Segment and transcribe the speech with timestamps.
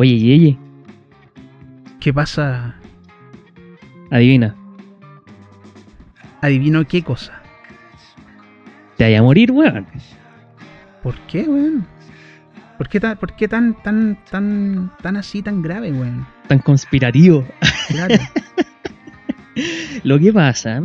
[0.00, 0.58] Oye, Yeye,
[2.00, 2.74] ¿Qué pasa?
[4.10, 4.56] adivina,
[6.40, 7.42] Adivino qué cosa.
[8.96, 9.86] te vaya a morir, weón.
[11.02, 11.86] ¿Por qué, weón?
[12.78, 16.26] ¿Por qué tan, por qué tan, tan, tan, tan así, tan grave, weón?
[16.48, 17.46] Tan conspirativo.
[17.88, 18.14] Claro.
[20.04, 20.80] Lo que pasa,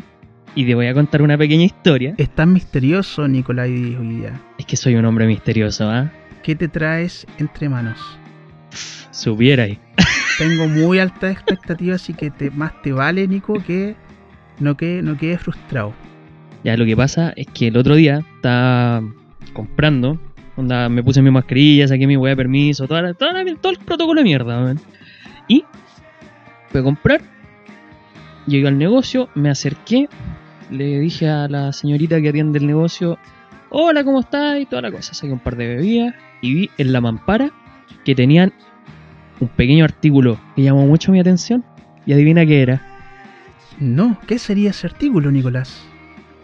[0.55, 4.34] y te voy a contar una pequeña historia, es tan misterioso, Nicolai hoy día.
[4.57, 6.11] es que soy un hombre misterioso, ¿ah?
[6.43, 8.20] ¿Qué te traes entre manos?
[9.11, 9.79] Supiera ahí.
[10.38, 13.95] Tengo muy altas expectativas, así que te, más te vale, Nico, que
[14.59, 15.93] no quede, no quede frustrado.
[16.63, 19.01] Ya, lo que pasa es que el otro día estaba
[19.53, 20.20] comprando,
[20.57, 23.71] onda, me puse mi mascarilla, saqué mi hueá de permiso, toda la- toda la- todo
[23.71, 24.79] el protocolo de mierda, weón.
[25.48, 25.63] Y
[26.70, 27.21] fui a comprar,
[28.48, 30.09] llegué al negocio, me acerqué,
[30.71, 33.17] le dije a la señorita que atiende el negocio,
[33.70, 34.59] hola, ¿cómo estás?
[34.59, 37.51] Y toda la cosa, saqué un par de bebidas y vi en la mampara
[38.03, 38.53] que tenían
[39.39, 41.63] un pequeño artículo que llamó mucho mi atención
[42.05, 42.82] y adivina qué era.
[43.79, 45.85] No, ¿qué sería ese artículo, Nicolás?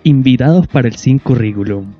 [0.03, 1.93] Invitados para el Sin Curriculum.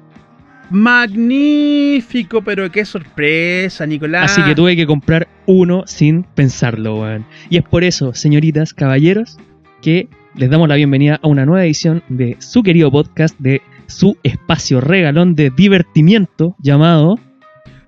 [0.69, 4.31] Magnífico, pero qué sorpresa, Nicolás.
[4.31, 7.25] Así que tuve que comprar uno sin pensarlo, weón.
[7.49, 9.37] Y es por eso, señoritas, caballeros,
[9.81, 14.17] que les damos la bienvenida a una nueva edición de su querido podcast, de su
[14.23, 17.15] espacio regalón de divertimiento llamado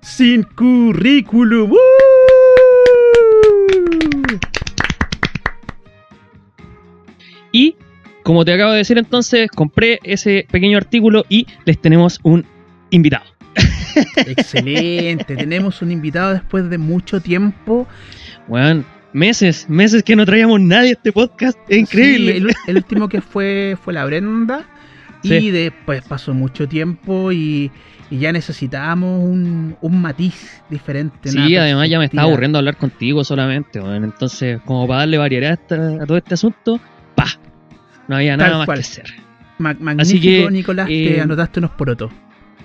[0.04, 1.72] Sin currículum.
[1.72, 1.76] ¡Uh!
[7.50, 7.74] Y,
[8.22, 12.44] como te acabo de decir entonces, compré ese pequeño artículo y les tenemos un
[12.90, 13.24] invitado.
[14.16, 17.88] Excelente, tenemos un invitado después de mucho tiempo.
[18.46, 21.58] Weón, meses, meses que no traíamos nadie a este podcast.
[21.66, 22.32] Es increíble.
[22.32, 24.68] Sí, el, el último que fue fue la Brenda.
[25.22, 25.34] Sí.
[25.34, 27.70] Y después pasó mucho tiempo y,
[28.10, 31.30] y ya necesitábamos un, un matiz diferente.
[31.30, 32.22] Sí, además ya me perspectiva.
[32.22, 34.04] aburriendo hablar contigo solamente, weón.
[34.04, 36.78] Entonces, como para darle variedad a, esta- a todo este asunto,
[37.14, 37.26] pa.
[38.08, 38.78] No había nada Tal más cual.
[38.78, 39.04] que hacer.
[39.58, 42.10] Ma- magnífico, Así que, Nicolás, eh, te anotaste unos porotos.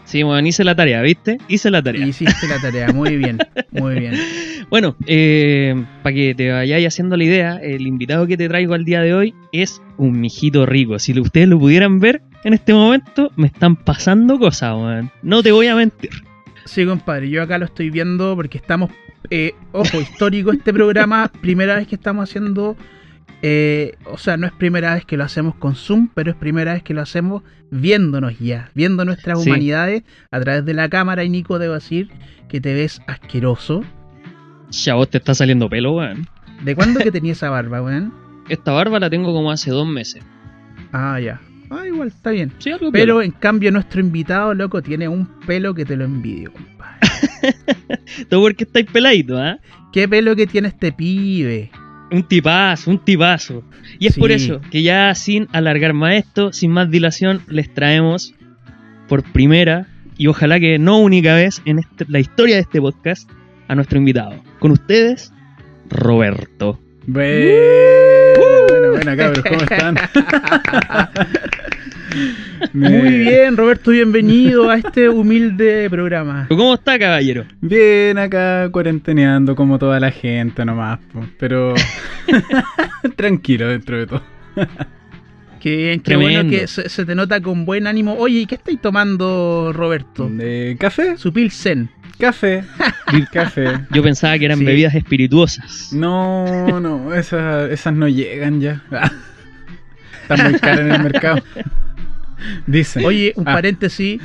[0.09, 1.37] Sí, bueno, hice la tarea, ¿viste?
[1.47, 2.03] Hice la tarea.
[2.03, 3.37] Hiciste la tarea, muy bien,
[3.71, 4.15] muy bien.
[4.69, 8.85] Bueno, eh, para que te vayáis haciendo la idea, el invitado que te traigo al
[8.85, 10.99] día de hoy es un mijito rico.
[10.99, 15.11] Si ustedes lo pudieran ver en este momento, me están pasando cosas, weón.
[15.23, 16.11] No te voy a mentir.
[16.65, 18.91] Sí, compadre, yo acá lo estoy viendo porque estamos,
[19.31, 22.77] eh, ojo, histórico este programa, primera vez que estamos haciendo,
[23.41, 26.73] eh, o sea, no es primera vez que lo hacemos con Zoom, pero es primera
[26.73, 29.49] vez que lo hacemos viéndonos ya, viendo nuestras Sí.
[29.49, 32.09] humanidades a través de la cámara y Nico, debo decir
[32.49, 33.83] que te ves asqueroso.
[34.71, 36.27] Ya vos te está saliendo pelo, weón.
[36.63, 38.13] ¿De cuándo que tenía esa barba, weón?
[38.49, 40.23] Esta barba la tengo como hace dos meses.
[40.91, 41.39] Ah, ya.
[41.69, 42.51] Ah, igual, está bien.
[42.57, 46.51] Sí, algo Pero en cambio nuestro invitado, loco, tiene un pelo que te lo envidio,
[46.51, 46.99] compadre.
[48.29, 49.59] Todo porque estáis peladitos, ¿ah?
[49.93, 51.69] ¿Qué pelo que tiene este pibe?
[52.11, 53.63] Un tipazo, un tipazo.
[53.99, 54.19] Y es Sí.
[54.19, 58.33] por eso que ya sin alargar más esto, sin más dilación, les traemos
[59.07, 59.87] por primera
[60.17, 63.29] y ojalá que no única vez en este- la historia de este podcast
[63.67, 64.35] a nuestro invitado.
[64.59, 65.31] Con ustedes,
[65.89, 66.79] Roberto.
[67.07, 69.95] Buena, buena, cabros, ¿cómo están?
[72.79, 76.45] Me- Muy bien, Roberto, bienvenido a este humilde programa.
[76.49, 77.43] ¿Cómo está, caballero?
[77.59, 80.99] Bien acá cuarenteneando como toda la gente nomás,
[81.37, 81.73] pero
[83.17, 84.23] tranquilo dentro de todo.
[85.59, 86.43] Qué bien, qué Tremendo.
[86.43, 88.13] bueno que se, se te nota con buen ánimo.
[88.17, 90.31] Oye, ¿y qué estáis tomando, Roberto?
[90.39, 91.17] Eh, ¿Café?
[91.17, 91.89] Su Pilsen.
[92.17, 92.63] Café.
[93.33, 93.65] Café.
[93.91, 94.63] Yo pensaba que eran Sí.
[94.63, 95.91] bebidas espirituosas.
[95.91, 98.81] No, no, esas, esas no llegan ya.
[100.21, 101.43] Están muy caras en el mercado.
[102.67, 103.05] Dicen.
[103.05, 104.21] Oye, un Ah, paréntesis.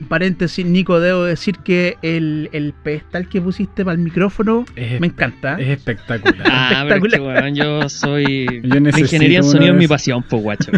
[0.00, 5.00] Un paréntesis, Nico, debo decir que el, el pedestal que pusiste para el micrófono Es-
[5.00, 5.58] me encanta.
[5.60, 6.36] Es espectacular.
[6.46, 7.52] Ah, pero es que, Espectacular.
[7.52, 8.46] yo soy.
[8.62, 10.70] Yo la ingeniería en sonido es mi pasión, pues, guacho.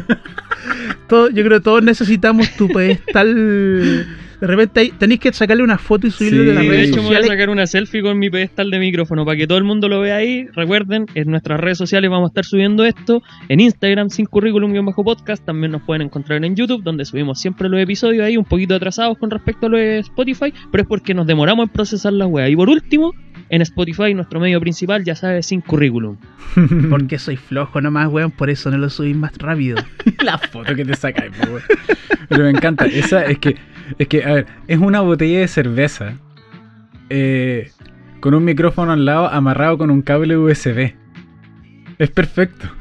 [1.06, 4.06] Todo- yo creo que todos necesitamos tu pedestal.
[4.40, 6.72] De repente ahí- tenéis que sacarle una foto y subirlo Sí, de las Y de
[6.72, 9.46] redes hecho, me voy a sacar una selfie con mi pedestal de micrófono para que
[9.46, 10.46] todo el mundo lo vea ahí.
[10.54, 13.22] Recuerden, en nuestras redes sociales vamos a estar subiendo esto.
[13.48, 15.44] En Instagram, sin currículum-podcast.
[15.44, 19.18] También nos pueden encontrar en YouTube, donde subimos siempre los episodios ahí, un poquito atrasados
[19.18, 20.52] con respecto a lo de Spotify.
[20.70, 22.50] Pero es porque nos demoramos en procesar las weas.
[22.50, 23.12] Y por último,
[23.48, 26.16] en Spotify, nuestro medio principal, ya sabes, sin currículum.
[26.90, 29.76] Porque soy flojo nomás, weón, por eso no lo subís más rápido.
[30.24, 31.62] la foto que te sacáis, weón.
[32.28, 32.86] Pero me encanta.
[32.86, 33.56] Esa es que,
[33.98, 36.14] es que, a ver, es una botella de cerveza
[37.08, 37.70] eh,
[38.20, 40.94] con un micrófono al lado amarrado con un cable USB.
[41.98, 42.68] Es perfecto.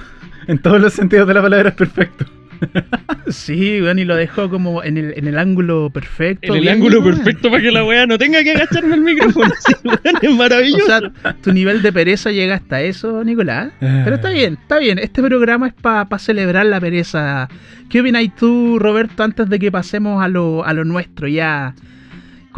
[0.47, 2.25] En todos los sentidos de la palabra es perfecto.
[3.27, 6.53] Sí, weón, y lo dejó como en el, en el ángulo perfecto.
[6.55, 7.15] En el ángulo weón.
[7.17, 9.53] perfecto para que la weá no tenga que agacharme el micrófono.
[9.59, 10.85] Sí, weón, es O maravilloso.
[10.85, 13.71] sea, tu nivel de pereza llega hasta eso, Nicolás.
[13.79, 14.99] Pero está bien, está bien.
[14.99, 17.47] Este programa es para celebrar la pereza.
[17.89, 21.73] ¿Qué opinas tú, Roberto, antes de que pasemos a lo, a lo nuestro ya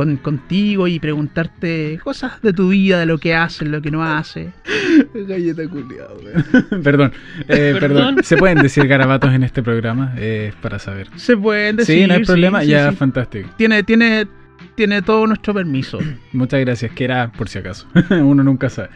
[0.01, 4.03] con, contigo y preguntarte cosas de tu vida, de lo que haces, lo que no
[4.03, 4.47] haces?
[5.13, 6.83] Galleta culiado, weón.
[6.83, 7.11] perdón,
[7.47, 7.79] eh, perdón.
[7.79, 8.23] Perdón.
[8.23, 10.13] ¿Se pueden decir garabatos en este programa?
[10.17, 11.07] Eh, para saber.
[11.17, 12.01] Se pueden decir.
[12.01, 12.61] sí, no hay problema.
[12.61, 12.95] sí, ya, sí.
[12.95, 13.49] fantástico.
[13.57, 14.25] Tiene, tiene,
[14.73, 15.99] tiene todo nuestro permiso.
[16.33, 17.87] Muchas gracias, que era por si acaso.
[18.09, 18.89] Uno nunca sabe.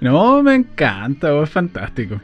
[0.00, 2.20] No, me encanta, es fantástico.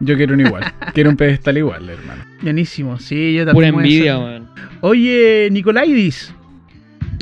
[0.00, 0.64] Yo quiero un igual.
[0.94, 2.24] quiero un pedestal igual, hermano.
[2.40, 3.74] Buenísimo, sí, yo Pura también.
[3.74, 4.48] voy a envidia, weón.
[4.80, 6.34] Oye, Nicolaidis.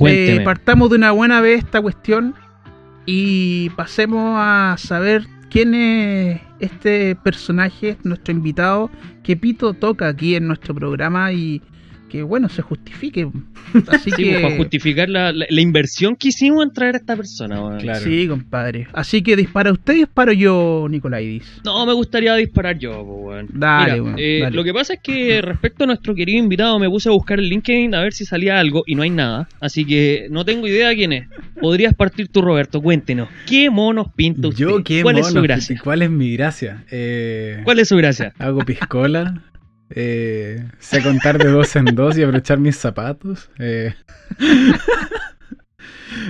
[0.01, 2.35] Eh, partamos de una buena vez esta cuestión
[3.07, 8.91] y pasemos a saber quién es este personaje, nuestro invitado,
[9.23, 11.61] que Pito toca aquí en nuestro programa y
[12.13, 13.27] que, bueno, se justifique.
[13.89, 14.31] Así Sí, que...
[14.33, 17.79] pues, para justificar la, la- la inversión que hicimos en traer a esta persona.
[17.81, 18.01] Claro.
[18.01, 18.87] Sí, compadre.
[18.93, 21.61] Así que dispara usted y disparo yo, Nicolaidis.
[21.65, 23.49] No, me gustaría disparar yo, po, weón.
[23.53, 24.57] Dale, Mira, eh, dale.
[24.57, 27.49] Lo que pasa es que respecto a nuestro querido invitado, me puse a buscar el
[27.49, 29.49] LinkedIn a ver si salía algo y no hay nada.
[29.61, 31.29] Así que no tengo idea de quién es.
[31.61, 32.81] Podrías partir tú, Roberto.
[32.83, 33.29] Cuéntenos.
[33.47, 34.61] ¿Qué monos pinta usted?
[34.61, 35.81] Yo, qué ¿Cuál es su gracia?
[35.83, 36.85] ¿Cuál es mi gracia?
[36.91, 38.33] Eh, ¿Cuál es su gracia?
[38.39, 39.43] Hago piscola.
[39.95, 43.51] Eh, sé contar de dos en dos y abrochar mis zapatos.
[43.59, 43.95] eh.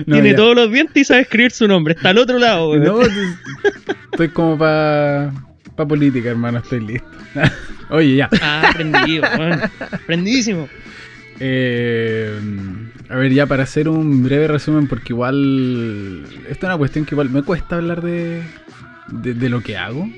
[0.05, 0.35] No, Tiene ya.
[0.37, 1.93] todos los dientes y sabe escribir su nombre.
[1.93, 2.75] Está al otro lado.
[2.77, 3.01] No,
[4.11, 5.33] estoy como para
[5.75, 7.07] pa política, hermano, estoy listo.
[7.89, 8.29] Oye, ya.
[8.41, 9.59] Ah, prendido, weón.
[10.07, 10.67] Prendidísimo.
[11.39, 12.39] Eh,
[13.09, 16.23] a ver, ya para hacer un breve resumen, porque igual.
[16.49, 18.41] Esta es una cuestión que igual me cuesta hablar de,
[19.09, 20.09] de, de lo que hago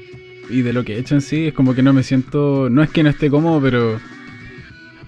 [0.50, 1.48] y de lo que he hecho en sí.
[1.48, 2.70] Es como que no me siento.
[2.70, 4.00] No es que no esté cómodo, pero.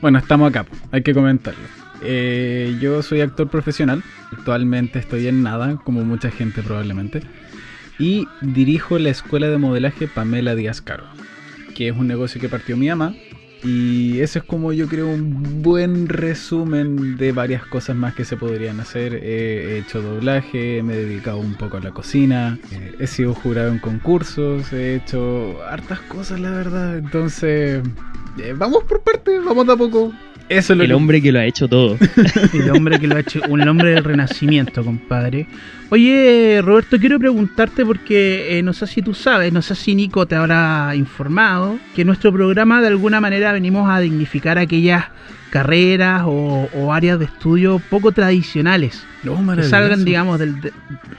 [0.02, 1.64] Bueno, estamos acá, hay que comentarlo.
[2.04, 4.04] Eh, yo soy actor profesional.
[4.32, 7.22] Actualmente estoy en nada, como mucha gente probablemente.
[8.00, 11.06] Y dirijo la escuela de modelaje Pamela Díaz Caro,
[11.76, 13.16] que es un negocio que partió mi mamá.
[13.64, 18.38] Y eso es como yo creo un buen resumen de varias cosas más que se
[18.38, 19.16] podrían hacer.
[19.16, 23.70] He hecho doblaje, me he dedicado un poco a la cocina, eh, he sido jurado
[23.70, 26.98] en concursos, he hecho hartas cosas la verdad.
[26.98, 27.82] Entonces,
[28.38, 30.14] eh, vamos por partes, vamos de a poco.
[30.50, 31.98] Eso es lo El que- hombre que lo ha hecho todo.
[32.54, 35.46] El hombre que lo ha hecho, un hombre del renacimiento, compadre.
[35.90, 40.26] Oye, Roberto, quiero preguntarte porque eh, no sé si tú sabes, no sé si Nico
[40.26, 45.06] te habrá informado, que en nuestro programa de alguna manera venimos a dignificar aquellas
[45.50, 50.74] carreras o, o áreas de estudio poco tradicionales, que salgan, digamos, del, de-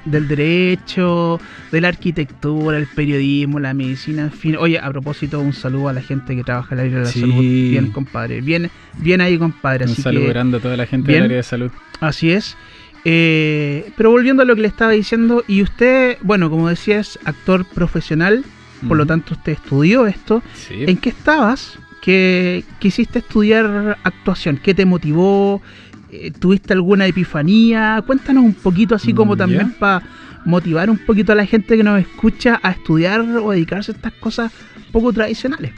[0.05, 1.41] del derecho,
[1.73, 4.57] de la arquitectura, el periodismo, la medicina, en fin.
[4.57, 7.11] Oye, a propósito, un saludo a la gente que trabaja en el área de la
[7.11, 7.21] Sí.
[7.21, 7.41] salud.
[7.41, 8.41] Bien, compadre.
[8.41, 9.85] Bien, bien ahí, compadre.
[9.87, 11.23] Un Así saludo que, grande a toda la gente Bien.
[11.23, 11.71] del área de salud.
[12.01, 12.57] Así es.
[13.05, 17.19] Eh, pero volviendo a lo que le estaba diciendo, y usted, bueno, como decía, es
[17.25, 18.45] actor profesional,
[18.87, 19.09] por lo Ujú.
[19.09, 20.43] tanto usted estudió esto.
[20.55, 20.85] Sí.
[20.87, 21.79] ¿En qué estabas?
[22.03, 24.59] ¿Qué quisiste estudiar actuación?
[24.63, 25.61] ¿Qué te motivó?
[26.11, 28.03] Eh, ¿Tuviste alguna epifanía?
[28.07, 30.03] Cuéntanos un poquito así como Mm, también para
[30.45, 34.13] motivar un poquito a la gente que nos escucha a estudiar o dedicarse a estas
[34.15, 34.53] cosas
[34.93, 35.73] poco tradicionales.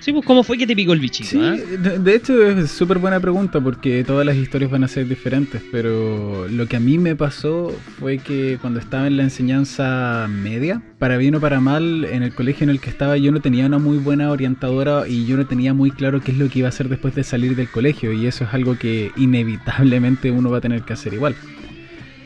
[0.00, 1.28] Sí, pues, ¿cómo fue que te picó el bichito?
[1.30, 1.56] Sí, ah?
[1.56, 5.62] de, de hecho es súper buena pregunta porque todas las historias van a ser diferentes,
[5.72, 10.82] pero lo que a mí me pasó fue que cuando estaba en la enseñanza media,
[10.98, 13.66] para bien o para mal, en el colegio en el que estaba yo no tenía
[13.66, 16.68] una muy buena orientadora y yo no tenía muy claro qué es lo que iba
[16.68, 20.58] a hacer después de salir del colegio y eso es algo que inevitablemente uno va
[20.58, 21.34] a tener que hacer igual.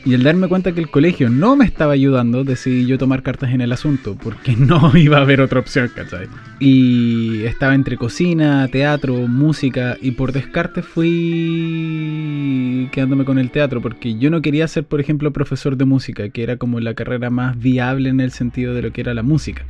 [0.05, 3.53] Y al darme cuenta que el colegio no me estaba ayudando, decidí yo tomar cartas
[3.53, 6.27] en el asunto, porque no iba a haber otra opción, ¿cachai?
[6.59, 14.17] Y estaba entre cocina, teatro, música, y por descarte fui quedándome con el teatro, porque
[14.17, 17.57] yo no quería ser, por ejemplo, profesor de música, que era como la carrera más
[17.57, 19.63] viable en el sentido de lo que era la música.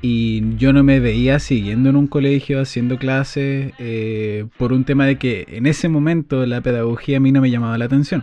[0.00, 5.06] Y yo no me veía siguiendo en un colegio, haciendo clases, eh, por un tema
[5.06, 8.22] de que en ese momento la pedagogía a mí no me llamaba la atención.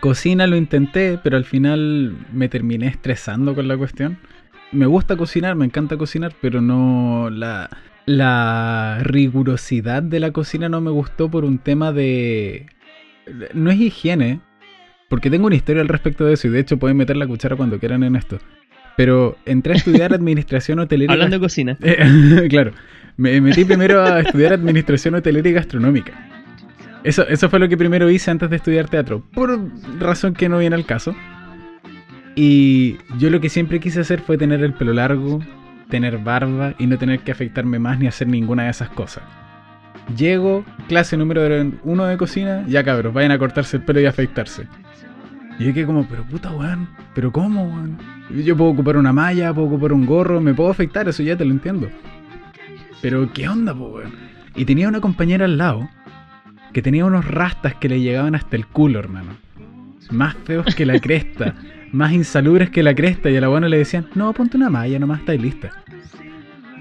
[0.00, 4.18] Cocina lo intenté, pero al final me terminé estresando con la cuestión.
[4.72, 7.70] Me gusta cocinar, me encanta cocinar, pero no la,
[8.04, 12.66] la rigurosidad de la cocina no me gustó por un tema de...
[13.54, 14.40] No es higiene,
[15.08, 17.56] porque tengo una historia al respecto de eso y de hecho pueden meter la cuchara
[17.56, 18.38] cuando quieran en esto.
[18.96, 21.12] Pero entré a estudiar administración hotelera.
[21.12, 21.76] Hablando de cocina.
[21.82, 22.72] eh, claro,
[23.16, 26.12] me metí primero a estudiar administración hotelera y gastronómica.
[27.06, 29.60] Eso, eso fue lo que primero hice antes de estudiar teatro, por
[30.00, 31.14] razón que no viene al caso.
[32.34, 35.38] Y yo lo que siempre quise hacer fue tener el pelo largo,
[35.88, 39.22] tener barba y no tener que afectarme más ni hacer ninguna de esas cosas.
[40.16, 41.42] Llego, clase número
[41.84, 44.66] uno de cocina, ya cabros, vayan a cortarse el pelo y afeitarse.
[45.60, 47.98] Y yo quedé como, pero puta weón, pero ¿cómo weón?
[48.44, 51.44] Yo puedo ocupar una malla, puedo ocupar un gorro, me puedo afeitar, eso ya te
[51.44, 51.88] lo entiendo.
[53.00, 54.12] Pero ¿qué onda, weón?
[54.56, 55.88] Y tenía una compañera al lado
[56.76, 59.30] que tenía unos rastas que le llegaban hasta el culo, hermano.
[60.10, 61.54] Más feos que la cresta,
[61.90, 63.30] más insalubres que la cresta.
[63.30, 65.70] Y a la buena le decían, no, ponte una malla, nomás está lista.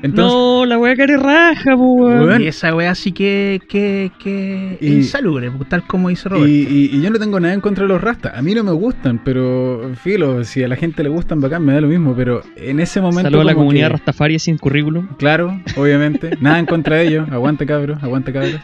[0.03, 2.41] Entonces, no, la wea care raja, weón.
[2.41, 6.49] Y esa wea sí que, que, que Y- insalubre, tal como dice Roberto.
[6.49, 8.37] Y, y- y yo no tengo nada en contra de los rastas.
[8.37, 11.71] A mí no me gustan, pero filo, si a la gente le gustan, bacán, me
[11.71, 12.13] da lo mismo.
[12.15, 13.21] Pero en ese momento.
[13.23, 15.07] Saludos a la comunidad que- Rastafari sin currículum.
[15.17, 16.31] Claro, obviamente.
[16.41, 17.29] Nada en contra de ellos.
[17.31, 18.59] Aguante cabros, aguante cabros.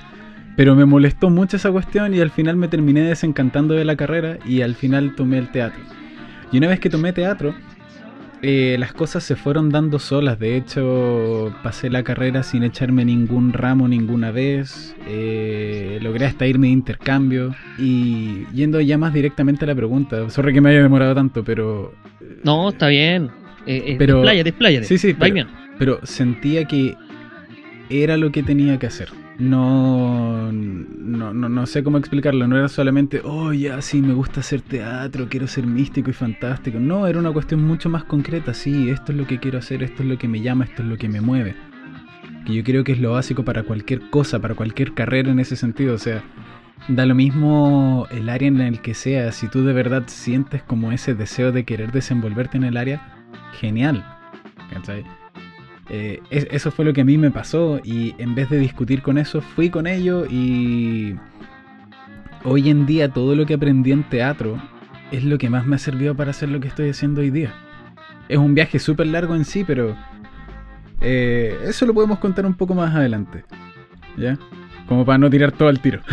[0.55, 4.37] Pero me molestó mucho esa cuestión y al final me terminé desencantando de la carrera
[4.45, 5.81] y al final tomé el teatro.
[6.51, 7.55] Y una vez que tomé teatro,
[8.41, 10.37] eh, las cosas se fueron dando solas.
[10.39, 14.93] De hecho, pasé la carrera sin echarme ningún ramo ninguna vez.
[15.07, 17.55] Eh, logré hasta irme de intercambio.
[17.79, 21.93] Y yendo ya más directamente a la pregunta, sorry que me haya demorado tanto, pero
[22.43, 23.29] No, está bien.
[23.65, 24.85] Eh, eh, Pero- Despláyate, despláyate.
[24.85, 25.47] Sí, sí, pero- bien.
[25.77, 26.95] pero sentía que
[27.89, 29.09] era lo que tenía que hacer.
[29.39, 32.47] No, no, no, sé cómo explicarlo.
[32.47, 36.79] No era solamente, oh, ya, sí, me gusta hacer teatro, quiero ser místico y fantástico.
[36.79, 38.53] No, era una cuestión mucho más concreta.
[38.53, 40.89] Sí, esto es lo que quiero hacer, esto es lo que me llama, esto es
[40.89, 41.55] lo que me mueve.
[42.45, 45.55] Que yo creo que es lo básico para cualquier cosa, para cualquier carrera en ese
[45.55, 45.95] sentido.
[45.95, 46.23] O sea,
[46.87, 49.31] da lo mismo el área en el que sea.
[49.31, 53.01] Si tú de verdad sientes como ese deseo de querer desenvolverte en el área,
[53.53, 54.05] genial.
[54.71, 55.03] ¿Cachai?
[55.93, 59.01] Eh, es- eso fue lo que a mí me pasó y en vez de discutir
[59.01, 61.15] con eso, fui con ello y
[62.45, 64.57] hoy en día todo lo que aprendí en teatro
[65.11, 67.53] es lo que más me ha servido para hacer lo que estoy haciendo hoy día.
[68.29, 69.97] Es un viaje súper largo en sí, pero
[71.01, 73.43] eh, eso lo podemos contar un poco más adelante.
[74.17, 74.37] ¿Ya?
[74.87, 76.01] Como para no tirar todo al tiro.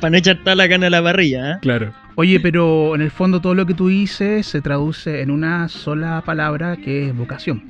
[0.00, 1.58] Para no echar toda la cana a la parrilla, ¿eh?
[1.60, 1.92] Claro.
[2.14, 6.22] Oye, pero en el fondo todo lo que tú dices se traduce en una sola
[6.24, 7.64] palabra que es vocación.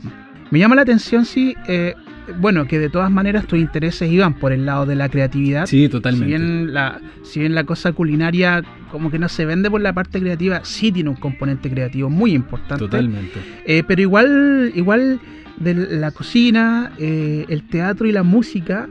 [0.50, 1.94] Me llama la atención, sí, eh,
[2.38, 5.66] bueno, que de todas maneras tus intereses iban por el lado de la creatividad.
[5.66, 6.26] Sí, Si totalmente.
[6.26, 10.20] bien, la, si bien la cosa culinaria como que no se vende por la parte
[10.20, 12.84] creativa, sí tiene un componente creativo muy importante.
[12.84, 13.40] Totalmente.
[13.66, 15.20] Eh, pero igual, igual
[15.56, 18.88] de la cocina, eh, el teatro y la música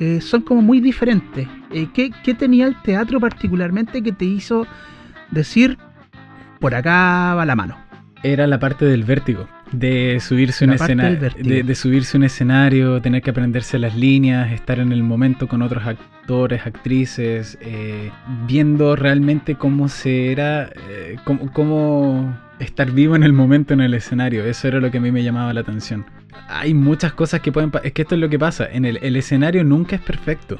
[0.00, 1.46] eh, son como muy diferentes.
[1.72, 4.66] Eh, ¿qué, qué tenía el teatro particularmente que te hizo
[5.30, 5.78] decir
[6.58, 7.76] por acá va la mano?
[8.22, 9.48] Era la parte del vértigo.
[9.72, 11.30] De subirse un La escenario.
[11.38, 15.62] De, de subirse un escenario, tener que aprenderse las líneas, estar en el momento con
[15.62, 18.10] otros actores, actrices, eh,
[18.46, 20.70] viendo realmente cómo se era.
[20.88, 24.44] eh, cómo, cómo estar vivo en el momento en el escenario.
[24.44, 26.04] Eso era lo que a mí me llamaba la atención.
[26.48, 27.70] Hay muchas cosas que pueden.
[27.84, 28.66] Es que esto es lo que pasa.
[28.70, 30.58] En el, el escenario nunca es perfecto.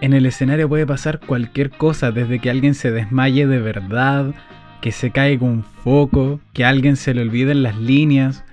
[0.00, 4.34] En el escenario puede pasar cualquier cosa, desde que alguien se desmaye de verdad,
[4.84, 8.44] que se caiga un foco, que a alguien se le olviden las líneas.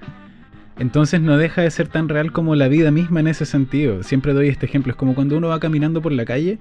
[0.80, 4.02] Entonces no deja de ser tan real como la vida misma en ese sentido.
[4.04, 4.92] Siempre doy este ejemplo.
[4.92, 6.58] Es como cuando uno va caminando por la calle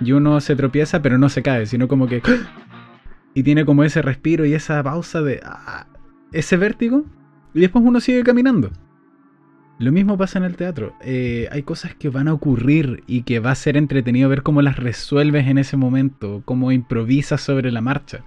[0.00, 2.22] y uno se tropieza pero no se cae, sino como que...
[3.34, 5.42] Y tiene como ese respiro y esa pausa de...
[5.44, 5.86] ah,
[6.32, 7.04] ese vértigo.
[7.52, 8.70] Y después uno sigue caminando.
[9.78, 10.94] Lo mismo pasa en el teatro.
[11.02, 14.62] Eh, hay cosas que van a ocurrir y que va a ser entretenido ver cómo
[14.62, 18.24] las resuelves en ese momento, cómo improvisas sobre la marcha.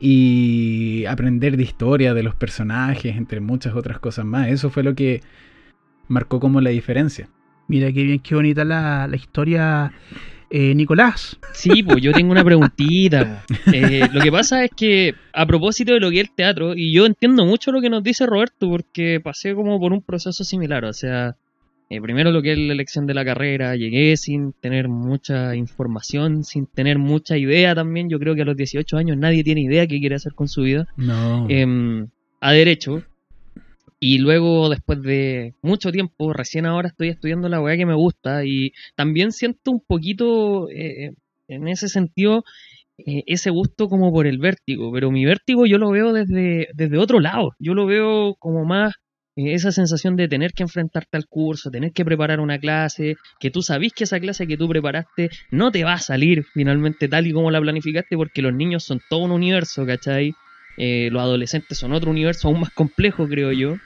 [0.00, 4.48] Y aprender de historia de los personajes, entre muchas otras cosas más.
[4.48, 5.22] Eso fue lo que
[6.08, 7.28] marcó como la diferencia.
[7.68, 9.92] Mira qué bien, qué bonita la, la historia,
[10.50, 11.38] eh, Nicolás.
[11.52, 13.44] Sí, pues yo tengo una preguntita.
[13.72, 16.94] Eh, lo que pasa es que, a propósito de lo que es el teatro, y
[16.94, 20.84] yo entiendo mucho lo que nos dice Roberto, porque pasé como por un proceso similar.
[20.84, 21.36] O sea,
[21.90, 26.42] eh, primero lo que es la elección de la carrera, llegué sin tener mucha información,
[26.42, 28.08] sin tener mucha idea también.
[28.08, 30.62] Yo creo que a los 18 años nadie tiene idea qué quiere hacer con su
[30.62, 30.86] vida.
[30.96, 31.46] No.
[31.50, 32.08] em,
[32.40, 33.02] a derecho.
[34.00, 38.44] Y luego, después de mucho tiempo, recién ahora estoy estudiando la weá que me gusta.
[38.44, 41.14] Y también siento un poquito, eh,
[41.48, 42.44] en ese sentido,
[42.98, 44.92] eh, ese gusto como por el vértigo.
[44.92, 47.52] Pero mi vértigo yo lo veo desde, desde otro lado.
[47.58, 49.03] Yo lo veo como más eh,
[49.36, 53.62] esa sensación de tener que enfrentarte al curso, tener que preparar una clase, que tú
[53.62, 57.32] sabís que esa clase que tú preparaste no te va a salir finalmente tal y
[57.32, 60.34] como la planificaste, porque los niños son todo un universo, ¿cachai?
[60.76, 63.76] Eh, los adolescentes son otro universo aún más complejo, creo yo.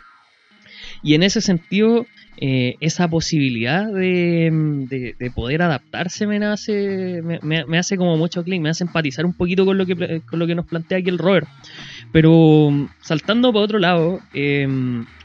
[1.02, 2.06] Y en ese sentido,
[2.40, 4.50] eh, esa posibilidad de,
[4.88, 9.34] de- de poder adaptarse me hace, me, hace como mucho clic, me hace empatizar un
[9.34, 11.46] poquito con lo que, con lo que nos plantea aquí el Robert.
[12.12, 14.66] Pero mm, saltando por otro lado, eh,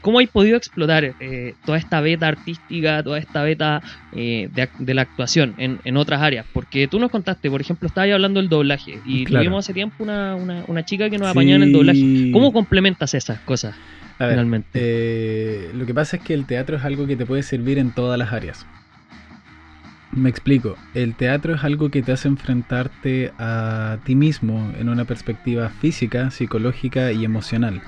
[0.00, 3.80] ¿cómo hay podido explotar eh, toda esta beta artística, toda esta beta
[4.12, 6.46] eh, de, de la actuación en, en otras áreas?
[6.52, 9.44] Porque tú nos contaste, por ejemplo, estabas hablando del doblaje y Claro.
[9.44, 12.30] tuvimos hace tiempo una, una, una chica que nos apañó en el doblaje.
[12.32, 13.74] ¿Cómo complementas esas cosas
[14.18, 14.70] A ver, finalmente?
[14.72, 17.92] eh, lo que pasa es que el teatro es algo que te puede servir en
[17.92, 18.68] todas las áreas.
[20.10, 20.80] Me explico.
[20.92, 26.30] El teatro es algo que te hace enfrentarte a ti mismo en una perspectiva física,
[26.30, 27.84] psicológica y emocional.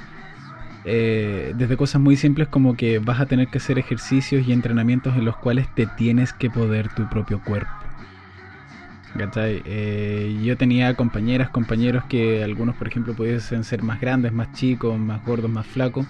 [0.85, 5.17] Eh, desde cosas muy simples como que vas a tener que hacer ejercicios y entrenamientos
[5.17, 7.86] en los cuales te tienes que poder tu propio cuerpo.
[9.17, 9.63] ¿Cachai?
[9.65, 14.99] Eh, yo tenía compañeras, compañeros que algunos, por ejemplo, pudiesen ser más grandes, más chicos,
[14.99, 16.07] más gordos, más flacos,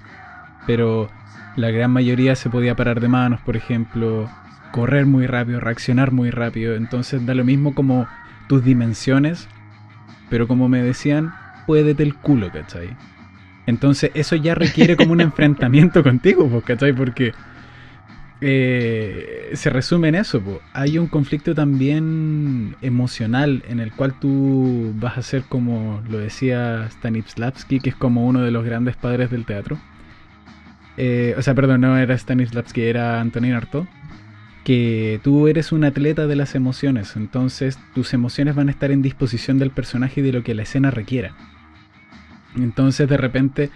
[0.67, 1.09] pero
[1.57, 4.31] la gran mayoría se podía parar de manos, por ejemplo,
[4.73, 6.75] correr muy rápido, reaccionar muy rápido.
[6.75, 8.07] Entonces da lo mismo como
[8.49, 9.49] tus dimensiones,
[10.29, 11.33] pero como me decían,
[11.67, 12.97] puédete el culo, ¿cachai?
[13.67, 16.93] Entonces eso ya requiere como un enfrentamiento contigo, pues, ¿cachai?
[16.93, 17.33] Porque
[18.41, 20.43] eh, se resume en eso,
[20.75, 26.87] hay un conflicto también emocional en el cual tú vas a ser como lo decía
[26.91, 29.79] Stanislavski, que es como uno de los grandes padres del teatro.
[30.99, 33.87] Eh, o sea, perdón, no era Stanislavski, era Antonin Artaud.
[34.65, 39.01] Que tú eres un atleta de las emociones, entonces tus emociones van a estar en
[39.01, 41.37] disposición del personaje y de lo que la escena requiera.
[42.57, 43.71] Entonces de repente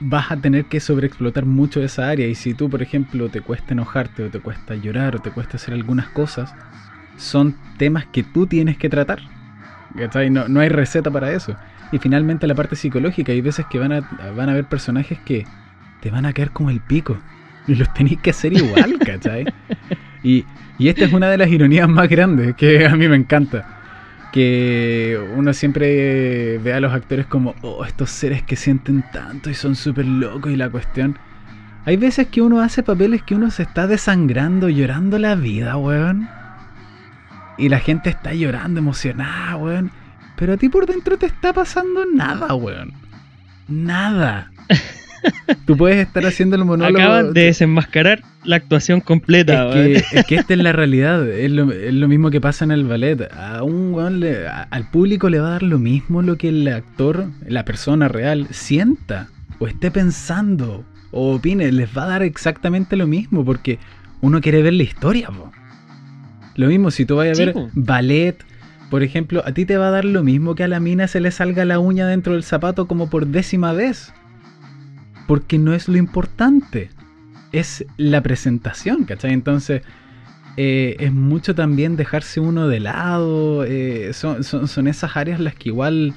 [0.00, 3.74] vas a tener que sobreexplotar mucho esa área y si tú, por ejemplo, te cuesta
[3.74, 6.54] enojarte o te cuesta llorar o te cuesta hacer algunas cosas,
[7.16, 9.20] son temas que tú tienes que tratar.
[9.96, 10.30] ¿cachai?
[10.30, 11.56] No, no hay receta para eso.
[11.92, 14.00] Y finalmente la parte psicológica, hay veces que van a,
[14.34, 15.44] van a haber personajes que
[16.00, 17.18] te van a caer como el pico.
[17.66, 19.44] Y los tenéis que hacer igual, ¿cachai?
[20.22, 20.44] Y,
[20.78, 23.79] y esta es una de las ironías más grandes que a mí me encanta
[24.32, 29.54] que uno siempre ve a los actores como, oh, estos seres que sienten tanto y
[29.54, 31.18] son súper locos y la cuestión.
[31.84, 36.28] Hay veces que uno hace papeles que uno se está desangrando, llorando la vida, weón.
[37.58, 39.90] Y la gente está llorando, emocionada, weón.
[40.36, 42.92] Pero a ti por dentro te está pasando nada, weón.
[43.68, 44.50] Nada.
[45.66, 46.98] Tú puedes estar haciendo el monólogo.
[46.98, 49.68] Acaban de desenmascarar la actuación completa.
[49.68, 49.74] Es
[50.10, 52.70] que, es que esta es la realidad, es lo, es lo mismo que pasa en
[52.70, 53.28] el ballet.
[53.32, 56.48] A un weón le- a- al público le va a dar lo mismo lo que
[56.48, 59.28] el actor, la persona real, sienta,
[59.58, 63.78] o esté pensando, o opine, les va a dar exactamente lo mismo, porque
[64.22, 65.28] uno quiere ver la historia.
[65.28, 65.52] po.
[66.56, 68.36] Lo mismo si tú vas a ver ballet,
[68.90, 71.20] por ejemplo, a ti te va a dar lo mismo que a la mina se
[71.20, 74.12] le salga la uña dentro del zapato como por décima vez.
[75.30, 76.90] Porque no es lo importante
[77.52, 79.32] es la presentación, ¿cachai?
[79.32, 79.82] Entonces,
[80.56, 83.64] eh, es mucho también dejarse uno de lado.
[83.64, 86.14] eh, son, son, son esas áreas las que igual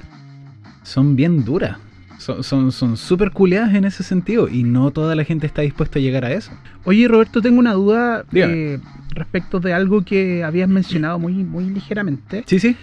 [0.82, 1.78] son bien duras.
[2.18, 4.48] Son son son súper culeadas en ese sentido.
[4.48, 6.50] Y no toda la gente está dispuesta a llegar a eso.
[6.82, 12.42] Oye, Roberto, tengo una duda eh, respecto de algo que habías mencionado muy, muy ligeramente.
[12.46, 12.76] Sí, sí.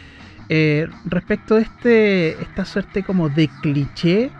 [0.48, 4.32] Eh, respecto de este, esta suerte como de cliché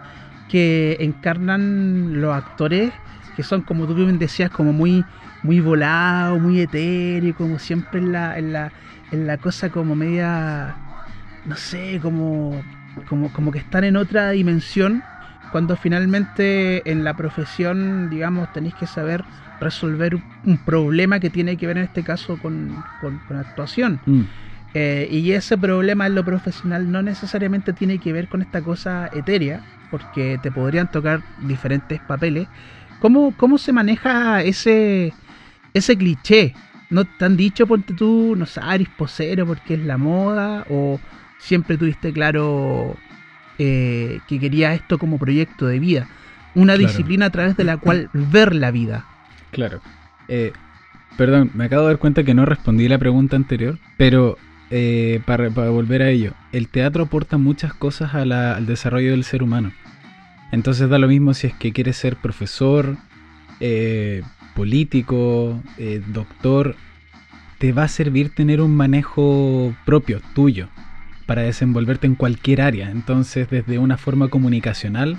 [0.52, 2.94] que encarnan los actores,
[3.34, 5.08] que son como tú bien decías, como muy,
[5.42, 8.74] muy volados, muy etéreos, como siempre en la, en la,
[9.12, 10.78] en la cosa como media,
[11.44, 12.66] no sé, como,
[13.08, 15.06] como, como que están en otra dimensión,
[15.50, 19.26] cuando finalmente en la profesión, digamos, tenéis que saber
[19.60, 24.02] resolver un problema que tiene que ver en este caso con, con- con actuación.
[24.06, 24.22] Mm,
[24.74, 29.10] Eh, y ese problema en lo profesional no necesariamente tiene que ver con esta cosa
[29.12, 32.48] etérea, porque te podrían tocar diferentes papeles.
[33.00, 35.14] ¿Cómo, cómo se maneja ese,
[35.74, 36.56] ese cliché?
[36.90, 40.66] ¿No te han dicho, ponte tú, no sé, eres posero porque es la moda?
[40.70, 41.00] ¿O
[41.40, 42.96] siempre tuviste claro
[43.60, 46.08] eh, que querías esto como proyecto de vida?
[46.56, 46.88] Una Claro.
[46.88, 49.06] disciplina a través de la cual ver la vida.
[49.52, 49.82] claro.
[50.28, 50.54] Eh,
[51.18, 53.80] perdón, me acabo de dar cuenta que no respondí la pregunta anterior.
[53.98, 54.38] Pero
[54.74, 59.74] eh, para, volver a ello, el teatro aporta muchas cosas al desarrollo del ser humano.
[60.54, 62.96] Entonces da lo mismo si es que quieres ser profesor,
[63.60, 64.24] eh,
[64.56, 66.78] político, eh, doctor.
[67.58, 70.70] Te va a servir tener un manejo propio, tuyo,
[71.26, 72.92] para desenvolverte en cualquier área.
[72.92, 75.18] Entonces, desde una forma comunicacional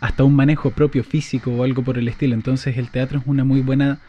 [0.00, 2.34] hasta un manejo propio físico o algo por el estilo.
[2.34, 4.00] Entonces, el teatro es una muy buena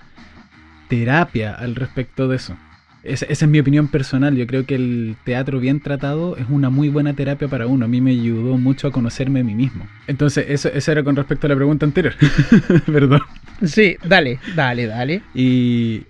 [0.89, 2.57] terapia al respecto de eso.
[3.05, 4.35] Esa, esa es mi opinión personal.
[4.35, 7.85] Yo creo que el teatro bien tratado es una muy buena terapia para uno.
[7.85, 9.87] A mí me ayudó mucho a conocerme a mí mismo.
[10.07, 12.15] Entonces, eso, eso era con respecto a la pregunta anterior.
[12.85, 13.21] Perdón.
[13.63, 15.21] Sí, dale, dale, dale.
[15.33, 16.03] Y...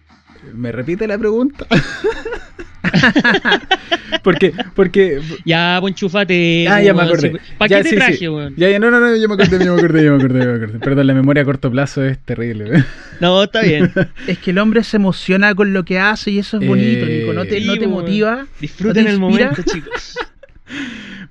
[0.53, 1.65] ¿Me repite la pregunta?
[4.23, 5.21] porque, porque.
[5.45, 6.67] Ya, pues enchufate.
[6.67, 7.39] Ah, ya me acordé.
[7.57, 8.27] ¿Para Ya, qué te sí, traje, sí.
[8.27, 8.53] weón?
[8.57, 10.45] Ya, ya, no, no, no, yo me acordé, yo me acordé, yo me acordé, yo
[10.51, 10.79] me acordé.
[10.79, 12.65] Perdón, la memoria a corto plazo es terrible.
[12.65, 12.85] weón.
[13.21, 13.93] No, está bien.
[14.27, 17.19] Es que el hombre se emociona con lo que hace y eso es bonito, Eh,
[17.21, 17.33] Nico.
[17.33, 18.45] No te, sí, no te motiva.
[18.59, 20.17] Disfruten ¿No te el momento, chicos.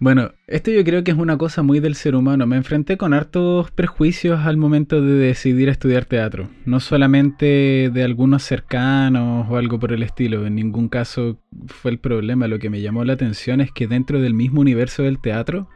[0.04, 2.46] Bueno, esto yo creo que es una cosa muy del ser humano.
[2.46, 6.50] Me enfrenté con hartos prejuicios al momento de decidir estudiar teatro.
[6.66, 10.44] No solamente de algunos cercanos o algo por el estilo.
[10.44, 12.48] En ningún caso fue el problema.
[12.48, 15.70] Lo que me llamó la atención es que dentro del mismo universo del teatro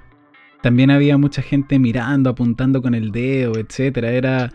[0.60, 4.10] también había mucha gente mirando, apuntando con el dedo, etcétera.
[4.10, 4.52] Era.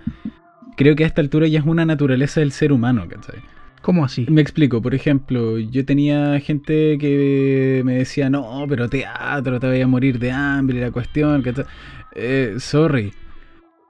[0.77, 3.41] Creo que a esta altura ya es una naturaleza del ser humano, ¿cachai?
[3.83, 4.25] ¿Cómo así?
[4.29, 9.81] Me explico, por ejemplo, yo tenía gente que me decía, no, pero teatro, te voy
[9.81, 11.65] a morir de hambre, la cuestión, que ta-".
[12.15, 13.11] eh, sorry.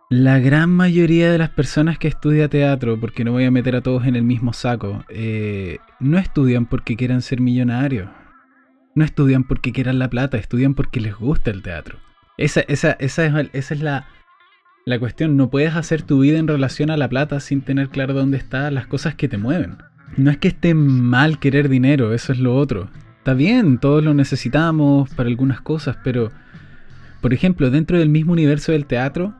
[0.10, 3.82] La gran mayoría de las personas que estudia teatro, porque no voy a meter a
[3.82, 8.10] todos en el mismo saco, eh, no estudian porque quieran ser millonarios.
[8.96, 12.00] No estudian porque quieran la plata, estudian porque les gusta el teatro.
[12.40, 14.08] Esa, esa, esa es, esa es la,
[14.86, 15.38] la cuestión.
[15.38, 18.74] No puedes hacer tu vida en relación a la plata sin tener claro dónde están
[18.74, 19.78] las cosas que te mueven.
[20.17, 22.89] No es que esté mal querer dinero, eso es lo otro.
[23.17, 26.32] Está bien, todos lo necesitamos para algunas cosas, pero,
[27.22, 29.34] por ejemplo, dentro del mismo universo del teatro,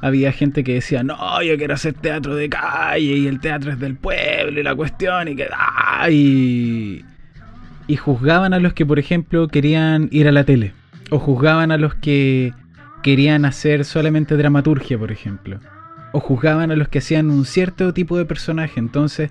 [0.00, 3.80] había gente que decía, no, yo quiero hacer teatro de calle y el teatro es
[3.80, 5.48] del pueblo y la cuestión y que...
[5.52, 7.04] ah", y,
[7.88, 10.72] y juzgaban a los que, por ejemplo, querían ir a la tele.
[11.10, 12.52] O juzgaban a los que
[13.06, 15.60] querían hacer solamente dramaturgia, por ejemplo.
[16.12, 18.80] O juzgaban a los que hacían un cierto tipo de personaje.
[18.80, 19.30] Entonces,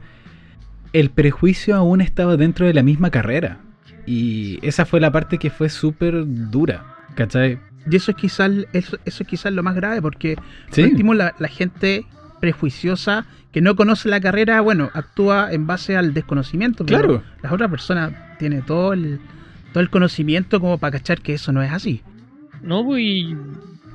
[0.94, 3.58] el prejuicio aún estaba dentro de la misma carrera.
[4.06, 6.86] Y esa fue la parte que fue súper dura.
[7.16, 7.60] ¿Cachai?
[7.92, 10.38] Y eso es quizás eso, eso es quizás lo más grave porque
[10.72, 10.92] Sí.
[11.14, 12.06] la, la gente
[12.40, 16.86] prejuiciosa que no conoce la carrera, bueno, actúa en base al desconocimiento.
[16.86, 17.24] pero Claro.
[17.44, 19.20] La otra persona tiene todo el,
[19.74, 22.02] todo el conocimiento como para cachar que eso no es así.
[22.62, 23.36] No, pues, y,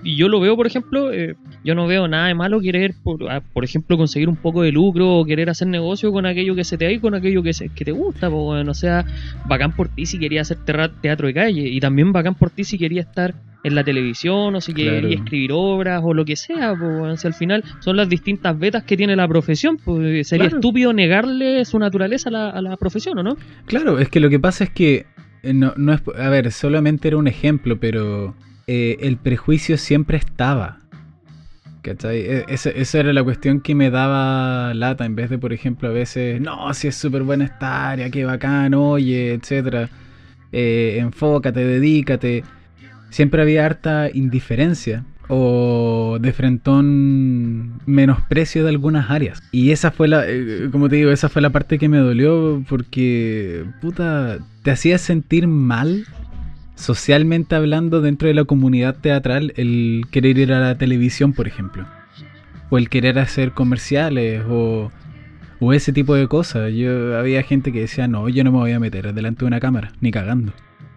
[0.03, 3.31] y yo lo veo, por ejemplo, eh, yo no veo nada de malo querer, por,
[3.31, 6.65] ah, por ejemplo, conseguir un poco de lucro o querer hacer negocio con aquello que
[6.65, 8.31] se te da y con aquello que, se- que te gusta.
[8.31, 9.05] Pues, bueno, o sea,
[9.47, 10.65] bacán por ti si querías hacer
[11.03, 14.61] teatro de calle y también bacán por ti si querías estar en la televisión o
[14.63, 15.03] si Claro.
[15.03, 16.75] querías escribir obras o lo que sea.
[16.75, 20.47] Pues, bueno, si al final son las distintas vetas que tiene la profesión, pues sería
[20.47, 20.57] Claro.
[20.59, 23.37] estúpido negarle su naturaleza a la, a la profesión, ¿o no?
[23.67, 25.05] Claro, es que lo que pasa es que
[25.43, 28.35] eh, no, no es, a ver, solamente era un ejemplo, pero
[28.73, 30.79] eh, el prejuicio siempre estaba.
[31.83, 32.19] ¿Cachai?
[32.19, 35.93] E- Esa, era la cuestión que me daba lata, en vez de, por ejemplo, a
[35.93, 39.91] veces, no, si es súper buena esta área, qué bacán, oye, etcétera.
[40.53, 42.45] Eh, enfócate, dedícate.
[43.09, 49.43] Siempre había harta indiferencia o de frentón menosprecio de algunas áreas.
[49.51, 52.63] Y esa fue la, eh, como te digo, esa fue la parte que me dolió
[52.69, 56.05] porque, puta, te hacía sentir mal
[56.81, 61.87] socialmente hablando dentro de la comunidad teatral el querer ir a la televisión, por ejemplo.
[62.71, 64.91] O el querer hacer comerciales o,
[65.61, 66.73] o ese tipo de cosas.
[66.73, 69.61] Yo había gente que decía, no, yo no me voy a meter delante de una
[69.61, 70.53] cámara, ni cagando.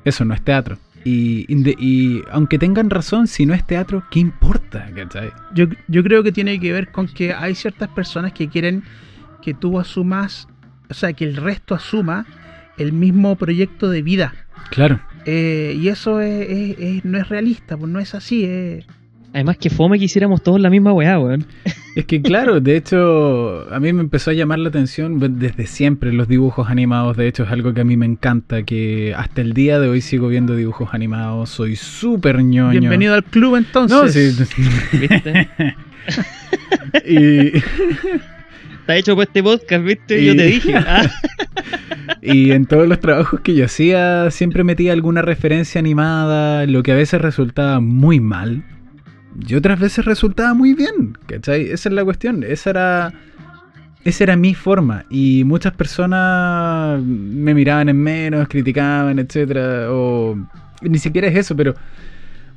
[0.06, 0.78] Eso no es teatro.
[1.06, 4.90] Y, aunque tengan razón, si no es teatro, ¿qué importa?
[4.96, 5.32] ¿Cachai?
[5.54, 8.84] Yo, yo creo que tiene que ver con que hay ciertas personas que quieren
[9.42, 10.48] que tú asumas,
[10.90, 12.26] o sea, que el resto asuma
[12.78, 14.34] el mismo proyecto de vida.
[14.70, 15.02] Claro.
[15.26, 18.44] Eh, y eso es, es- es- no es realista, pues no es así.
[18.46, 18.86] Es...
[19.34, 21.46] Además que fome que hiciéramos todos la misma weá, weón.
[21.96, 26.14] Es que claro, de hecho, a mí me empezó a llamar la atención desde siempre
[26.14, 27.18] los dibujos animados.
[27.18, 30.02] De hecho, es algo que a mí me encanta, que hasta el día de hoy
[30.02, 31.50] sigo viendo dibujos animados.
[31.50, 32.80] Soy súper ñoño.
[32.80, 34.40] Bienvenido al club entonces.
[34.40, 34.62] No, sí.
[35.00, 35.50] ¿Viste?
[37.08, 37.52] y,
[38.84, 40.24] Está hecho por este podcast, ¿viste?
[40.26, 40.74] Yo Y- te dije.
[42.06, 46.84] Ah, y en todos los trabajos que yo hacía, siempre metía alguna referencia animada, lo
[46.84, 48.64] que a veces resultaba muy mal.
[49.48, 51.70] Y otras veces resultaba muy bien, ¿cachai?
[51.70, 52.44] Esa es la cuestión.
[52.44, 53.14] Esa era.
[54.04, 55.06] Esa era mi forma.
[55.10, 59.88] Y muchas personas me miraban en menos, criticaban, etcétera.
[59.92, 60.38] O.
[60.82, 61.74] Ni siquiera es eso, pero.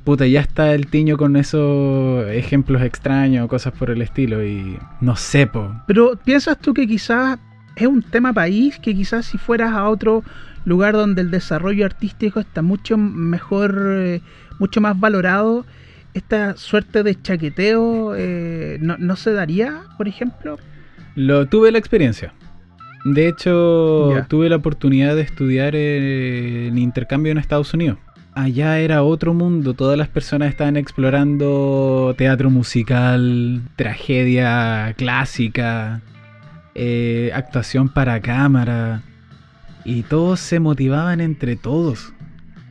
[0.07, 4.41] Puta, ya está el tiño con esos ejemplos extraños, cosas por el estilo.
[4.41, 4.79] Y.
[5.01, 5.69] No sé, po.
[5.85, 7.37] Pero piensas tú que quizás
[7.75, 10.23] es un tema país, que quizás si fueras a otro
[10.63, 14.21] lugar donde el desarrollo artístico está mucho mejor, eh,
[14.59, 15.65] mucho más valorado,
[16.13, 20.57] esta suerte de chaqueteo eh, no, no se daría, por ejemplo.
[21.15, 22.33] Lo tuve la experiencia.
[23.03, 27.97] De hecho, tuve la oportunidad de estudiar eh, en intercambio en Estados Unidos.
[28.37, 36.01] Allá era otro mundo, todas las personas estaban explorando teatro musical, tragedia clásica,
[36.75, 39.01] eh, actuación para cámara.
[39.83, 42.13] y todos se motivaban entre todos.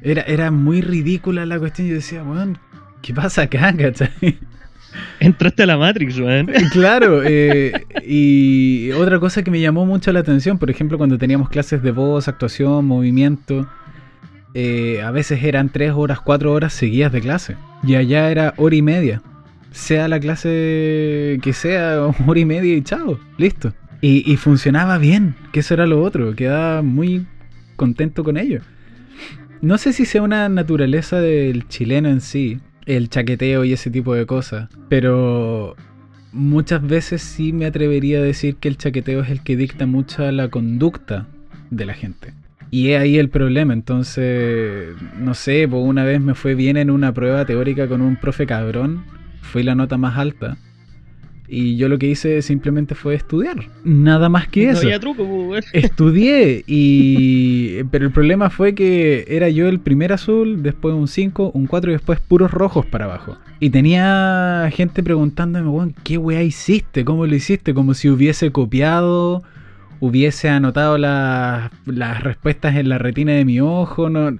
[0.02, 1.88] Era, era muy ridícula la cuestión.
[1.88, 2.58] Yo decía, weón,
[3.02, 4.38] ¿qué pasa acá, cachai?
[5.18, 6.46] Entraste a la Matrix, weón.
[6.70, 7.72] Claro, eh,
[8.06, 11.90] y otra cosa que me llamó mucho la atención, por ejemplo, cuando teníamos clases de
[11.90, 13.66] voz, actuación, movimiento,
[14.58, 17.56] eh, a veces eran tres horas, cuatro horas seguidas de clase.
[17.82, 19.20] Y allá era hora y media.
[19.70, 23.74] Sea la clase que sea, hora y media y chao, listo.
[24.00, 27.26] Y, funcionaba bien, que eso era lo otro, quedaba muy
[27.74, 28.60] contento con ello.
[29.60, 34.14] No sé si sea una naturaleza del chileno en sí, el chaqueteo y ese tipo
[34.14, 35.74] de cosas, pero
[36.32, 40.30] muchas veces sí me atrevería a decir que el chaqueteo es el que dicta mucha
[40.30, 41.26] la conducta
[41.70, 42.32] de la gente.
[42.70, 46.90] Y es ahí el problema, entonces, no sé, pues una vez me fue bien en
[46.90, 49.04] una prueba teórica con un profe cabrón,
[49.40, 50.56] fui la nota más alta,
[51.48, 53.56] y yo lo que hice simplemente fue estudiar.
[53.84, 54.80] Nada más que No eso.
[54.82, 55.66] había truco, pues.
[55.72, 57.84] Estudié y...
[57.84, 61.90] Pero el problema fue que era yo el primer azul, después un 5, un 4
[61.90, 63.36] y después puros rojos para abajo.
[63.60, 67.04] Y tenía gente preguntándome, weón, ¿qué weá hiciste?
[67.04, 67.74] ¿Cómo lo hiciste?
[67.74, 69.42] Como si hubiese copiado,
[70.00, 71.70] hubiese anotado las,
[72.22, 74.10] respuestas en la retina de mi ojo.
[74.10, 74.36] No,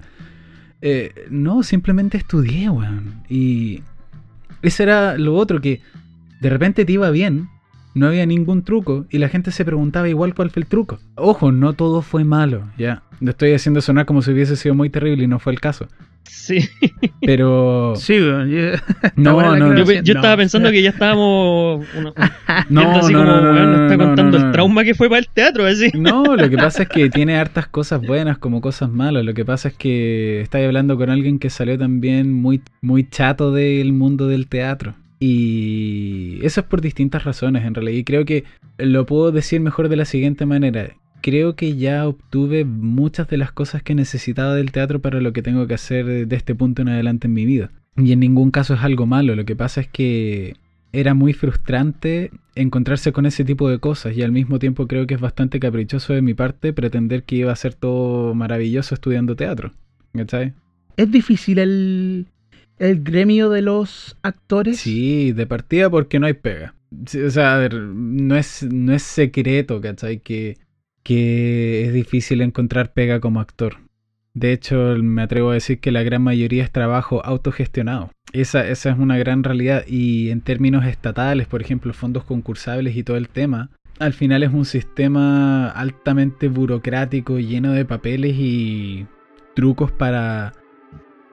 [0.83, 3.23] Eh, no simplemente estudié, weón.
[3.29, 3.83] Y
[4.63, 5.81] eso era lo otro que
[6.41, 7.49] de repente te iba bien,
[7.95, 10.99] no había ningún truco y la gente se preguntaba igual cuál fue el truco.
[11.15, 13.03] Ojo, no todo fue malo, ya.
[13.21, 15.89] Lo estoy haciendo sonar como si hubiese sido muy terrible y no fue el caso.
[16.29, 16.59] Sí.
[17.23, 19.57] Pero Sí, yo- está No, no, no.
[19.59, 20.05] Yo, aclaración.
[20.05, 20.21] yo No.
[20.21, 22.15] estaba pensando que ya estábamos uno-
[22.71, 24.47] no, así no, como, no, no, weón, nos está no, no, contando no, no.
[24.47, 25.91] el trauma que fue para el teatro, así.
[25.95, 29.25] No, lo que pasa es que tiene hartas cosas buenas como cosas malas.
[29.25, 33.51] Lo que pasa es que estás hablando con alguien que salió también muy, muy chato
[33.53, 34.95] del mundo del teatro.
[35.19, 37.97] Y eso es por distintas razones en realidad.
[37.99, 38.45] Y creo que
[38.79, 40.91] lo puedo decir mejor de la siguiente manera.
[41.27, 45.43] Creo que ya obtuve muchas de las cosas que necesitaba del teatro para lo que
[45.43, 47.73] tengo que hacer de este punto en adelante en mi vida.
[47.97, 49.35] Y en ningún caso es algo malo.
[49.35, 50.55] Lo que pasa es que
[50.93, 55.15] era muy frustrante encontrarse con ese tipo de cosas y al mismo tiempo creo que
[55.15, 59.73] es bastante caprichoso de mi parte pretender que iba a ser todo maravilloso estudiando teatro.
[60.15, 60.55] ¿Cachai?
[60.97, 62.27] ¿Es difícil el,
[62.79, 64.79] el gremio de los actores?
[64.79, 66.77] Sí, de partida porque no hay pega.
[66.93, 70.21] O sea, a ver, no es, no es secreto, ¿cachai?
[70.21, 70.57] Que,
[71.07, 73.77] que es difícil encontrar pega como actor.
[74.35, 78.11] De hecho, me atrevo a decir que la gran mayoría es trabajo autogestionado.
[78.33, 79.85] Esa, esa es una gran realidad.
[79.87, 84.53] Y en términos estatales, por ejemplo, fondos concursables y todo el tema, al final es
[84.53, 89.07] un sistema altamente burocrático, lleno de papeles y
[89.55, 90.55] trucos para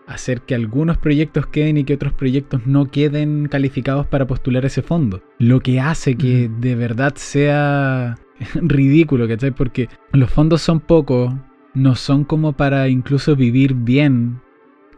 [0.05, 4.83] hacer que algunos proyectos queden y que otros proyectos no queden calificados para postular ese
[4.83, 5.23] fondo.
[5.39, 8.19] Lo que hace que de verdad sea
[8.55, 9.51] ridículo, ¿cachai?
[9.51, 11.33] Porque los fondos son pocos,
[11.73, 14.41] no son como para incluso vivir bien.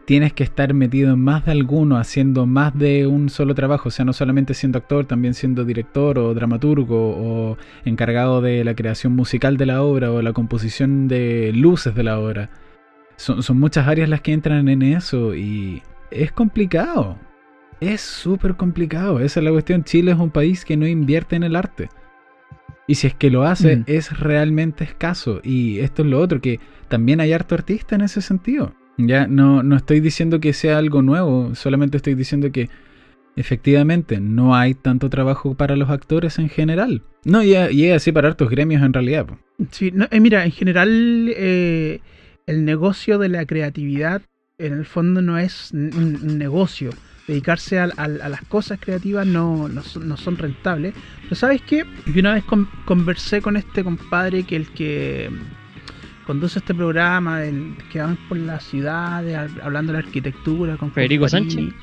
[0.04, 3.90] Tienes que estar metido en más de alguno, haciendo más de un solo trabajo, o
[3.90, 9.16] sea, no solamente siendo actor, también siendo director o dramaturgo o encargado de la creación
[9.16, 12.50] musical de la obra o la composición de luces de la obra
[13.16, 17.18] son, son muchas áreas las que entran en eso y es complicado.
[17.80, 19.20] Es súper complicado.
[19.20, 19.84] Esa es la cuestión.
[19.84, 21.88] Chile es un país que no invierte en el arte.
[22.88, 23.84] Y si es que lo hace, Mm.
[23.86, 25.40] es realmente escaso.
[25.42, 28.74] Y esto es lo otro, que también hay harto artista en ese sentido.
[28.98, 32.70] Ya no, no estoy diciendo que sea algo nuevo, solamente estoy diciendo que
[33.34, 37.02] efectivamente no hay tanto trabajo para los actores en general.
[37.24, 39.26] No, y, y es así para hartos gremios en realidad.
[39.70, 40.88] Sí, no, eh, mira, en general
[41.36, 42.00] eh,
[42.46, 44.22] el negocio de la creatividad
[44.58, 46.90] en el fondo no es un negocio.
[47.26, 50.94] Dedicarse al- al- a, las cosas creativas no, no, son, no son rentables.
[51.22, 51.84] Pero ¿sabes qué?
[52.06, 55.28] Yo una vez con- conversé con este compadre que el que
[56.24, 60.92] conduce este programa, el que van por la ciudad, de- hablando de la arquitectura, con
[60.92, 61.50] Federico Comparini.
[61.70, 61.74] Sánchez.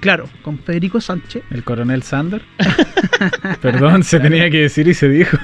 [0.00, 1.44] Claro, con Federico Sánchez.
[1.50, 2.42] El coronel Sander.
[3.60, 5.36] Perdón, se tenía que decir y se dijo.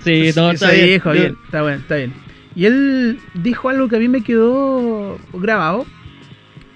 [0.00, 0.86] Sí, no, Eso está bien.
[0.88, 2.12] dijo, bien, está bien, está bien.
[2.54, 5.86] Y él dijo algo que a mí me quedó grabado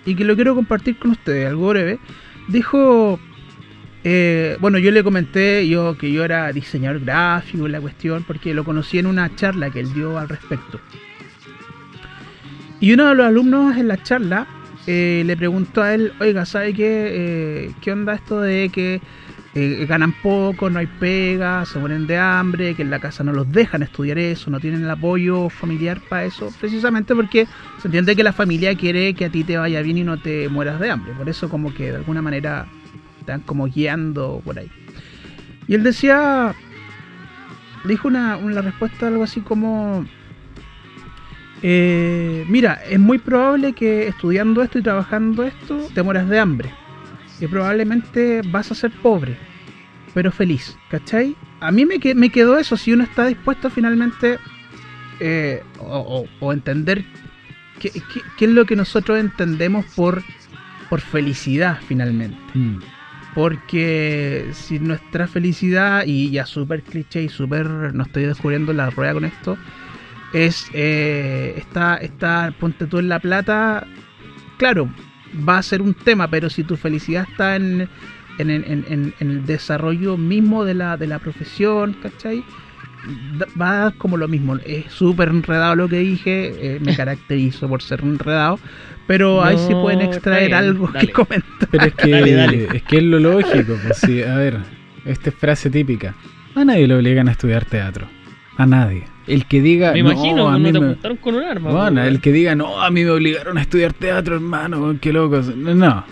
[0.07, 1.99] y que lo quiero compartir con ustedes, algo breve.
[2.49, 3.19] Dijo,
[4.05, 8.64] eh, bueno, yo le comenté yo que yo era diseñador gráfico, la cuestión, porque lo
[8.64, 10.81] conocí en una charla que él dio al respecto.
[12.79, 14.47] Y uno de los alumnos en la charla
[14.87, 17.09] eh, le preguntó a él, oiga, ¿sabe qué?
[17.11, 19.01] Eh, ¿Qué onda esto de que
[19.88, 23.51] ganan poco, no hay pega, se mueren de hambre, que en la casa no los
[23.51, 27.49] dejan estudiar eso, no tienen el apoyo familiar para eso, precisamente porque
[27.87, 30.79] entiende que la familia quiere que a ti te vaya bien y no te mueras
[30.81, 32.66] de hambre, por eso como que de alguna manera
[33.20, 34.68] están como guiando por ahí.
[35.68, 36.55] Y él decía,
[37.85, 40.05] dijo una, una respuesta algo así como,
[41.62, 46.70] eh, mira, es muy probable que estudiando esto y trabajando esto te mueras de hambre.
[47.40, 49.37] Y probablemente vas a ser pobre,
[50.14, 51.37] pero feliz, ¿cachai?
[51.61, 54.38] A mí me, me quedó eso, si uno está dispuesto finalmente
[55.20, 57.05] eh, o, o- o entender
[57.80, 60.22] qué, qué- qué es lo que nosotros entendemos por,
[60.88, 62.38] por felicidad finalmente.
[62.54, 62.78] Mm.
[63.34, 69.12] Porque si nuestra felicidad, y ya súper cliché y súper, no estoy descubriendo la rueda
[69.12, 69.58] con esto,
[70.32, 73.86] es, eh, está, está, ponte tú en La Plata,
[74.56, 74.88] claro,
[75.46, 77.88] va a ser un tema, pero si tu felicidad está en,
[78.38, 82.42] en, en- en- en el desarrollo mismo de la, de la profesión, ¿cachai?
[83.61, 84.57] Va a dar como lo mismo.
[84.64, 88.59] Es súper enredado lo que dije, eh, me caracterizo por ser enredado,
[89.07, 91.07] pero ahí sí pueden extraer bien, algo dale.
[91.07, 91.69] que comentar.
[91.71, 92.69] Pero es que, Dale, dale.
[92.77, 94.59] es que es lo lógico, pues sí, a ver,
[95.05, 96.14] esta es frase típica.
[96.55, 98.07] A nadie le obligan a estudiar teatro.
[98.57, 99.05] A nadie.
[99.27, 101.71] El que diga, Me no, imagino, a no mí te me- apuntaron con un arma.
[101.71, 105.55] Bueno, el que diga, no, a mí me obligaron a estudiar teatro, hermano, qué locos.
[105.55, 106.05] No,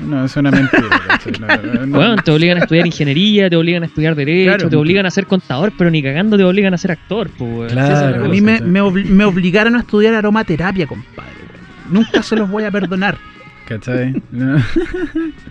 [0.00, 0.82] no, es una mentira.
[1.08, 1.32] ¿cachai?
[1.40, 1.98] No, no, no.
[1.98, 4.68] Weón, te obligan a estudiar ingeniería, te obligan a estudiar derecho, Claro.
[4.70, 7.72] te obligan a ser contador, pero ni cagando te obligan a ser actor, pues.
[7.72, 8.24] Claro.
[8.24, 11.30] A mí me, me, obli- me obligaron a estudiar aromaterapia, compadre.
[11.90, 13.18] Nunca se los voy a perdonar.
[13.68, 14.20] ¿Cachai?
[14.32, 14.56] No.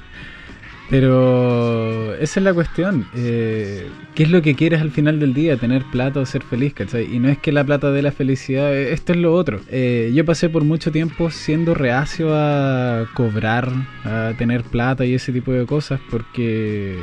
[0.90, 3.06] Pero esa es la cuestión.
[3.16, 5.56] eh, ¿Qué es lo que quieres al final del día?
[5.58, 6.74] ¿Tener plata o ser feliz?
[6.74, 7.14] ¿Cachai?
[7.14, 9.60] Y no es que la plata dé la felicidad, eh, esto es lo otro.
[9.70, 13.72] Eh, yo pasé por mucho tiempo siendo reacio a cobrar,
[14.04, 16.98] a tener plata y ese tipo de cosas porque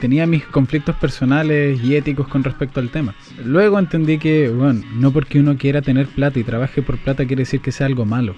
[0.00, 3.16] tenía mis conflictos personales y éticos con respecto al tema.
[3.44, 7.42] Luego entendí que, bueno, no porque uno quiera tener plata y trabaje por plata quiere
[7.42, 8.36] decir que sea algo malo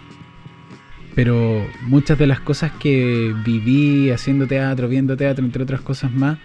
[1.14, 6.38] pero muchas de las cosas que viví haciendo teatro, viendo teatro, entre otras cosas más,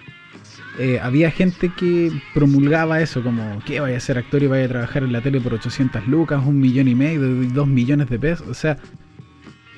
[0.78, 4.70] eh, había gente que promulgaba eso, como que vaya a ser actor y vaya a
[4.70, 7.22] trabajar en la tele por 800 lucas, un millón y medio,
[7.54, 8.48] dos millones de pesos.
[8.48, 8.78] O sea,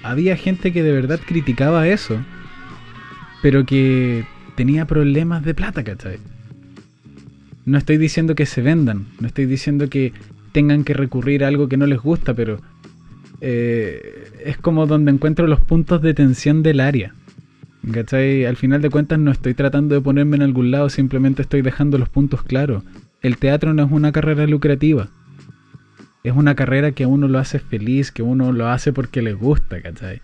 [0.02, 2.19] había gente que de verdad criticaba eso,
[3.43, 6.17] pero que tenía problemas de plata, ¿cachai?
[7.65, 10.13] No estoy diciendo que se vendan, no estoy diciendo que
[10.52, 12.60] tengan que recurrir a algo que no les gusta, pero
[13.41, 17.13] eh, es como donde encuentro los puntos de tensión del área.
[17.91, 18.45] ¿Cachai?
[18.45, 21.97] Al final de cuentas no estoy tratando de ponerme en algún lado, simplemente estoy dejando
[21.97, 22.84] los puntos claros.
[23.21, 25.08] El teatro no es una carrera lucrativa.
[26.23, 29.34] Es una carrera que a uno lo hace feliz, que uno lo hace porque le
[29.34, 30.19] gusta, ¿cachai?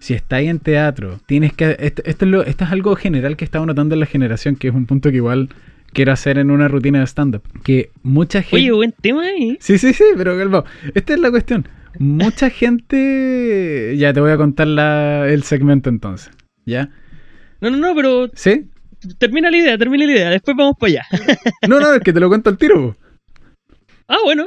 [0.00, 1.76] Si estáis en teatro, tienes que...
[1.78, 4.68] Esto, esto es lo- esto es algo general que estaba notando en la generación, que
[4.68, 5.48] es un punto que igual
[5.92, 7.42] quiero hacer en una rutina de stand-up.
[7.62, 8.56] Que mucha gente...
[8.56, 9.56] Oye, buen tema ahí.
[9.60, 10.64] Sí, sí, sí, pero calma.
[10.94, 11.66] Esta es la cuestión.
[11.98, 13.94] Mucha gente.
[13.98, 16.30] Ya te voy a contar la- el segmento entonces.
[16.64, 16.90] ¿Ya?
[17.60, 18.68] No, no, no, pero ¿Sí?
[19.18, 21.02] termina la idea, termina la idea, después vamos para allá.
[21.68, 22.96] No, no, es que te lo cuento al tiro.
[24.08, 24.46] Ah, bueno.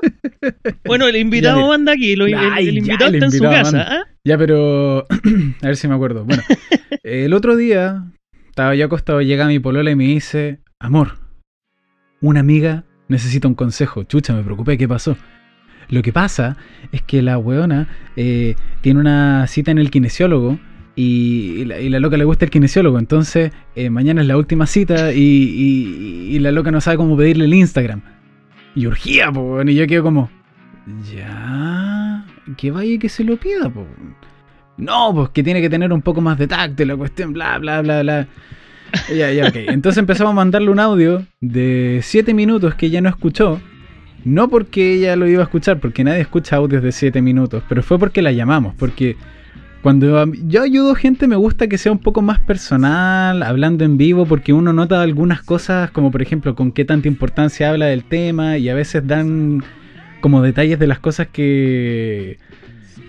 [0.85, 3.85] Bueno, el invitado manda aquí, lo- el, ya, invitado el está en su casa.
[3.87, 4.03] ¿ah?
[4.23, 5.05] Ya, pero.
[5.61, 6.23] a ver si me acuerdo.
[6.25, 6.43] Bueno,
[7.03, 8.03] el otro día
[8.49, 11.17] estaba yo acostado, llega mi polola y me dice: Amor,
[12.21, 14.03] una amiga necesita un consejo.
[14.03, 15.17] Chucha, me preocupé, ¿qué pasó?
[15.89, 16.57] Lo que pasa
[16.91, 20.59] es que la weona eh, tiene una cita en el kinesiólogo
[20.95, 22.99] y, la, y la loca le gusta el kinesiólogo.
[22.99, 27.53] Entonces, eh, mañana es la última cita y, la loca no sabe cómo pedirle el
[27.53, 28.01] Instagram.
[28.75, 30.29] Y urgía, po, y yo quedo como,
[31.13, 32.25] ya,
[32.57, 33.85] que vaya y que se lo pida, po.
[34.77, 37.57] No, pues que tiene que tener un poco más de tacto y la cuestión, bla,
[37.57, 38.27] bla, bla, bla.
[39.15, 39.55] Ya, ya, ok.
[39.67, 43.59] Entonces empezamos a mandarle un audio de 7 minutos que ella no escuchó.
[44.25, 47.83] No porque ella lo iba a escuchar, porque nadie escucha audios de 7 minutos, pero
[47.83, 49.15] fue porque la llamamos, porque
[49.83, 54.25] cuando yo ayudo gente me gusta que sea un poco más personal, hablando en vivo,
[54.25, 58.57] porque uno nota algunas cosas, como por ejemplo con qué tanta importancia habla del tema,
[58.57, 59.63] y a veces dan
[60.21, 62.39] como detalles de las cosas que,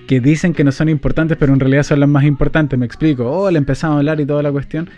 [0.07, 3.25] que dicen que no son importantes, pero en realidad son las más importantes, me explico.
[3.25, 4.91] Oh, le empezamos a hablar y toda la cuestión.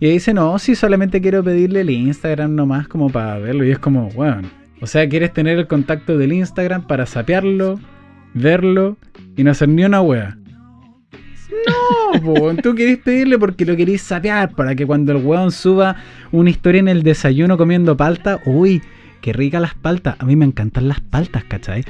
[0.00, 3.64] Y dice, no, sí, solamente quiero pedirle el Instagram nomás como para verlo.
[3.64, 4.48] Y es como, bueno,
[4.80, 7.80] o sea, quieres tener el contacto del Instagram para sapearlo,
[8.34, 8.96] verlo
[9.36, 10.36] y no hacer ni una wea.
[12.12, 15.96] No, po, tú querés pedirle porque lo querés sapear para que cuando el weón suba
[16.30, 18.82] una historia en el desayuno comiendo palta, uy,
[19.20, 20.16] qué rica las paltas.
[20.18, 21.84] A mí me encantan las paltas, ¿cachai?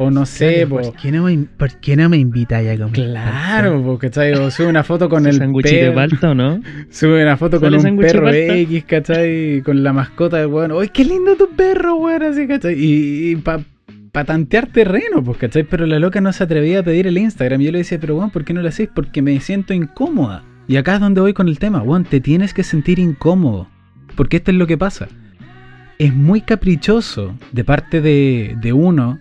[0.00, 0.80] O no sé, po.
[0.80, 4.32] ¿Por qué no me, por qué no me invita ya como Claro, po, ¿cachai?
[4.34, 5.94] O sube una foto con el ¿Sándwichito de perro.
[5.96, 6.60] palta o no?
[6.90, 8.28] Sube una foto con ¿Sale un perro?
[8.32, 9.60] X, ¿cachai?
[9.62, 10.70] Con la mascota del weón.
[10.70, 12.22] ¡Uy, qué lindo tu perro, weón!
[12.22, 12.74] Así, ¿cachai?
[12.78, 13.64] Y, y para
[14.12, 15.64] pa tantear terreno, pues, ¿cachai?
[15.64, 17.60] Pero la loca no se atrevía a pedir el Instagram.
[17.60, 18.90] Y yo le decía, pero weón, ¿por qué no lo hacéis?
[18.94, 20.44] Porque me siento incómoda.
[20.68, 23.66] Y acá es donde voy con el tema, weón, te tienes que sentir incómodo.
[24.14, 25.08] Porque esto es lo que pasa.
[25.98, 29.18] Es muy caprichoso de parte de, de uno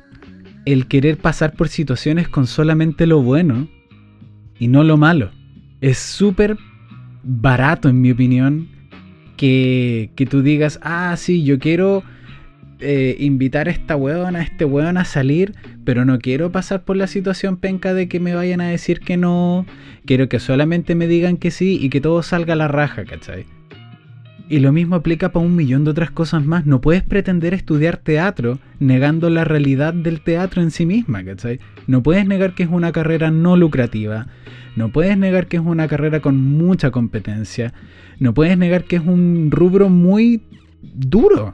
[0.68, 3.70] el querer pasar por situaciones con solamente lo bueno
[4.60, 5.32] y no lo malo.
[5.80, 6.58] Es súper
[7.24, 8.68] barato, en mi opinión,
[9.38, 12.04] que, que tú digas, ah, sí, yo quiero
[12.82, 15.56] eh, invitar a esta weón, a este weón a salir,
[15.86, 19.16] pero no quiero pasar por la situación penca de que me vayan a decir que
[19.16, 19.66] no,
[20.06, 23.46] quiero que solamente me digan que sí y que todo salga a la raja, ¿cachai?
[24.50, 26.66] Y lo mismo aplica para un millón de otras cosas más.
[26.66, 31.60] No puedes pretender estudiar teatro negando la realidad del teatro en sí misma, ¿cachai?
[31.86, 34.28] No puedes negar que es una carrera no lucrativa.
[34.76, 37.74] No puedes negar que es una carrera con mucha competencia.
[38.20, 40.44] No puedes negar que es un rubro muy
[40.82, 41.54] duro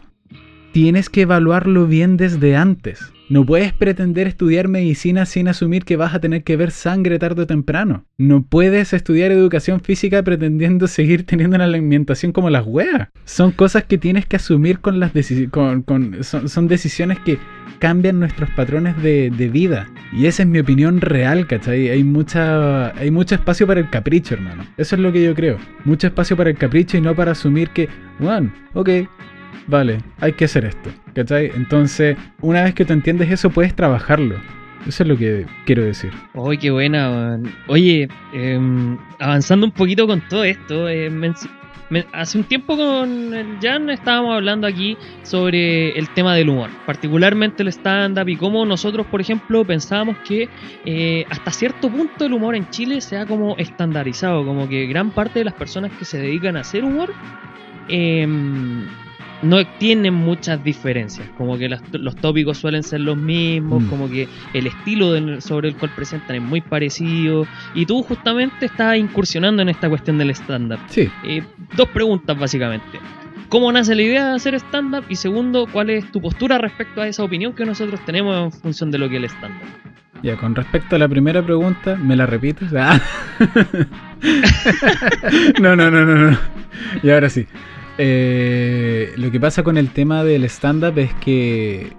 [0.74, 3.13] tienes que evaluarlo bien desde antes.
[3.30, 7.44] No puedes pretender estudiar medicina sin asumir que vas a tener que ver sangre tarde
[7.44, 8.06] o temprano.
[8.18, 13.08] No puedes estudiar educación física pretendiendo seguir teniendo una alimentación como las weas.
[13.24, 16.28] Son cosas que tienes que asumir con las decisiones.
[16.28, 17.40] Son, decisiones que
[17.80, 19.90] cambian nuestros patrones de, vida.
[20.12, 21.90] Y esa es mi opinión real, ¿cachai?
[21.90, 24.66] Hay, mucha, hay mucho espacio para el capricho, hermano.
[24.78, 25.58] Eso es lo que yo creo.
[25.86, 27.88] Mucho espacio para el capricho y no para asumir que,
[28.20, 28.90] bueno, ok,
[29.68, 30.90] vale, hay que hacer esto.
[31.14, 31.52] ¿Cachai?
[31.56, 34.36] Entonces, una vez que tú entiendes eso, puedes trabajarlo.
[34.88, 36.12] Eso es lo que quiero decir.
[36.34, 37.40] ¡Uy, qué buena!
[37.68, 41.10] Oye, em, avanzando un poquito con todo esto, eh,
[42.12, 47.70] hace un tiempo con Jan estábamos hablando aquí sobre el tema del humor, particularmente el
[47.70, 50.50] stand-up y cómo nosotros, por ejemplo, pensábamos que
[50.86, 55.40] eh, hasta cierto punto el humor en Chile se como estandarizado, como que gran parte
[55.40, 57.14] de las personas que se dedican a hacer humor
[57.88, 58.28] eh,
[59.44, 63.88] no tienen muchas diferencias, como que los tópicos suelen ser los mismos, mm.
[63.88, 68.98] como que el estilo sobre el cual presentan es muy parecido, y tú justamente estás
[68.98, 70.80] incursionando en esta cuestión del stand-up.
[70.88, 71.10] Sí.
[71.24, 71.44] Eh,
[71.76, 73.00] dos preguntas básicamente.
[73.50, 75.06] ¿Cómo nace la idea de hacer stand-up?
[75.10, 78.90] Y segundo, ¿cuál es tu postura respecto a esa opinión que nosotros tenemos en función
[78.90, 79.68] de lo que es el stand-up?
[80.24, 82.72] Ya, con respecto a la primera pregunta, ¿me la repites?
[82.76, 83.00] Ah.
[85.60, 86.38] no, no, no, no, no.
[87.02, 87.46] Y ahora sí.
[87.98, 91.94] Eh, lo que pasa con el tema del stand-up es que.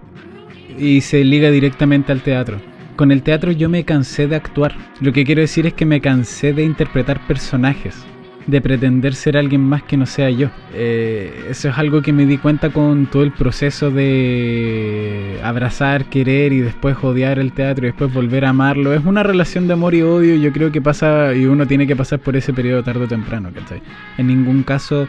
[0.78, 2.60] Y se liga directamente al teatro.
[2.96, 4.74] Con el teatro yo me cansé de actuar.
[5.00, 8.04] Lo que quiero decir es que me cansé de interpretar personajes.
[8.46, 10.50] De pretender ser alguien más que no sea yo.
[10.74, 16.52] Eh, eso es algo que me di cuenta con todo el proceso de abrazar, querer
[16.52, 18.92] y después odiar el teatro y después volver a amarlo.
[18.92, 20.36] Es una relación de amor y odio.
[20.36, 23.50] Yo creo que pasa y uno tiene que pasar por ese periodo tarde o temprano.
[23.54, 23.80] ¿cachai?
[24.18, 25.08] En ningún caso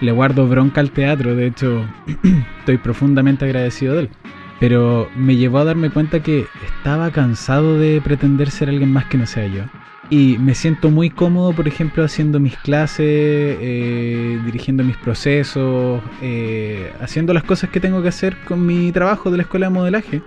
[0.00, 1.84] le guardo bronca al teatro, de hecho
[2.58, 4.10] estoy profundamente agradecido de él.
[4.58, 9.18] Pero me llevó a darme cuenta que estaba cansado de pretender ser alguien más que
[9.18, 9.64] no sea yo.
[10.08, 16.92] Y me siento muy cómodo, por ejemplo, haciendo mis clases, eh, dirigiendo mis procesos, eh,
[17.00, 20.22] haciendo las cosas que tengo que hacer con mi trabajo de la escuela de modelaje,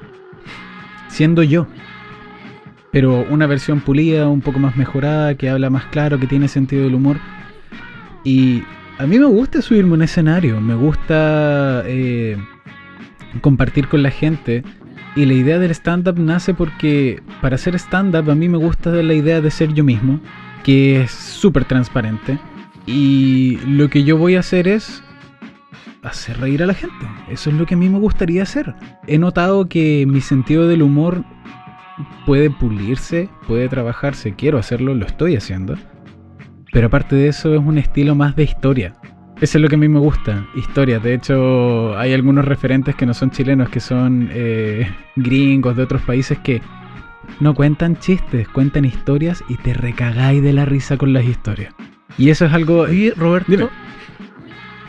[1.07, 1.65] siendo yo.
[2.91, 6.84] Pero una versión pulida, un poco más mejorada, que habla más claro, que tiene sentido
[6.84, 7.17] del humor.
[8.26, 8.63] Y
[9.00, 12.38] a mí me gusta subirme a un escenario, me gusta eh,
[13.39, 14.62] compartir con la gente.
[15.16, 19.14] Y la idea del stand-up nace porque para hacer stand-up a mí me gusta la
[19.14, 20.20] idea de ser yo mismo,
[20.64, 22.38] que es súper transparente.
[22.86, 25.02] Y lo que yo voy a hacer es
[26.04, 27.08] hacer reír a la gente.
[27.30, 28.76] Eso es lo que a mí me gustaría hacer.
[29.08, 31.24] He notado que mi sentido del humor
[32.26, 35.78] puede pulirse, puede trabajarse, quiero hacerlo, lo estoy haciendo.
[36.72, 38.93] Pero aparte de eso es un estilo más de historia.
[39.41, 40.99] Eso es lo que a mí me gusta, historia.
[40.99, 46.01] De hecho, hay algunos referentes que no son chilenos, que son eh, gringos de otros
[46.01, 46.61] países que
[47.39, 51.74] no cuentan chistes, cuentan historias y te recagáis de la risa con las historias.
[52.17, 52.89] Y eso es algo...
[52.89, 53.70] Y Roberto...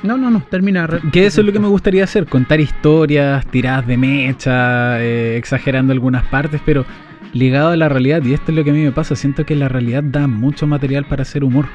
[0.02, 0.88] No, no, no, termina.
[1.12, 5.92] Que eso es lo que me gustaría hacer, contar historias, tiradas de mecha, eh, exagerando
[5.92, 6.86] algunas partes, pero
[7.32, 8.22] ligado a la realidad.
[8.24, 9.16] Y esto es lo que a mí me pasa.
[9.16, 11.66] Siento que la realidad da mucho material para hacer humor.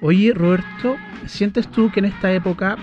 [0.00, 2.76] Oye, Roberto, ¿sientes tú que en esta época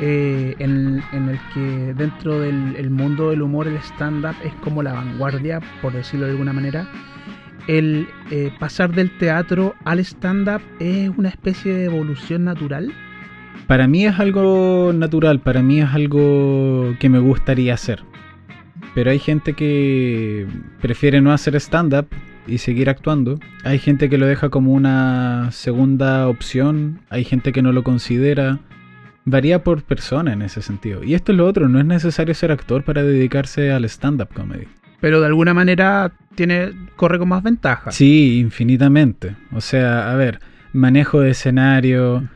[0.00, 5.60] eh, en, el que dentro del mundo del humor el stand-up es como la vanguardia,
[5.80, 6.88] por decirlo de alguna manera?
[7.68, 12.92] ¿El eh, pasar del teatro al stand-up es una especie de evolución natural?
[13.66, 18.02] Para mí es algo natural, para mí es algo que me gustaría hacer.
[18.94, 20.46] Pero hay gente que
[20.80, 22.06] prefiere no hacer stand-up
[22.46, 23.38] y seguir actuando.
[23.64, 27.00] Hay gente que lo deja como una segunda opción.
[27.08, 28.58] Hay gente que no lo considera.
[29.24, 31.04] Varía por persona en ese sentido.
[31.04, 34.66] Y esto es lo otro, no es necesario ser actor para dedicarse al stand-up comedy.
[35.00, 37.92] Pero de alguna manera tiene, corre con más ventaja.
[37.92, 39.36] Sí, infinitamente.
[39.52, 40.40] O sea, a ver,
[40.72, 42.28] manejo de escenario,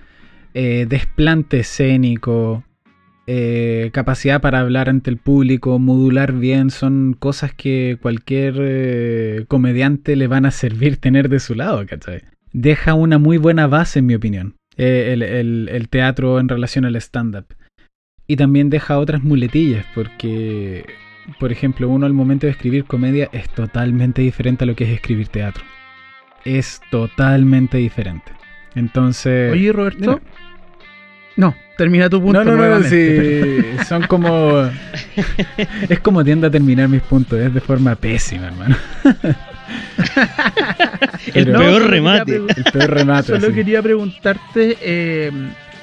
[0.55, 2.65] eh, desplante escénico,
[3.27, 10.15] eh, capacidad para hablar ante el público, modular bien, son cosas que cualquier eh, comediante
[10.17, 12.23] le van a servir tener de su lado, ¿cachai?
[12.53, 16.85] Deja una muy buena base, en mi opinión, eh, el, el- el teatro en relación
[16.85, 17.47] al stand-up.
[18.29, 20.85] Y también deja otras muletillas, porque,
[21.39, 24.91] por ejemplo, uno al momento de escribir comedia es totalmente diferente a lo que es
[24.91, 25.63] escribir teatro.
[26.45, 28.33] Es totalmente diferente.
[28.75, 29.53] Entonces...
[29.53, 29.99] Oye, Roberto.
[30.01, 30.21] dime.
[31.37, 32.45] No, termina tu punto.
[32.45, 33.59] No, no, no, sí,
[33.89, 34.63] son como...
[35.89, 38.77] Es como tiendo a terminar mis puntos, es de forma pésima, hermano.
[41.35, 42.37] El No, peor remate.
[42.37, 43.29] El peor remate.
[43.29, 43.55] Solo sí.
[43.55, 45.31] quería preguntarte eh,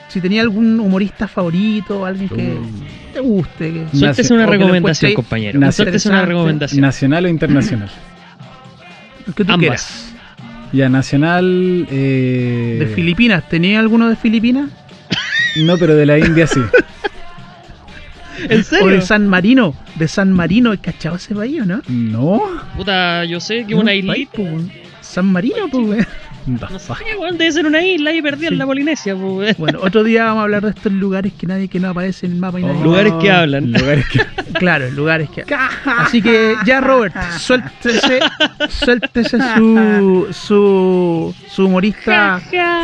[0.07, 3.73] si tenía algún humorista favorito, alguien que Uh, te guste.
[3.91, 5.71] que- Suéltese una recomendación, compañero.
[5.71, 6.81] Suéltese una recomendación.
[6.81, 7.89] ¿Nacional o internacional?
[9.35, 9.59] que tú Ambas.
[9.59, 10.09] quieras.
[10.73, 11.87] Ya, nacional...
[11.91, 12.77] Eh...
[12.79, 13.47] ¿De Filipinas?
[13.47, 14.69] ¿Tenía alguno de Filipinas?
[15.55, 16.59] No, pero de la India sí.
[18.49, 18.87] ¿En ¿O serio?
[18.87, 19.75] de San Marino?
[19.95, 20.73] ¿De San Marino?
[20.81, 21.81] ¿Cachado ese país o no?
[21.87, 22.41] No.
[22.75, 24.73] Puta, yo sé que una Un país, islita.
[25.01, 26.05] San Marino, pues,
[26.45, 26.93] No sé,
[27.37, 28.53] debe ser una isla ahí perdida Sí.
[28.53, 29.57] en la Polinesia, pues.
[29.63, 32.33] Bueno, otro día vamos a hablar de estos lugares que nadie que no aparece en
[32.33, 33.71] el mapa y nadie- Oh, Lugares que hablan.
[33.71, 34.19] Lugares que...
[34.59, 35.43] Claro, lugares que.
[35.85, 38.19] Así que ya, Robert, suéltese,
[38.69, 42.39] suéltese su, su, su humorista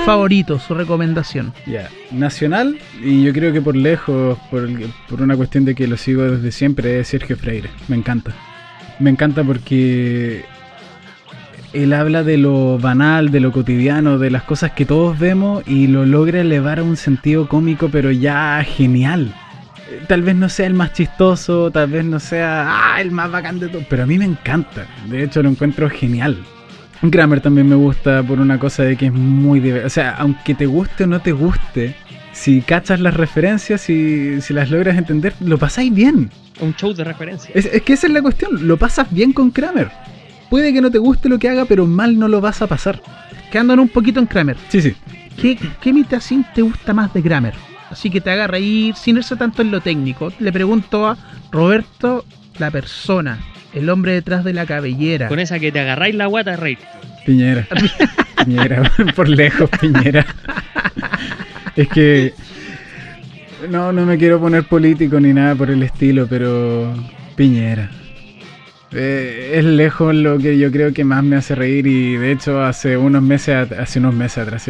[0.06, 1.54] favorito, su recomendación.
[1.68, 5.88] Ya, nacional, y yo creo que por lejos, por, el- por una cuestión de que
[5.88, 7.70] lo sigo desde siempre, es Sergio Freire.
[7.88, 8.32] Me encanta.
[9.00, 10.44] Me encanta porque
[11.74, 15.88] él habla de lo banal, de lo cotidiano, de las cosas que todos vemos y
[15.88, 19.34] lo logra elevar a un sentido cómico, pero ya genial.
[19.90, 23.32] Eh, Tal vez no sea el más chistoso, tal vez no sea ah, el más
[23.32, 24.88] bacán de todo, pero a mí me encanta.
[25.08, 26.38] De hecho, lo encuentro genial.
[27.02, 29.88] Grammer también me gusta por una cosa de que es muy divertido.
[29.88, 31.96] O sea, aunque te guste o no te guste,
[32.34, 36.30] si cachas las referencias y si las logras entender, lo pasáis bien.
[36.60, 37.52] Un show de referencia.
[37.54, 39.90] Es, es que esa es la cuestión, lo pasas bien con Kramer.
[40.50, 43.02] Puede que no te guste lo que haga, pero mal no lo vas a pasar.
[43.52, 44.58] Quedándonos un poquito en Kramer.
[44.70, 44.96] Sí, sí.
[45.40, 47.54] ¿Qué, qué imitación te gusta más de Kramer?
[47.90, 50.32] Así que te haga reír sin irse tanto en lo técnico.
[50.40, 51.18] Le pregunto a
[51.52, 52.26] Roberto,
[52.60, 53.40] la persona,
[53.74, 55.28] el hombre detrás de la cabellera.
[55.28, 56.78] Con esa que te agarráis la guata, rey.
[57.26, 57.68] Piñera.
[58.44, 60.26] Piñera, por lejos, Piñera.
[61.76, 62.34] Es que.
[63.70, 66.94] No, no me quiero poner político ni nada por el estilo, pero.
[67.36, 67.90] Piñera.
[68.92, 72.64] Eh, es lejos lo que yo creo que más me hace reír y de hecho
[72.64, 74.68] hace unos meses, hace unos meses atrás,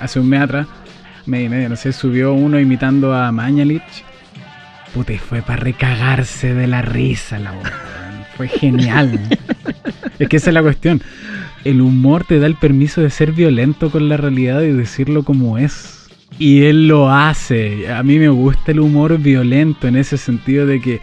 [0.00, 0.66] hace un mes atrás,
[1.24, 4.04] medio y medio, no sé, subió uno imitando a Mañalich.
[4.92, 7.72] Puta, y fue para recagarse de la risa la boca.
[8.36, 9.20] Fue genial.
[10.18, 11.02] es que esa es la cuestión.
[11.64, 15.58] El humor te da el permiso de ser violento con la realidad y decirlo como
[15.58, 16.08] es.
[16.38, 17.92] Y él lo hace.
[17.92, 21.00] A mí me gusta el humor violento en ese sentido de que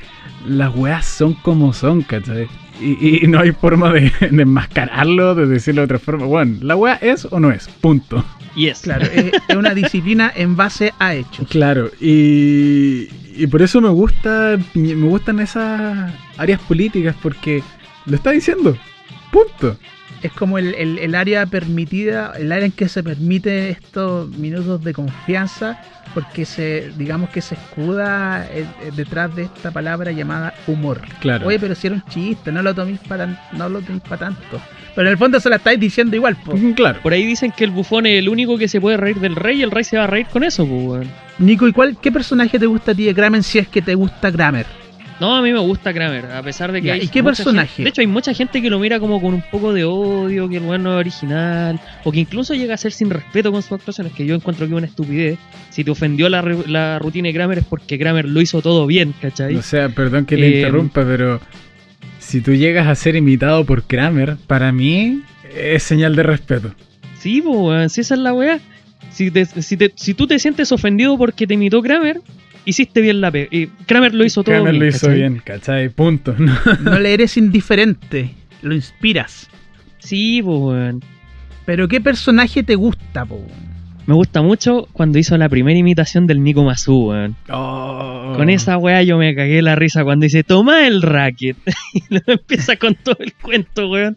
[0.47, 2.47] las weas son como son, ¿cachai?
[2.81, 6.25] Y, y no hay forma de, de enmascararlo, de decirlo de otra forma.
[6.25, 8.23] Bueno, la wea es o no es, punto.
[8.55, 8.81] Y es.
[8.81, 11.47] Claro, es, es una disciplina en base a hechos.
[11.49, 17.63] Claro, y, y por eso me gusta me gustan esas áreas políticas, porque
[18.05, 18.77] lo está diciendo,
[19.31, 19.77] punto.
[20.21, 24.83] Es como el, el- el área permitida, el área en que se permite estos minutos
[24.83, 25.79] de confianza,
[26.15, 31.01] porque se, digamos que se escuda eh, eh, detrás de esta palabra llamada humor.
[31.19, 31.45] Claro.
[31.45, 34.61] Oye, pero si era un chiste, no lo toméis para no lo toméis para tanto.
[34.95, 36.53] Pero en el fondo se la estáis diciendo igual, po.
[36.73, 37.01] Claro.
[37.03, 39.59] Por ahí dicen que el bufón es el único que se puede reír del rey
[39.59, 41.11] y el rey se va a reír con eso, pues, weón.
[41.37, 43.93] Nico, ¿y cuál, qué personaje te gusta a ti de Kramer si es que te
[43.93, 44.65] gusta Kramer?
[45.19, 47.67] No, a mí me gusta Kramer, a pesar de que Ya, hay ¿y qué personaje?
[47.69, 50.49] gente- de hecho, hay mucha gente que lo mira como con un poco de odio,
[50.49, 53.61] que el weón no es original, o que incluso llega a ser sin respeto con
[53.61, 55.39] sus actuaciones, que yo encuentro que es una estupidez.
[55.69, 59.13] Si te ofendió la, la rutina de Kramer es porque Kramer lo hizo todo bien,
[59.21, 59.55] ¿cachai?
[59.55, 61.39] O sea, perdón que le Eh, interrumpa, pero
[62.19, 65.21] si tú llegas a ser imitado por Kramer, para mí
[65.55, 66.73] es señal de respeto.
[67.19, 68.59] Sí, pues, si esa es la weá.
[69.11, 72.19] Si, te- si, te- si tú te sientes ofendido porque te imitó Kramer,
[72.65, 73.47] hiciste bien la pega.
[73.51, 74.83] Y Kramer lo hizo todo Kramer bien.
[74.83, 75.15] lo hizo ¿cachai?
[75.15, 75.89] bien, ¿cachai?
[75.89, 76.35] Punto.
[76.37, 76.53] ¿no?
[76.81, 79.49] No le eres indiferente, lo inspiras.
[79.99, 81.03] Sí, pues, weón.
[81.65, 83.41] Pero ¿qué personaje te gusta, po?
[84.05, 87.35] Me gusta mucho cuando hizo la primera imitación del Nico Mazú, weón.
[87.49, 88.33] Oh.
[88.35, 91.57] Con esa weá yo me cagué la risa cuando dice, toma el racket.
[91.93, 94.15] y luego empieza con todo el cuento, weón.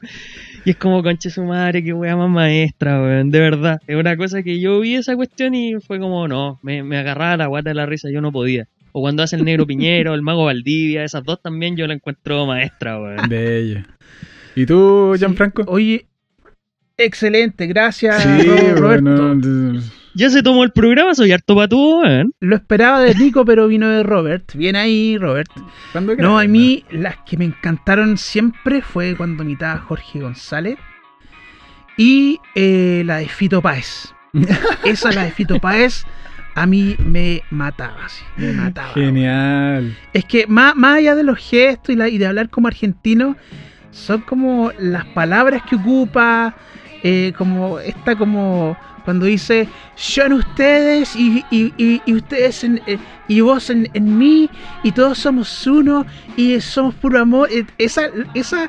[0.69, 3.31] Y es como, conche su madre, qué weá más maestra, weón.
[3.31, 3.81] De verdad.
[3.87, 7.39] Es una cosa que yo vi esa cuestión y fue como, no, me, me agarraba
[7.39, 8.67] la guata de la risa, yo no podía.
[8.93, 12.45] O cuando hace el negro Piñero, el mago Valdivia, esas dos también yo la encuentro
[12.45, 13.31] maestra, weón.
[13.31, 13.81] Bello.
[14.57, 15.65] ¿Y tú, Gianfranco?
[15.69, 16.05] Oye,
[16.99, 19.05] excelente, gracias Sí, Ro- Roberto.
[19.11, 19.81] bueno,
[20.15, 22.33] Ya se tomó el programa, soy harto patúo, weón.
[22.41, 24.53] Lo esperaba de Nico, pero vino de Robert.
[24.55, 25.51] Bien ahí, Robert.
[25.93, 30.77] ¿Cuándo No, a mí las que me encantaron siempre fue cuando imitaba Jorge González
[31.97, 34.13] y eh, la de Fito Páez.
[34.85, 36.05] Esa, la de Fito Páez,
[36.55, 38.93] a mí me mataba, así, me mataba.
[38.95, 39.97] Genial.
[40.13, 43.37] Es que más, más allá de los gestos y, la- y de hablar como argentino,
[43.91, 46.55] son como las palabras que ocupa,
[47.03, 52.83] eh, como esta como cuando dice yo en ustedes y, y- y- y ustedes en,
[52.87, 54.51] eh, y vos en, en mí
[54.83, 56.05] y todos somos uno
[56.37, 57.49] y somos puro amor.
[57.51, 58.03] Eh, Esa,
[58.35, 58.69] esa,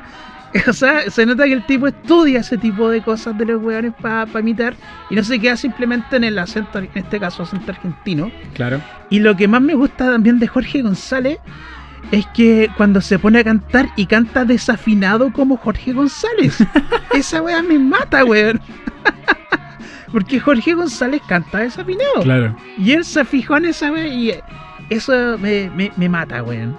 [0.68, 3.92] o sea, se nota que el tipo estudia ese tipo de cosas de los weones
[4.00, 4.74] para imitar
[5.10, 8.30] y no se queda simplemente en el acento, en este caso acento argentino.
[8.54, 8.80] Claro.
[9.10, 11.38] Y lo que más me gusta también de Jorge González
[12.10, 16.58] es que cuando se pone a cantar y canta desafinado como Jorge González.
[17.14, 18.60] Esa weá me mata, weón.
[20.12, 22.22] Porque Jorge González canta desafinado.
[22.22, 22.56] Claro.
[22.78, 24.32] Y él se fijó en esa weá y
[24.88, 26.76] eso me, me, me mata, weón.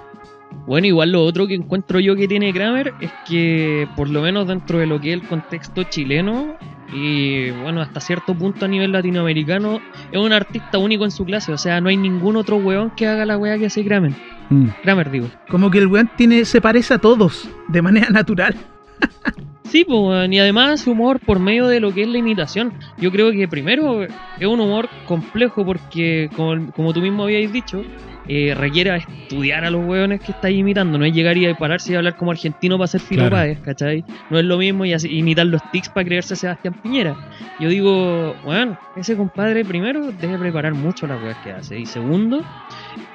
[0.66, 4.46] Bueno, igual lo otro que encuentro yo que tiene Kramer es que, por lo menos
[4.46, 6.56] dentro de lo que es el contexto chileno,
[6.92, 9.80] y bueno, hasta cierto punto a nivel latinoamericano,
[10.12, 11.52] es un artista único en su clase.
[11.52, 14.12] O sea, no hay ningún otro weón que haga la weá que hace Kramer.
[14.52, 14.68] Mm.
[14.82, 15.28] Kramer, digo.
[15.48, 18.54] Como que el weón tiene, se parece a todos de manera natural.
[19.64, 22.74] Sí, pues, y además su humor por medio de lo que es la imitación.
[22.98, 27.82] Yo creo que primero es un humor complejo porque, como, como tú mismo habíais dicho,
[28.28, 30.98] eh, requiere estudiar a los weones que estáis imitando.
[30.98, 33.58] No es llegar y pararse y hablar como argentino para hacer Filo Claro.
[33.64, 34.04] ¿cachai?
[34.28, 37.16] No es lo mismo y así- imitar los tics para creerse Sebastián Piñera.
[37.58, 41.78] Yo digo, bueno, ese compadre primero debe preparar mucho las weas que hace.
[41.78, 42.44] Y segundo,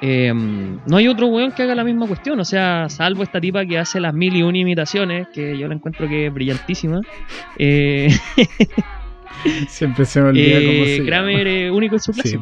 [0.00, 2.38] eh, no hay otro weón que haga la misma cuestión.
[2.40, 5.74] O sea, salvo esta tipa que hace las mil y una imitaciones, que yo la
[5.74, 7.00] encuentro que es brillantísima.
[7.58, 8.08] Eh,
[9.68, 12.30] Siempre se me olvida cómo eh, se Kramer único en su clase.
[12.30, 12.38] Sí.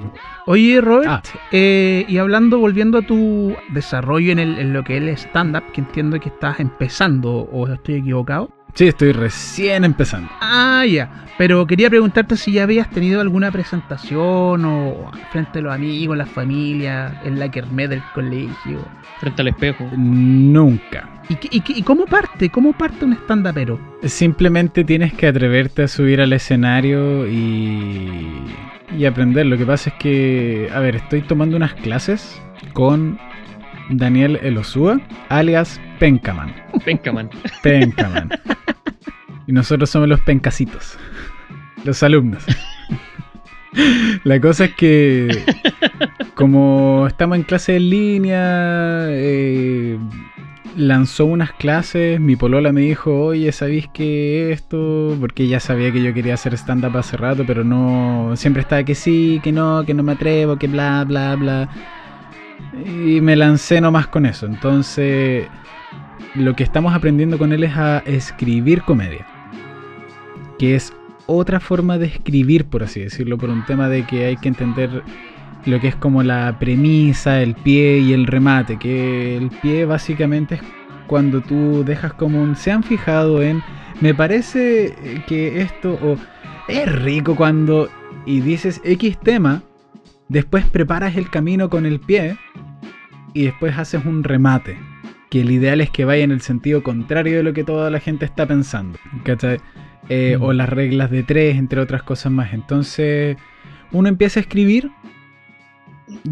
[0.47, 1.23] Oye, Robert, Ah.
[1.53, 5.65] eh, y hablando, volviendo a tu desarrollo en, el, en lo que es el stand-up,
[5.73, 8.51] que entiendo que estás empezando, o estoy equivocado.
[8.77, 10.31] Sí, estoy recién empezando.
[10.41, 11.25] Ah, ya.
[11.39, 16.25] Pero quería preguntarte si ya habías tenido alguna presentación o frente a los amigos, la
[16.27, 18.87] familia, en la kermés del colegio.
[19.19, 19.87] Frente al espejo.
[19.97, 21.09] Nunca.
[21.29, 22.49] ¿Y, qué- y, qué- y cómo parte?
[22.51, 23.79] ¿Cómo parte un stand-upero?
[24.05, 28.31] Simplemente tienes que atreverte a subir al escenario y,
[28.97, 29.47] y aprender.
[29.47, 32.41] Lo que pasa es que, a ver, estoy tomando unas clases
[32.73, 33.19] con
[33.91, 36.55] Daniel Elosúa, alias Pencaman.
[36.85, 37.31] Venga, man.
[37.63, 38.31] Pencaman.
[39.47, 40.99] y nosotros somos los pencasitos,
[41.85, 42.45] los alumnos.
[44.25, 45.45] La cosa es que,
[46.35, 49.99] como estamos en clase en línea, eh,
[50.77, 52.21] lanzó unas clases.
[52.21, 55.17] Mi polola me dijo, oye, ¿sabéis que esto?
[55.21, 58.33] Porque ella sabía que yo quería hacer stand-up hace rato, pero no.
[58.37, 61.69] Siempre estaba que sí, que no, que no me atrevo, que bla, bla, bla.
[62.85, 64.47] Y me lancé nomás con eso.
[64.47, 65.47] Entonces,
[66.35, 69.27] lo que estamos aprendiendo con él es a escribir comedia.
[70.59, 70.93] Que es
[71.27, 75.03] otra forma de escribir, por así decirlo, por un tema de que hay que entender
[75.65, 78.79] lo que es como la premisa, el pie y el remate.
[78.79, 80.61] Que el pie básicamente es
[81.07, 82.57] cuando tú dejas como un...
[82.57, 83.63] Se han fijado en...
[84.01, 85.99] Me parece que esto...
[86.03, 86.17] O,
[86.69, 87.89] es rico cuando...
[88.25, 89.63] Y dices X tema,
[90.29, 92.37] después preparas el camino con el pie
[93.35, 94.77] y después haces un remate.
[95.31, 98.01] Que el ideal es que vaya en el sentido contrario de lo que toda la
[98.01, 98.99] gente está pensando.
[99.25, 99.59] ¿cachai?
[100.09, 100.43] Eh, Mm.
[100.43, 102.53] O las reglas de tres, entre otras cosas más.
[102.53, 103.37] Entonces,
[103.93, 104.91] uno empieza a escribir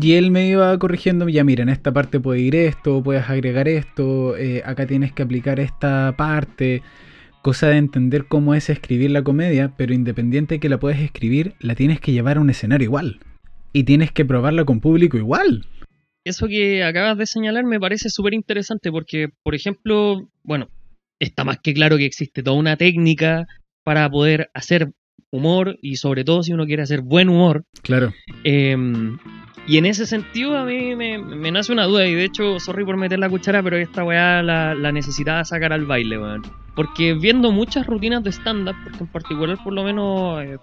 [0.00, 3.68] y él me iba corrigiendo, ya mira, en esta parte puede ir esto, puedes agregar
[3.68, 6.82] esto, eh, acá tienes que aplicar esta parte,
[7.42, 11.54] cosa de entender cómo es escribir la comedia, pero independiente de que la puedes escribir,
[11.58, 13.20] la tienes que llevar a un escenario igual.
[13.74, 15.66] Y tienes que probarla con público igual.
[16.24, 20.68] Eso que acabas de señalar me parece súper interesante porque, por ejemplo, bueno,
[21.18, 23.46] está más que claro que existe toda una técnica
[23.82, 24.92] para poder hacer
[25.30, 27.64] humor y sobre todo si uno quiere hacer buen humor.
[27.82, 28.14] Claro.
[28.44, 28.76] Eh,
[29.66, 32.84] y en ese sentido a mí me, me nace una duda y de hecho, sorry
[32.84, 36.42] por meter la cuchara, pero esta weá la, la necesitaba sacar al baile, weón.
[36.74, 40.58] Porque viendo muchas rutinas de stand-up, porque en particular por lo menos eh,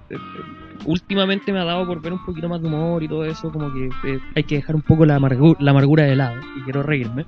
[0.86, 3.72] últimamente me ha dado por ver un poquito más de humor y todo eso, como
[3.74, 7.26] que eh, hay que dejar un poco la amargura de lado y quiero reírme.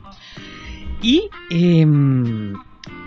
[1.03, 2.53] Y em,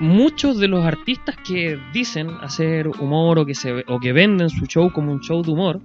[0.01, 4.66] muchos de los artistas que dicen hacer humor o que, se, o que venden su
[4.66, 5.81] show como un show de humor,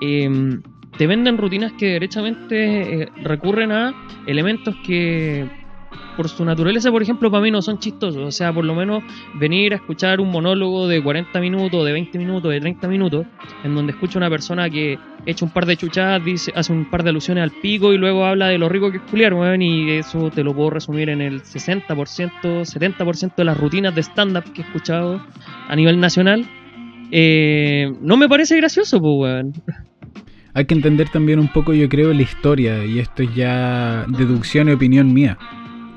[0.00, 0.60] em,
[0.98, 3.94] te venden rutinas que derechamente eh, recurren a
[4.26, 5.48] elementos que
[6.16, 8.22] por su naturaleza, por ejemplo, para mí no son chistosos.
[8.22, 9.02] O sea, por lo menos
[9.34, 13.26] venir a escuchar un monólogo de 40 minutos, de 20 minutos, de 30 minutos,
[13.64, 17.02] en donde escucha una persona que echa un par de chuchadas, dice, hace un par
[17.02, 19.90] de alusiones al pico y luego habla de lo rico que es culiar, weón, y
[19.90, 24.62] eso te lo puedo resumir en el 60%, 70% de las rutinas de stand-up que
[24.62, 25.20] he escuchado
[25.68, 26.44] a nivel nacional.
[27.10, 29.52] Eh, no me parece gracioso, pues, weón.
[30.54, 34.68] Hay que entender también un poco, yo creo, la historia, y esto es ya deducción
[34.68, 35.38] y opinión mía.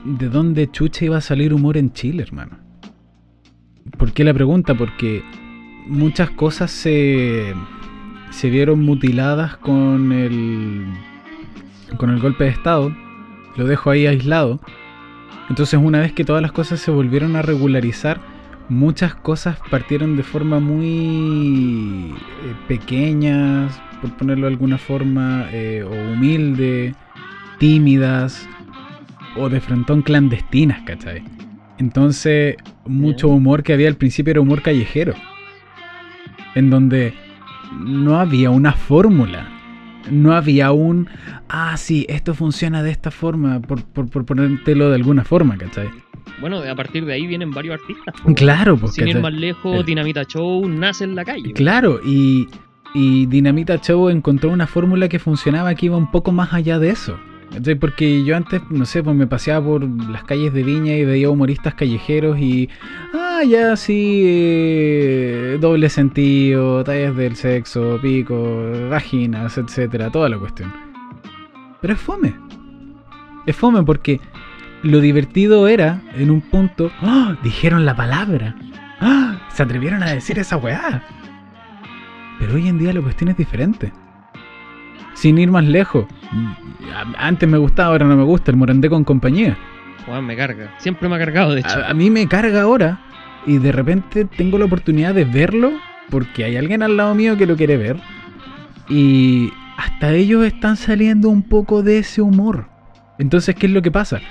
[0.05, 2.59] ¿De dónde chucha iba a salir humor en Chile, hermano?
[3.97, 4.75] ¿Por qué la pregunta?
[4.75, 5.23] Porque
[5.87, 7.55] muchas cosas se,
[8.29, 10.85] se vieron mutiladas con el,
[11.97, 12.95] con el golpe de Estado.
[13.55, 14.59] Lo dejo ahí aislado.
[15.49, 18.21] Entonces una vez que todas las cosas se volvieron a regularizar,
[18.69, 26.13] muchas cosas partieron de forma muy eh, pequeñas, por ponerlo de alguna forma, eh, o
[26.13, 26.93] humilde,
[27.57, 28.47] tímidas,
[29.37, 31.23] o de frontón clandestinas, ¿cachai?
[31.77, 32.55] Entonces,
[32.85, 35.13] mucho humor que había al principio era humor callejero,
[36.55, 37.13] en donde
[37.79, 39.51] no había una fórmula.
[40.11, 41.09] No había un,
[41.49, 45.89] ah, sí, esto funciona de esta forma, por, por, por ponértelo de alguna forma, ¿cachai?
[46.39, 48.13] Bueno, a partir de ahí vienen varios artistas.
[48.35, 48.93] Claro, pues.
[48.93, 49.85] Sin ir más lejos.
[49.85, 51.53] Dinamita Show nace en la calle.
[51.53, 52.47] Claro, y,
[52.93, 56.89] y Dinamita Show encontró una fórmula que funcionaba que iba un poco más allá de
[56.89, 57.17] eso.
[57.79, 61.29] Porque yo antes, no sé, pues me paseaba por las calles de Viña y veía
[61.29, 62.69] humoristas callejeros y.
[63.13, 70.73] Ah, ya sí, eh, doble sentido, tallas del sexo, pico, vaginas, etcétera, toda la cuestión.
[71.81, 72.35] Pero es fome.
[73.45, 74.19] Es fome porque
[74.83, 77.37] lo divertido era, en un punto, ¡ah!
[77.43, 78.55] dijeron la palabra.
[78.99, 79.39] ¡Ah!
[79.49, 81.03] Se atrevieron a decir esa weá.
[82.39, 83.91] Pero hoy en día la cuestión es diferente.
[85.15, 86.05] Sin ir más lejos.
[87.17, 88.51] Antes me gustaba, ahora no me gusta.
[88.51, 89.57] El Morandé con compañía.
[90.07, 90.71] Weón, me carga.
[90.77, 91.79] Siempre me ha cargado, de hecho.
[91.79, 93.01] A, a mí me carga ahora.
[93.47, 95.71] Y de repente tengo la oportunidad de verlo.
[96.09, 97.97] Porque hay alguien al lado mío que lo quiere ver.
[98.87, 102.67] Y hasta ellos están saliendo un poco de ese humor.
[103.17, 104.21] Entonces, ¿qué es lo que pasa?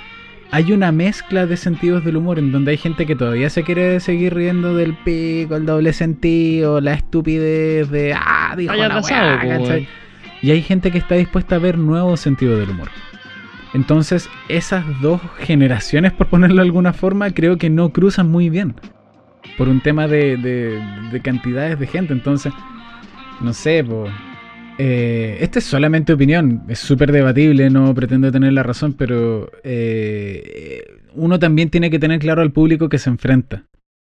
[0.51, 3.99] Hay una mezcla de sentidos del humor en donde hay gente que todavía se quiere
[3.99, 9.81] seguir riendo del pico, el doble sentido, la estupidez de ah, dijo la weá".
[10.45, 12.91] Y hay gente que está dispuesta a ver nuevos sentidos del humor.
[13.73, 18.75] Entonces, esas dos generaciones, por ponerlo de alguna forma, creo que no cruzan muy bien.
[19.57, 20.79] Por un tema de, de-
[21.11, 22.13] de cantidades de gente.
[22.13, 22.53] Entonces,
[23.41, 24.05] no sé, po.
[24.77, 30.83] Eh, esta es solamente opinión, es súper debatible, no pretendo tener la razón, pero eh,
[31.15, 33.65] uno también tiene que tener claro al público que se enfrenta.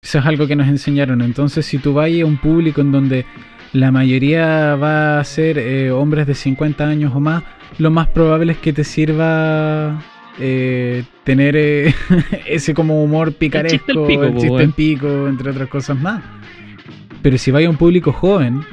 [0.04, 1.22] Eso es algo que nos enseñaron.
[1.22, 3.26] Entonces, si tú vas a un público en donde
[3.74, 7.44] la mayoría va a ser eh, hombres de 50 años o más,
[7.78, 10.02] lo más probable es que te sirva
[10.40, 11.94] eh, tener eh,
[12.48, 14.62] ese como humor picaresco, chiste al pico, el chiste weón.
[14.62, 16.24] al pico, entre otras cosas más.
[17.22, 18.64] Pero si vaya a un público joven,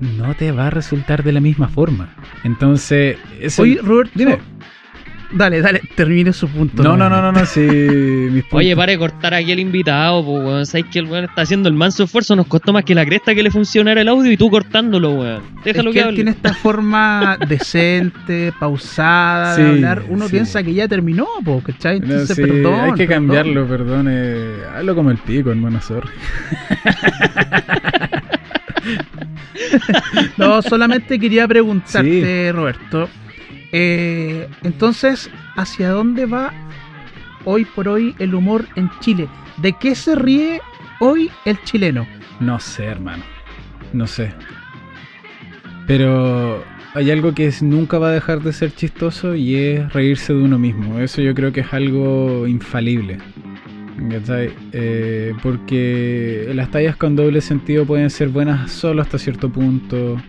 [0.00, 2.14] no te va a resultar de la misma forma.
[2.42, 3.16] Entonces.
[3.58, 4.12] Oye, Roberto.
[4.14, 4.38] Dime.
[5.34, 6.82] Dale, dale, termine su punto.
[6.82, 7.60] No, no, no, no, no, sí.
[8.32, 10.66] mis Oye, para de cortar aquí al invitado, pues, weón.
[10.66, 12.36] Sabes que el weón está haciendo el manso esfuerzo.
[12.36, 15.42] Nos costó más que la cresta que le funcionara el audio y tú cortándolo, weón.
[15.64, 16.14] Déjalo es que, que él hable.
[16.16, 20.02] tiene esta forma decente, pausada de Sí, hablar.
[20.08, 20.32] Uno sí.
[20.32, 21.98] piensa que ya terminó, po, ¿cachai?
[22.00, 22.74] No, Entonces, sí, perdón.
[22.80, 23.28] hay que perdón.
[23.28, 24.06] cambiarlo, perdón.
[24.10, 26.08] Eh, hazlo como el pico, hermano, sorry.
[30.36, 33.08] No, solamente quería preguntarte, Roberto.
[33.72, 36.52] Eh, entonces, ¿hacia dónde va
[37.44, 39.28] hoy por hoy el humor en Chile?
[39.56, 40.60] ¿De qué se ríe
[41.00, 42.06] hoy el chileno?
[42.40, 43.24] No sé, hermano.
[43.92, 44.32] No sé.
[45.86, 46.62] Pero
[46.94, 50.58] hay algo que nunca va a dejar de ser chistoso y es reírse de uno
[50.58, 50.98] mismo.
[50.98, 53.18] Eso yo creo que es algo infalible.
[54.72, 60.20] Eh, porque las tallas con doble sentido pueden ser buenas solo hasta cierto punto.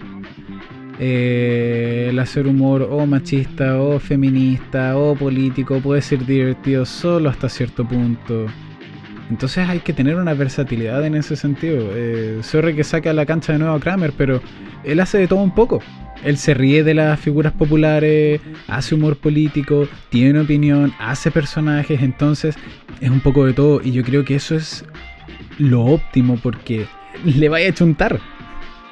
[1.00, 7.50] Eh, el hacer humor o machista o feminista o político puede ser divertido solo hasta
[7.50, 8.46] cierto punto.
[9.30, 11.90] Entonces hay que tener una versatilidad en ese sentido.
[11.94, 12.42] Eh,
[12.76, 14.42] que saque a la cancha de nuevo a Kramer, pero
[14.84, 15.82] él hace de todo un poco.
[16.24, 22.56] Él se ríe de las figuras populares, hace humor político, tiene opinión, hace personajes, entonces
[23.02, 23.82] es un poco de todo.
[23.84, 24.86] Y yo creo que eso es
[25.58, 26.86] lo óptimo porque
[27.26, 28.20] le vaya a chuntar.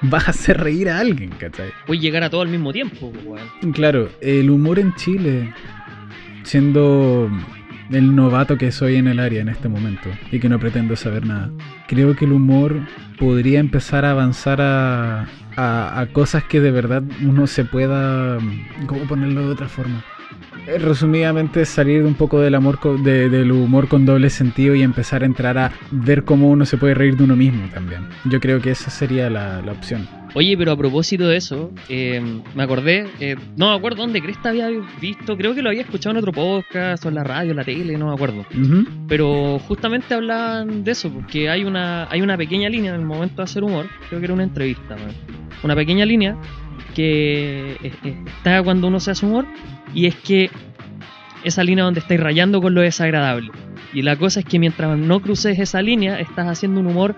[0.03, 1.71] Vas a hacer reír a alguien, ¿cachai?
[1.87, 3.71] A llegar a todo al mismo tiempo, weón.
[3.73, 5.53] Claro, el humor en Chile,
[6.43, 7.29] siendo
[7.91, 11.25] el novato que soy en el área en este momento y que no pretendo saber
[11.25, 11.51] nada,
[11.87, 12.79] creo que el humor
[13.19, 18.37] podría empezar a avanzar a, a- a cosas que de verdad uno se pueda,
[18.87, 20.03] ¿cómo ponerlo de otra forma?
[20.67, 25.23] Eh, Resumidamente, salir un poco del, amor de- del humor con doble sentido y empezar
[25.23, 28.01] a entrar a ver cómo uno se puede reír de uno mismo también.
[28.25, 30.07] Yo creo que esa sería la, la opción.
[30.33, 32.21] Oye, pero a propósito de eso, eh,
[32.55, 34.69] me acordé, eh, no me acuerdo dónde Cresta había
[35.01, 37.65] visto, creo que lo había escuchado en otro podcast, o en la radio, en la
[37.65, 38.45] tele, no me acuerdo.
[39.09, 43.37] Pero justamente hablaban de eso, porque hay una, hay una pequeña línea en el momento
[43.37, 45.11] de hacer humor, creo que era una entrevista, man.
[45.63, 46.37] una pequeña línea
[46.95, 49.45] que está cuando uno se hace humor,
[49.93, 50.49] y es que
[51.43, 53.51] esa línea donde estáis rayando con lo desagradable.
[53.93, 57.15] Y la cosa es que mientras no cruces esa línea, estás haciendo un humor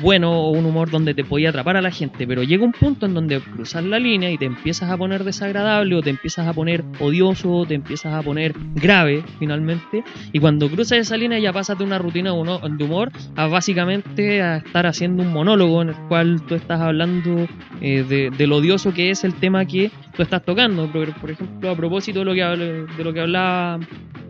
[0.00, 3.06] bueno o un humor donde te podía atrapar a la gente, pero llega un punto
[3.06, 6.52] en donde cruzas la línea y te empiezas a poner desagradable o te empiezas a
[6.52, 10.02] poner odioso, o te empiezas a poner grave finalmente,
[10.32, 14.58] y cuando cruzas esa línea ya pasas de una rutina de humor a básicamente a
[14.58, 17.46] estar haciendo un monólogo en el cual tú estás hablando
[17.80, 19.90] eh, de, de lo odioso que es el tema que
[20.22, 20.90] estás tocando.
[20.90, 23.80] Por, por ejemplo, a propósito de lo que, de lo que hablaba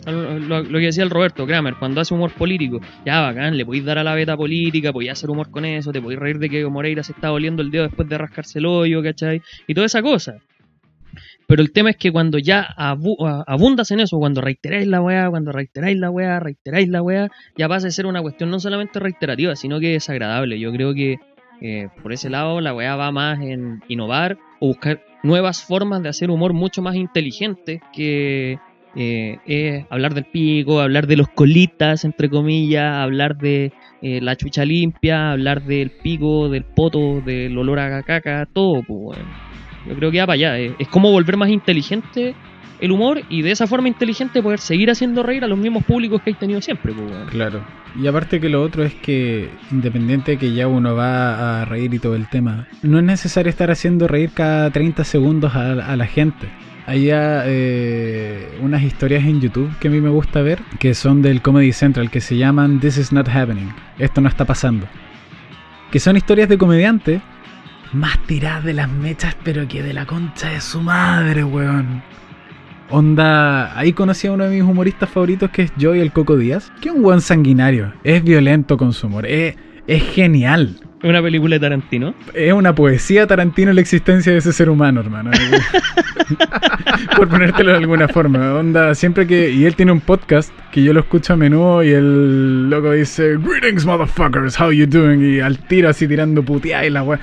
[0.07, 3.99] lo, que decía el Roberto Kramer, cuando hace humor político, ya bacán, le podéis dar
[3.99, 7.03] a la beta política, podéis hacer humor con eso, te podéis reír de que Moreira
[7.03, 9.43] se está oliendo el dedo después de rascarse el hoyo, ¿cachai?
[9.67, 10.37] Y toda esa cosa.
[11.47, 15.51] Pero el tema es que cuando ya abundas en eso, cuando reiteráis la weá, cuando
[15.51, 19.57] reiteráis la weá, reiteráis la weá, ya pasa a ser una cuestión no solamente reiterativa,
[19.57, 20.61] sino que desagradable.
[20.61, 21.19] Yo creo que
[21.61, 26.09] eh, por ese lado la weá va más en innovar o buscar nuevas formas de
[26.09, 28.59] hacer humor mucho más inteligentes que
[28.97, 34.65] eh, hablar del pico, hablar de los colitas, entre comillas, hablar de eh, la chucha
[34.65, 39.51] limpia, hablar del pico, del poto, del olor a caca, todo, pues, weón.
[39.87, 40.59] Yo creo que va para allá.
[40.59, 42.35] Es como volver más inteligente
[42.81, 46.23] el humor y de esa forma inteligente poder seguir haciendo reír a los mismos públicos
[46.23, 47.11] que hay tenido siempre, pues.
[47.31, 47.63] Claro.
[48.01, 51.93] Y aparte que lo otro es que, independiente de que ya uno va a reír
[51.93, 56.07] y todo el tema, no es necesario estar haciendo reír cada 30 segundos a, la
[56.07, 56.49] gente.
[56.87, 61.43] Hay eh, unas historias en YouTube que a mí me gusta ver, que son del
[61.43, 63.73] Comedy Central, que se llaman This is not happening.
[63.99, 64.87] Esto no está pasando.
[65.91, 67.21] Que son historias de comediantes
[67.93, 72.03] más tiradas de las mechas, pero que de la concha de su madre, weón.
[72.91, 76.73] Onda, ahí conocí a uno de mis humoristas favoritos que es Joey el Coco Díaz,
[76.81, 79.55] que es un buen sanguinario, es violento con su humor, es,
[79.87, 80.77] es genial.
[81.01, 82.15] Es una película de Tarantino.
[82.35, 85.31] Es una poesía Tarantino la existencia de ese ser humano, hermano.
[87.17, 88.55] Por ponértelo de alguna forma.
[88.55, 89.51] Onda, siempre que.
[89.51, 93.39] Y él tiene un podcast que yo lo escucho a menudo y el loco dice:
[93.39, 95.23] Greetings, motherfuckers, how you doing?
[95.23, 97.19] Y al tiro así tirando puteada y la weá.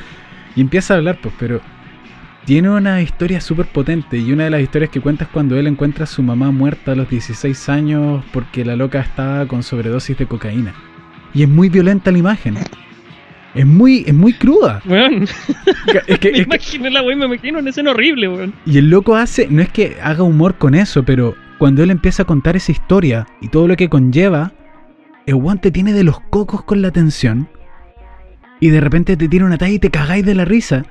[0.55, 1.61] Y empieza a hablar, pues, pero.
[2.47, 5.67] Tiene una historia súper potente y una de las historias que cuenta es cuando él
[5.67, 10.17] encuentra a su mamá muerta a los 16 años porque la loca estaba con sobredosis
[10.17, 10.73] de cocaína.
[11.33, 12.57] Y es muy violenta la imagen.
[13.53, 14.81] Es muy, es muy cruda.
[14.85, 15.23] Weón,
[16.07, 18.53] Es que, me es que- la weón, me imagino una escena horrible, weón.
[18.65, 22.23] y el loco hace, no es que haga humor con eso, pero cuando él empieza
[22.23, 24.53] a contar esa historia y todo lo que conlleva,
[25.25, 27.49] el weón te tiene de los cocos con la tensión
[28.61, 30.85] y de repente te tira una talla y te cagáis de la risa.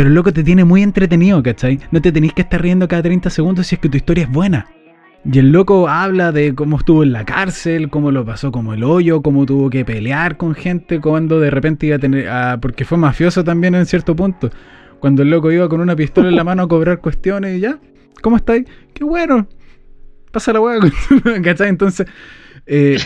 [0.00, 1.78] Pero el loco te tiene muy entretenido, ¿cachai?
[1.90, 4.30] No te tenéis que estar riendo cada 30 segundos si es que tu historia es
[4.30, 4.66] buena.
[5.30, 8.82] Y el loco habla de cómo estuvo en la cárcel, cómo lo pasó como el
[8.82, 12.30] hoyo, cómo tuvo que pelear con gente, cuando de repente iba a tener...
[12.30, 14.48] ah, porque fue mafioso también en cierto punto.
[15.00, 17.78] Cuando el loco iba con una pistola en la mano a cobrar cuestiones y ya,
[18.22, 18.64] ¿cómo estáis?
[18.94, 19.48] Qué bueno.
[20.32, 20.80] Pasa la hueá,
[21.44, 21.68] ¿cachai?
[21.68, 22.06] Entonces,
[22.72, 22.98] eh,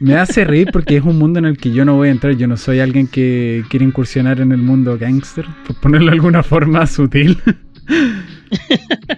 [0.00, 2.34] me hace reír porque es un mundo en el que yo no voy a entrar.
[2.34, 6.42] Yo no soy alguien que quiere incursionar en el mundo gangster, por ponerlo de alguna
[6.42, 7.38] forma sutil.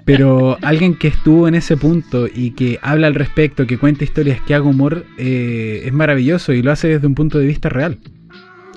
[0.04, 4.40] Pero alguien que estuvo en ese punto y que habla al respecto, que cuenta historias,
[4.42, 7.98] que haga humor, eh, es maravilloso y lo hace desde un punto de vista real.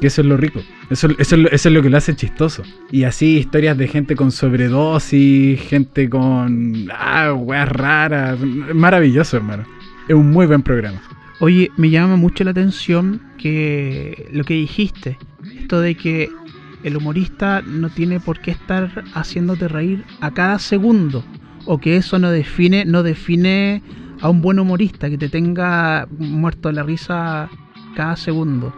[0.01, 0.61] Eso es lo rico.
[0.89, 2.63] Eso, eso, es lo, eso es lo que lo hace chistoso.
[2.91, 6.87] Y así historias de gente con sobredosis, gente con...
[6.93, 8.39] Ah, weas raras.
[8.73, 9.65] Maravilloso, hermano.
[10.09, 10.99] Es un muy buen programa.
[11.39, 15.19] Oye, me llama mucho la atención que lo que dijiste,
[15.55, 16.29] esto de que
[16.83, 21.23] el humorista no tiene por qué estar haciéndote reír a cada segundo,
[21.65, 23.83] o que eso no define, no define
[24.19, 27.47] a un buen humorista que te tenga muerto la risa
[27.95, 28.73] cada segundo.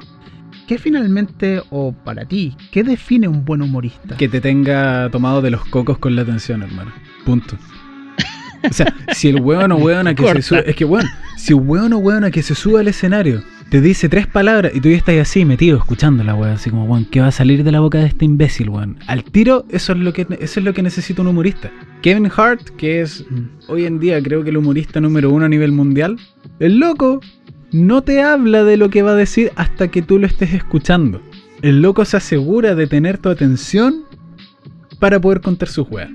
[0.67, 4.17] ¿Qué finalmente, o para ti, qué define un buen humorista?
[4.17, 6.91] Que te tenga tomado de los cocos con la atención, hermano.
[7.23, 7.55] Punto.
[8.69, 10.69] O sea, si el weón o weona que se sube.
[10.69, 11.05] Es que weón,
[11.37, 14.81] si un weón o weona que se sube al escenario te dice tres palabras y
[14.81, 17.63] tú ya estás así metido escuchando la weón, así como weón, ¿qué va a salir
[17.63, 18.97] de la boca de este imbécil, weón?
[19.07, 21.71] Al tiro, eso es lo que eso es lo que necesita un humorista.
[22.01, 23.47] Kevin Hart, que es Mm.
[23.67, 26.17] hoy en día creo que el humorista número uno a nivel mundial,
[26.59, 27.21] el loco
[27.71, 31.21] no te habla de lo que va a decir hasta que tú lo estés escuchando.
[31.61, 34.03] El loco se asegura de tener tu atención
[34.99, 36.09] para poder contar sus weas.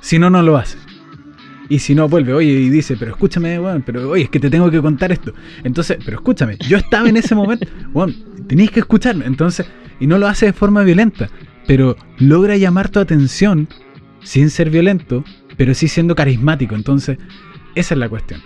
[0.00, 0.78] Si no, no lo hace.
[1.72, 4.50] Y si no, vuelve, oye, y dice, pero escúchame, weón, pero oye, es que te
[4.50, 5.32] tengo que contar esto.
[5.64, 8.14] Entonces, pero escúchame, yo estaba en ese momento, weón,
[8.46, 9.24] tenéis que escucharme.
[9.24, 9.64] Entonces,
[9.98, 11.30] y no lo hace de forma violenta,
[11.66, 13.68] pero logra llamar tu atención
[14.22, 15.24] sin ser violento,
[15.56, 16.74] pero sí siendo carismático.
[16.74, 17.16] Entonces,
[17.74, 18.42] esa es la cuestión.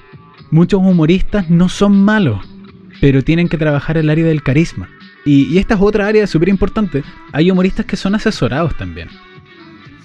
[0.53, 2.47] Muchos humoristas no son malos,
[3.01, 4.89] pero tienen que trabajar el área del carisma.
[5.25, 7.03] Y esta es otra área súper importante.
[7.33, 9.09] Hay humoristas que son asesorados también.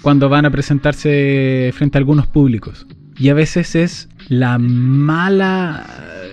[0.00, 2.84] Cuando van a presentarse frente a algunos públicos.
[3.22, 5.86] Y a veces es la mala.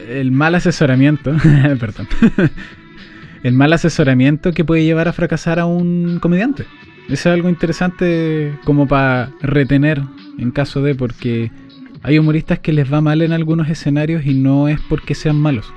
[0.10, 1.36] El mal asesoramiento.
[1.80, 2.08] perdón.
[3.44, 6.66] el mal asesoramiento que puede llevar a fracasar a un comediante.
[7.06, 10.02] Eso es algo interesante como para retener
[10.40, 11.52] en caso de porque
[12.02, 15.72] hay humoristas que les va mal en algunos escenarios y no es porque sean malos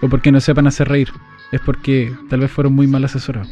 [0.00, 1.10] o porque no sepan hacer reír,
[1.52, 3.48] es porque tal vez fueron muy mal asesorados.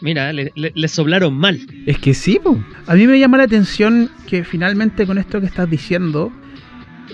[0.00, 0.52] Mira, le-
[0.88, 1.58] soplaron mal.
[1.86, 2.62] Es que sí, po.
[2.86, 6.30] A mí me llama la atención que finalmente con esto que estás diciendo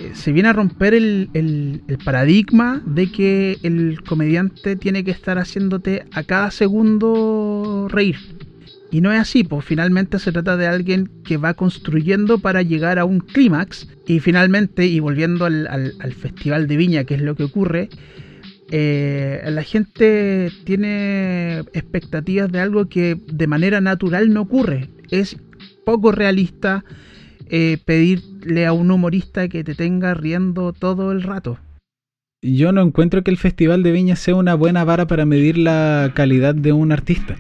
[0.01, 5.11] eh, se viene a romper el, el- el paradigma de que el comediante tiene que
[5.13, 8.17] estar haciéndote a cada segundo reír.
[8.91, 12.99] Y no es así, pues finalmente se trata de alguien que va construyendo para llegar
[12.99, 17.23] a un clímax y finalmente, y volviendo al, al- al Festival de Viña, que es
[17.23, 17.89] lo que ocurre,
[18.75, 24.89] eh, la gente tiene expectativas de algo que de manera natural no ocurre.
[25.11, 25.37] Es
[25.85, 26.83] poco realista
[27.51, 31.59] eh, pedirle a un humorista que te tenga riendo todo el rato.
[32.41, 36.11] Yo no encuentro que el Festival de Viña sea una buena vara para medir la
[36.15, 37.37] calidad de un artista.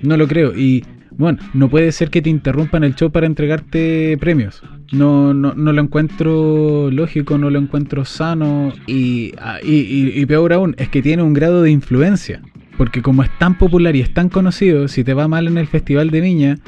[0.00, 0.56] No lo creo.
[0.56, 4.62] Y bueno, no puede ser que te interrumpan el show para entregarte premios.
[4.92, 8.72] No, no, no lo encuentro lógico, no lo encuentro sano.
[8.86, 12.42] Y, ah, y, y- peor aún, es que tiene un grado de influencia.
[12.76, 15.66] Porque como es tan popular y es tan conocido, si te va mal en el
[15.66, 16.58] Festival de Viña,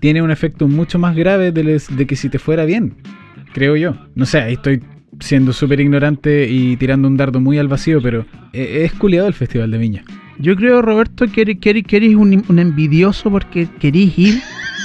[0.00, 2.94] tiene un efecto mucho más grave de, que si te fuera bien.
[3.52, 3.94] Creo yo.
[4.14, 4.80] No sé, ahí estoy
[5.20, 9.34] siendo súper ignorante y tirando un dardo muy al vacío, pero eh, es culiado el
[9.34, 10.04] Festival de Viña.
[10.38, 14.40] Yo creo, Roberto, que eres- que eres un, un envidioso porque querís ir,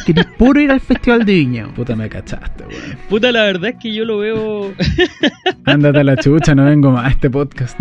[0.05, 1.67] querís puro ir al Festival de Viña.
[1.73, 2.97] Puta, me cachaste, weón.
[3.09, 4.73] Puta, la verdad es que yo lo veo.
[5.65, 7.77] Ándate a la chucha, no vengo más a este podcast.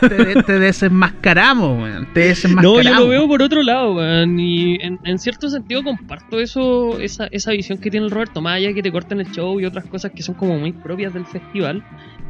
[0.00, 2.06] Te, te desenmascaramos, weón.
[2.12, 2.84] Te No, desenmascaramos.
[2.84, 4.38] yo lo veo por otro lado, weón.
[4.40, 8.56] Y en, en cierto sentido comparto eso, esa, esa visión que tiene el Roberto, más
[8.56, 11.14] allá de que te corten el show y otras cosas que son como muy propias
[11.14, 11.82] del festival.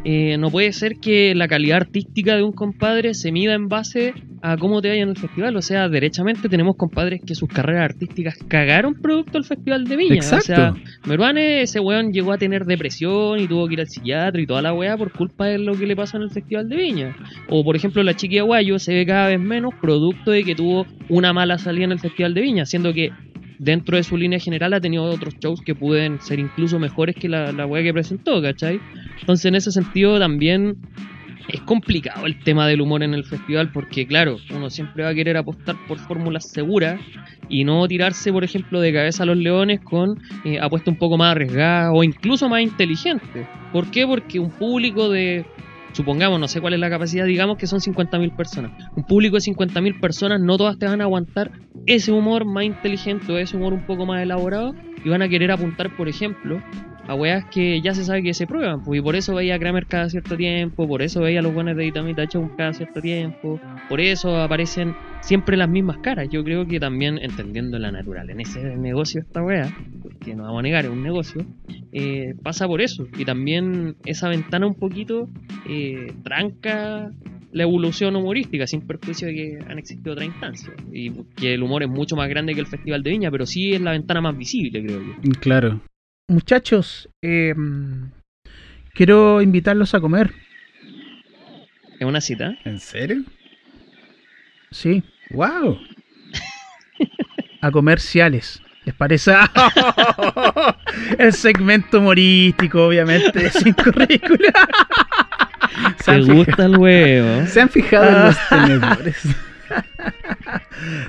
[0.04, 4.14] eh, no puede ser que la calidad artística de un compadre se mida en base
[4.42, 5.56] a cómo te vaya en el festival.
[5.56, 8.94] O sea, derechamente tenemos compadres que sus carreras artísticas cagaron
[9.30, 10.14] producto del festival de Viña.
[10.14, 10.52] Exacto.
[10.52, 10.74] O sea,
[11.04, 14.62] Meruane, ese weón llegó a tener depresión y tuvo que ir al psiquiatra y toda
[14.62, 17.16] la weá por culpa de lo que le pasó en el Festival de Viña.
[17.48, 20.86] O por ejemplo la Chiqui Aguayo se ve cada vez menos producto de que tuvo
[21.08, 23.12] una mala salida en el Festival de Viña, siendo que
[23.58, 27.28] dentro de su línea general ha tenido otros shows que pueden ser incluso mejores que
[27.28, 28.80] la, la weá que presentó, ¿cachai?
[29.20, 30.76] Entonces en ese sentido también
[31.48, 35.14] es complicado el tema del humor en el festival porque claro, uno siempre va a
[35.14, 37.00] querer apostar por fórmulas seguras
[37.48, 41.16] y no tirarse, por ejemplo, de cabeza a los leones con eh, apuesta un poco
[41.16, 43.46] más arriesgada o incluso más inteligente.
[43.72, 44.06] ¿Por qué?
[44.06, 45.46] Porque un público de,
[45.92, 48.72] supongamos, no sé cuál es la capacidad, digamos que son 50.000 personas.
[48.94, 51.50] Un público de 50.000 personas, no todas te van a aguantar
[51.86, 54.74] ese humor más inteligente o ese humor un poco más elaborado
[55.04, 56.62] y van a querer apuntar, por ejemplo,
[57.08, 58.84] a weas que ya se sabe que se prueban.
[58.84, 61.54] Pues, y por eso veía a Kramer cada cierto tiempo, por eso veía a los
[61.54, 66.28] buenos de Itamita Show cada cierto tiempo, por eso aparecen siempre las mismas caras.
[66.28, 70.60] Yo creo que también entendiendo la natural en ese negocio esta wea, porque no vamos
[70.60, 71.44] a negar, es un negocio,
[71.92, 73.06] eh, pasa por eso.
[73.16, 75.28] Y también esa ventana un poquito
[75.68, 77.10] eh, tranca
[77.52, 80.74] la evolución humorística, sin perjuicio de que han existido otras instancias.
[80.92, 83.74] Y que el humor es mucho más grande que el Festival de Viña, pero sí
[83.74, 85.32] es la ventana más visible, creo yo.
[85.40, 85.80] Claro.
[86.28, 87.54] Muchachos, eh,
[88.92, 90.32] quiero invitarlos a comer.
[91.98, 92.56] ¿Es una cita?
[92.64, 93.24] ¿En serio?
[94.70, 95.78] Sí, ¡Wow!
[97.60, 98.62] a comerciales.
[98.84, 99.34] ¿Les parece?
[101.18, 104.52] El segmento humorístico, obviamente, sin currícula.
[105.98, 107.46] ¿Se ¿Te han, fija- gusta el huevo?
[107.52, 109.16] ¿Se han fijado en los tenedores?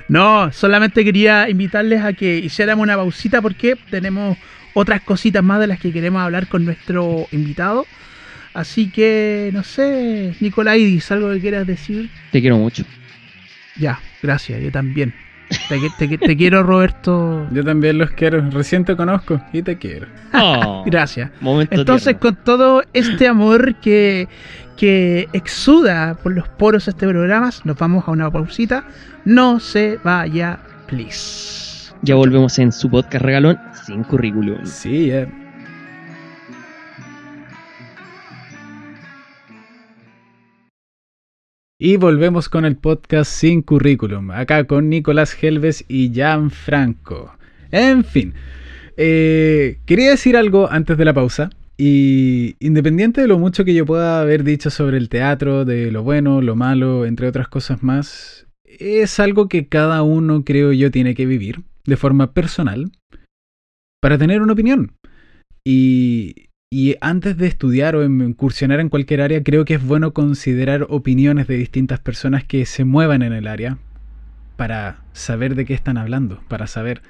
[0.08, 4.36] No, solamente quería invitarles a que hiciéramos una pausita porque tenemos
[4.74, 7.86] otras cositas más de las que queremos hablar con nuestro invitado.
[8.52, 12.10] Así que, no sé, Nicolaidis, ¿algo que quieras decir?
[12.32, 12.84] Te quiero mucho.
[13.76, 15.14] Ya, gracias, yo también.
[15.68, 17.46] Te, te- te quiero, Roberto.
[17.50, 18.40] Yo también los quiero.
[18.50, 20.06] Recién te conozco y te quiero.
[20.32, 21.30] Oh, Gracias.
[21.40, 22.20] momento Entonces, tierno.
[22.20, 24.28] con todo este amor que,
[24.76, 28.84] que exuda por los poros de este programa, nos vamos a una pausita.
[29.24, 31.92] No se vaya, please.
[32.02, 34.64] Ya volvemos en su podcast regalón sin currículum.
[34.64, 35.26] Sí, ya.
[41.82, 47.32] Y volvemos con el podcast sin currículum, acá con Nicolás Helves y Jan Franco.
[47.70, 48.34] En fin,
[48.98, 51.48] eh, quería decir algo antes de la pausa.
[51.78, 56.02] Y independiente de lo mucho que yo pueda haber dicho sobre el teatro, de lo
[56.02, 61.14] bueno, lo malo, entre otras cosas más, es algo que cada uno, creo yo, tiene
[61.14, 62.92] que vivir de forma personal
[64.02, 64.92] para tener una opinión.
[65.64, 70.86] Y, y antes de estudiar o incursionar en cualquier área, creo que es bueno considerar
[70.88, 73.78] opiniones de distintas personas que se muevan en el área
[74.56, 77.02] para saber de qué están hablando, para saber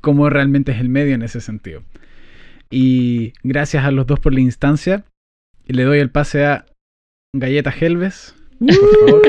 [0.00, 1.84] cómo realmente es el medio en ese sentido.
[2.68, 5.04] Y gracias a los dos por la instancia.
[5.66, 6.66] Y le doy el pase a
[7.32, 8.34] Galleta Helves.
[8.58, 8.74] Por
[9.06, 9.22] favor.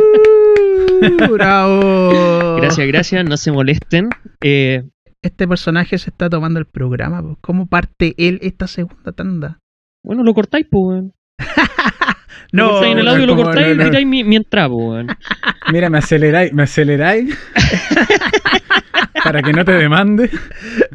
[1.01, 2.57] Uh, ¡Bravo!
[2.57, 4.09] Gracias, gracias, no se molesten.
[4.41, 4.83] Eh,
[5.23, 7.21] Este personaje se está tomando el programa.
[7.21, 7.37] po.
[7.41, 9.59] ¿Cómo parte él esta segunda tanda?
[10.03, 11.13] bueno, lo cortáis, pues, weón.
[12.53, 13.83] No, lo en el audio, lo como- cortáis no, y no.
[13.85, 15.07] tiráis mi, mi entrada, pues, weón.
[15.71, 17.37] Mira, me aceleráis, me aceleráis.
[19.23, 20.29] para que no te demande.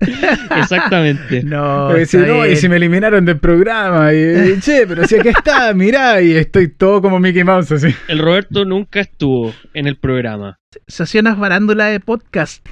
[0.56, 1.42] Exactamente.
[1.42, 4.12] no, Porque si no, y si me eliminaron del programa.
[4.12, 7.94] Y, che, pero si aquí está, mirá, y estoy todo como Mickey Mouse así.
[8.08, 10.58] El Roberto nunca estuvo en el programa.
[10.86, 12.66] se hacía una farándula de podcast.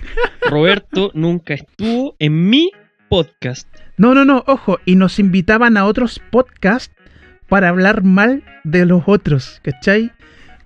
[0.51, 2.71] Roberto nunca estuvo en mi
[3.09, 3.69] podcast.
[3.97, 4.79] No, no, no, ojo.
[4.85, 6.95] Y nos invitaban a otros podcasts
[7.49, 10.11] para hablar mal de los otros, ¿cachai?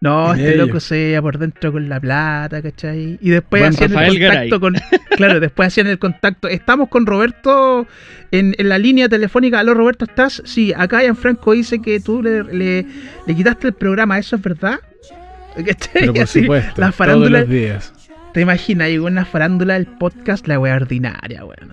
[0.01, 0.69] No, este ellos.
[0.69, 3.19] loco se veía por dentro con la plata, ¿cachai?
[3.21, 4.77] Y después hacían Rafael el contacto con.
[5.19, 6.47] Claro, después hacían el contacto.
[6.47, 7.87] Estamos con Roberto
[8.31, 9.59] en, en la línea telefónica.
[9.59, 10.41] Aló, Roberto, ¿estás?
[10.45, 12.87] Sí, acá en Franco dice que tú le, le-
[13.27, 14.79] le quitaste el programa, ¿eso es verdad?
[15.57, 15.93] ¿Cachai?
[15.93, 17.93] Pero por Así, supuesto, La todos los días.
[18.33, 18.89] ¿Te imaginas?
[18.89, 21.73] Llegó una farándula del podcast, la wea ordinaria, weón.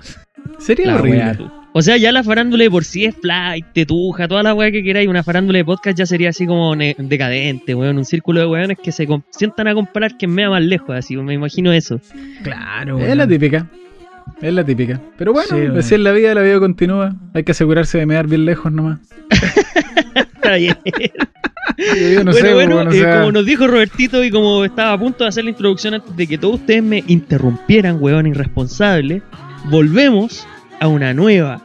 [0.57, 1.19] Sería La horrible.
[1.19, 1.64] wea.
[1.77, 4.81] O sea, ya la farándula de por sí es flight, tetuja, toda la weá que
[4.81, 5.09] queráis.
[5.09, 7.97] Una farándula de podcast ya sería así como decadente, weón.
[7.97, 11.17] Un círculo de weones que se sientan a comparar quién mea más lejos, así.
[11.17, 11.99] Me imagino eso.
[12.43, 13.67] Claro, Es la típica.
[14.41, 15.01] Es la típica.
[15.17, 15.79] Pero bueno, Sí, bueno.
[15.79, 17.13] así es la vida, la vida continúa.
[17.33, 19.01] Hay que asegurarse de mear bien lejos nomás.
[20.15, 20.77] Está bien.
[21.77, 24.63] Yo, no bueno, sé, bueno, bueno, o eh, sea, como nos dijo Robertito y como
[24.63, 28.27] estaba a punto de hacer la introducción antes de que todos ustedes me interrumpieran, weón
[28.27, 29.21] irresponsable,
[29.69, 30.47] volvemos
[30.79, 31.61] a una nueva,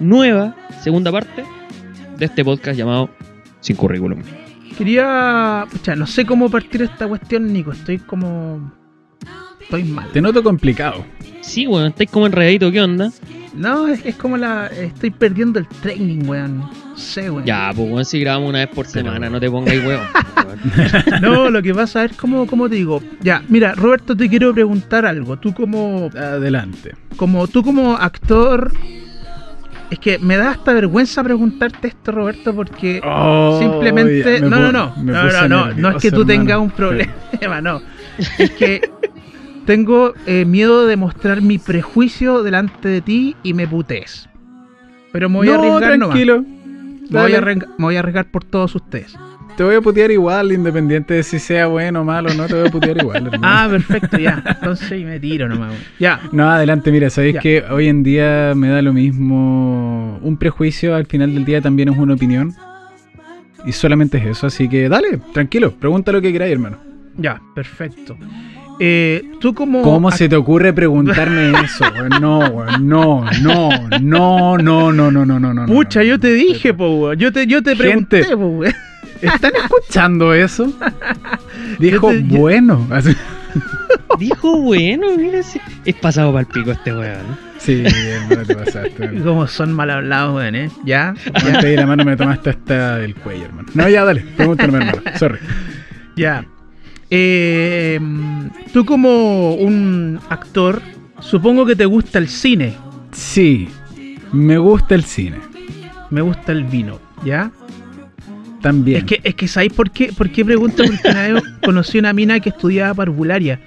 [0.00, 1.44] nueva segunda parte
[2.16, 3.10] de este podcast llamado
[3.60, 4.20] Sin Currículum.
[4.76, 5.66] Quería.
[5.70, 7.72] Pucha, no sé cómo partir esta cuestión, Nico.
[7.72, 8.72] Estoy como.
[9.60, 10.10] Estoy mal.
[10.12, 11.04] te noto complicado.
[11.40, 13.10] Sí, weón, estáis como enredadito, ¿qué onda?
[13.54, 14.66] No, es, es como la.
[14.68, 16.58] Estoy perdiendo el training, weón.
[16.58, 17.44] No sé, weón.
[17.44, 20.00] Ya, pues weón, si grabamos una vez por Pero- semana, no te pongáis weón.
[20.36, 21.22] weón.
[21.22, 23.02] No, lo que pasa es como, como te digo.
[23.20, 25.36] Ya, mira, Roberto, te quiero preguntar algo.
[25.38, 26.08] Tú como.
[26.16, 26.94] Adelante.
[27.16, 28.72] como tú como actor.
[29.90, 34.40] Es que me da hasta vergüenza preguntarte esto, Roberto, porque Oh, simplemente.
[34.40, 34.94] ya, No, no, no.
[34.96, 35.74] No, no, no.
[35.74, 37.12] No es que tú tengas un problema,
[37.62, 37.82] no.
[38.38, 38.90] Es que
[39.66, 44.28] tengo eh, miedo de mostrar mi prejuicio delante de ti y me putees.
[45.12, 46.14] Pero me voy a arriesgar nomás.
[46.14, 46.44] tranquilo.
[47.10, 49.16] Me voy, a me voy a arriesgar por todos ustedes.
[49.56, 52.68] Te voy a putear igual, independiente de si sea bueno o malo, no te voy
[52.68, 53.42] a putear igual, hermano.
[53.42, 54.42] Ah, perfecto, ya.
[54.46, 55.74] Entonces me tiro nomás.
[55.98, 56.20] Ya.
[56.32, 60.18] No, adelante, mira, sabéis que hoy en día me da lo mismo.
[60.22, 62.54] Un prejuicio al final del día también es una opinión.
[63.66, 66.78] Y solamente es eso, así que dale, tranquilo, pregunta lo que queráis, hermano.
[67.16, 68.16] Ya, perfecto.
[68.80, 69.82] Eh, tú como...
[69.82, 71.84] ¿Cómo se te ocurre preguntarme eso?
[72.20, 73.70] No, no, no,
[74.00, 75.66] no, no, no, no, no, no, no.
[75.66, 76.20] Pucha, no, yo no.
[76.20, 77.12] te dije, po.
[77.14, 78.24] Yo te, yo te Gente.
[78.24, 78.74] pregunté, po, weón.
[79.20, 80.72] ¿Están escuchando eso?
[81.78, 82.86] Dijo, Yo te- yo- bueno.
[82.90, 83.14] Así-
[84.18, 87.52] Dijo, bueno, mira, si- es pasado para el pico este weón.
[87.58, 89.04] Sí, hermano, te pasaste.
[89.04, 89.24] hermano.
[89.24, 90.70] Como son mal hablados, weón, ¿eh?
[90.84, 93.68] Ya, Antes de la mano me tomaste hasta el cuello, hermano.
[93.74, 95.02] No, ya, dale, pregúntame, hermano.
[95.18, 95.38] Sorry.
[96.16, 96.44] ya.
[97.14, 98.00] Eh,
[98.72, 100.80] tú como un actor,
[101.20, 102.74] supongo que te gusta el cine.
[103.10, 103.68] Sí,
[104.32, 105.36] me gusta el cine.
[106.08, 107.50] Me gusta el vino, ¿ya?
[108.62, 109.00] También.
[109.00, 110.10] Es que, es que ¿sabéis por qué?
[110.16, 110.84] ¿Por qué pregunto?
[110.84, 113.60] Porque una vez conocí una mina que estudiaba parvularia.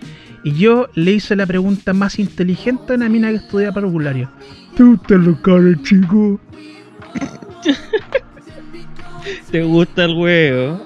[0.44, 4.32] Y yo le hice la pregunta más inteligente a una mina que estudia parvularia.
[4.76, 6.40] ¿Te gustan los cabros chicos?
[9.52, 10.82] ¿Te gusta el huevo?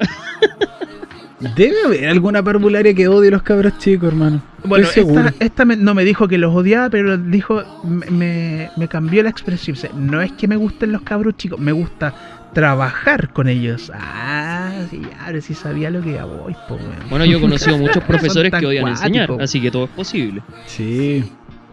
[1.56, 4.42] Debe haber alguna parvularia que odie a los cabros chicos, hermano.
[4.66, 9.30] Bueno, esta, esta me- no me dijo que los odiaba, pero dijo, me, cambió la
[9.30, 9.78] expresión.
[9.96, 12.14] No es que me gusten los cabros chicos, me gusta
[12.54, 13.90] trabajar con ellos.
[13.96, 17.10] Ah, sí, ahora sí sabía lo que ya voy, po, weón.
[17.10, 20.42] Bueno, yo he conocido muchos profesores que odian enseñar, así que todo es posible.
[20.66, 21.24] Sí.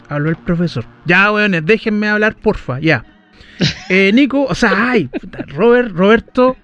[0.08, 0.84] Habló el profesor.
[1.06, 3.04] Ya, weones, déjenme hablar, porfa, ya.
[3.88, 6.56] Eh, Nico, o sea, ay, puta, Robert, Roberto,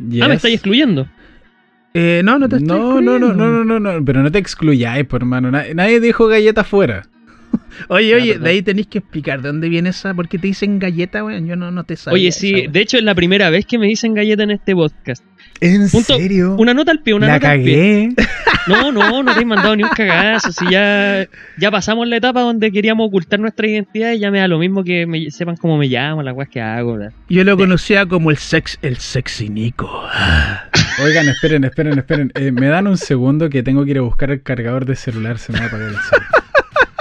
[0.00, 0.30] me Yes.
[0.36, 1.08] estáis excluyendo.
[1.94, 4.38] Eh, no, no te estoy No, no, no, no, no, no, no, pero no te
[4.38, 5.50] excluyáis, por hermano.
[5.50, 7.06] Na- Nadie dijo galleta afuera.
[7.88, 11.24] Oye, oye, de ahí tenéis que explicar de dónde viene esa, porque te dicen galleta,
[11.24, 11.46] weón.
[11.46, 12.14] Yo no, no te sabía.
[12.14, 15.24] Oye, sí, de hecho es la primera vez que me dicen galleta en este podcast.
[15.60, 16.56] ¿En Punto- serio?
[16.58, 18.14] Una nota al pie, una La nota al pie.
[18.16, 18.28] cagué.
[18.68, 20.52] No, no, no te he mandado ni un cagazo.
[20.52, 21.26] Si ya,
[21.58, 24.84] ya pasamos la etapa donde queríamos ocultar nuestra identidad y ya me da lo mismo
[24.84, 26.92] que me sepan cómo me llamo, las weas que hago.
[26.98, 27.12] ¿verdad?
[27.30, 29.88] Yo lo conocía como el sex, el sexy Nico.
[31.02, 32.32] Oigan, esperen, esperen, esperen.
[32.34, 35.38] Eh, me dan un segundo que tengo que ir a buscar el cargador de celular.
[35.38, 36.28] Se me va a apagar el celular.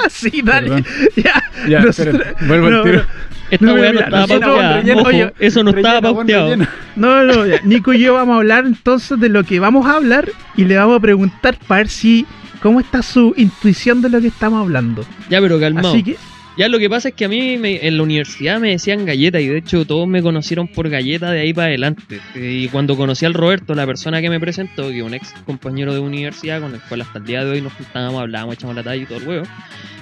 [0.10, 0.84] Sí, dale.
[1.16, 2.22] Ya, Ya, esperen.
[2.48, 3.02] Vuelvo no, al tiro.
[3.50, 4.78] Esta No, wea no estaba pauteada.
[4.82, 6.56] relleno, Ojo, oye, eso no estaba pauteado.
[6.96, 7.62] No, no, ya.
[7.64, 10.76] Nico y yo vamos a hablar entonces de lo que vamos a hablar y le
[10.78, 12.26] vamos a preguntar para ver si
[12.62, 15.06] cómo está su intuición de lo que estamos hablando.
[15.30, 15.90] Ya, pero calmado.
[15.90, 16.18] Así que,
[16.58, 19.40] Ya lo que pasa es que a mí me- en la universidad me decían galleta
[19.40, 22.20] y de hecho todos me conocieron por galleta de ahí para adelante.
[22.34, 26.00] Y cuando conocí al Roberto, la persona que me presentó, que un ex compañero de
[26.00, 29.04] universidad con el cual hasta el día de hoy nos juntábamos, hablábamos, echamos la talla
[29.04, 29.46] y todo el huevo,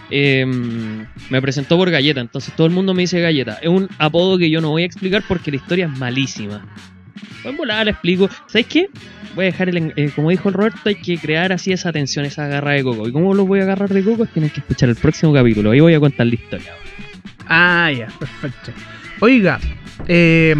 [0.09, 0.45] eh,
[1.29, 2.21] me presentó por galleta.
[2.21, 3.59] Entonces todo el mundo me dice galleta.
[3.61, 6.65] Es un apodo que yo no voy a explicar porque la historia es malísima.
[7.43, 8.29] En volada la explico.
[8.47, 8.87] ¿Sabes qué?
[9.35, 9.77] Voy a dejar el.
[9.77, 12.83] en- eh, como dijo el Roberto, hay que crear así esa tensión, esa garra de
[12.83, 13.07] coco.
[13.07, 14.25] ¿Y cómo lo voy a agarrar de coco?
[14.25, 15.71] Tienen que escuchar el próximo capítulo.
[15.71, 16.71] Ahí voy a contar la historia.
[17.47, 18.71] ah, ya, perfecto.
[19.19, 19.59] Oiga,
[20.07, 20.55] eh,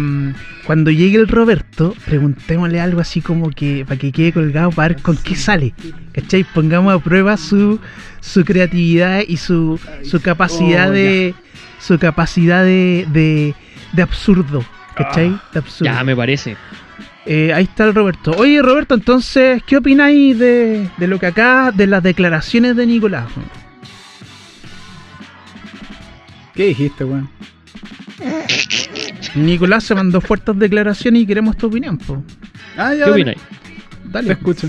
[0.66, 5.02] cuando llegue el Roberto, preguntémosle algo así como que para que quede colgado para ver
[5.02, 5.74] con qué sale.
[6.12, 6.44] ¿Cachai?
[6.44, 7.78] Pongamos a prueba su,
[8.20, 11.34] su creatividad y su, su capacidad Oh, de.
[11.78, 13.54] su capacidad de, de,
[13.92, 14.64] de absurdo.
[14.96, 15.38] ¿Cachai?
[15.52, 15.92] De absurdo.
[15.92, 16.56] Ya, me parece.
[17.26, 18.30] Eh, ahí está el Roberto.
[18.38, 23.26] Oye, Roberto, entonces, ¿qué opináis de, de lo que acá, de las declaraciones de Nicolás?
[26.54, 27.28] ¿Qué dijiste, weón?
[29.34, 32.22] Nicolás se mandó fuertes declaraciones y queremos tu opinión, po.
[32.76, 33.04] Ah, ya.
[33.04, 33.12] ¿Qué dale.
[33.12, 33.38] opináis?
[33.38, 34.32] Te Dale.
[34.32, 34.68] escucho.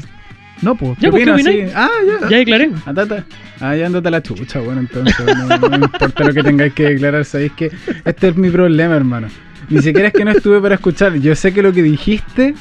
[0.62, 0.98] No, pues.
[1.00, 1.36] Ya, pues, ¿qué opinas?
[1.36, 1.70] opináis?
[1.70, 1.76] Sí.
[1.76, 1.90] Ah,
[2.22, 2.30] ya.
[2.30, 2.72] Ya declaré.
[2.86, 3.24] Andate.
[3.60, 6.84] Ah, ya andate a la chucha, bueno, entonces no, no importa lo que tengáis que
[6.84, 7.72] declarar, sabéis que
[8.06, 9.28] este es mi problema, hermano.
[9.70, 12.56] Ni siquiera es que no estuve para escuchar, yo sé que lo que dijiste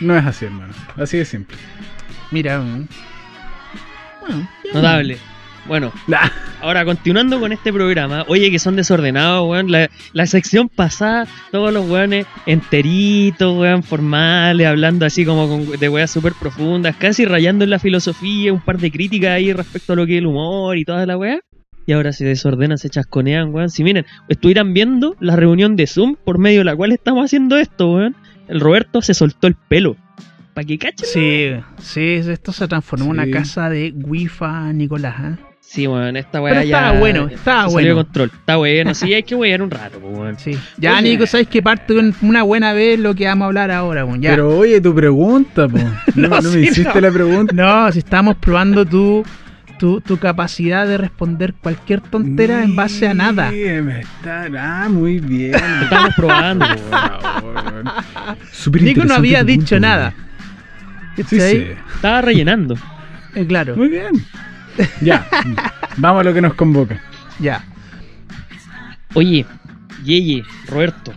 [0.00, 0.72] no es así, hermano.
[0.96, 1.56] Así de simple.
[2.30, 2.60] Mira.
[2.60, 2.86] mm.
[4.20, 4.48] Bueno.
[4.74, 5.18] Notable.
[5.66, 6.28] Bueno, Nah.
[6.60, 9.72] ahora continuando con este programa, oye que son desordenados, weón.
[9.72, 15.88] La, la sección pasada, todos los weones enteritos, weón, formales, hablando así como con- de
[15.88, 19.96] weas súper profundas, casi rayando en la filosofía, un par de críticas ahí respecto a
[19.96, 21.40] lo que es el humor y toda la wea.
[21.86, 23.70] Y ahora se desordenan, se chasconean, weón.
[23.70, 27.56] Si miren, estuvieran viendo la reunión de Zoom por medio de la cual estamos haciendo
[27.56, 28.16] esto, weón.
[28.48, 29.96] El Roberto se soltó el pelo.
[30.54, 31.06] ¿Para que cachen?
[31.06, 35.14] Sí, sí, esto se transformó en una casa de Wifa Nicolás.
[35.20, 35.36] ¿eh?
[35.60, 36.60] Sí, weón, esta weá ya.
[36.62, 38.06] estaba bueno, estaba se salió de bueno.
[38.06, 38.30] control.
[38.34, 40.38] Está bueno, sí, hay que wear un rato, weón.
[40.38, 40.52] Sí.
[40.78, 41.02] Ya, Oye.
[41.10, 41.92] Nico, sabes que parte
[42.22, 44.22] una buena vez lo que vamos a hablar ahora, weón.
[44.22, 44.30] Ya.
[44.30, 45.78] Pero oye, tu pregunta, po.
[46.14, 47.00] No, No, no sí, me hiciste no.
[47.00, 47.52] la pregunta.
[47.54, 49.24] No, si estamos probando tu,
[49.78, 53.50] tu, tu capacidad de responder cualquier tontera en base a nada.
[53.50, 54.46] Sí, me está...
[54.58, 55.54] Ah, muy bien.
[55.82, 56.66] Estamos probando.
[58.52, 60.14] Súper Nico no había dicho punto, nada.
[61.16, 61.50] Sí, ¿Cachai?
[61.52, 61.66] sí.
[61.94, 62.76] Estaba rellenando.
[63.34, 64.12] Eh, claro, Muy bien.
[65.00, 65.26] Ya,
[65.96, 67.00] vamos a lo que nos convoca.
[67.38, 67.64] ya.
[69.14, 69.46] Oye,
[70.04, 71.12] Yeye, Roberto,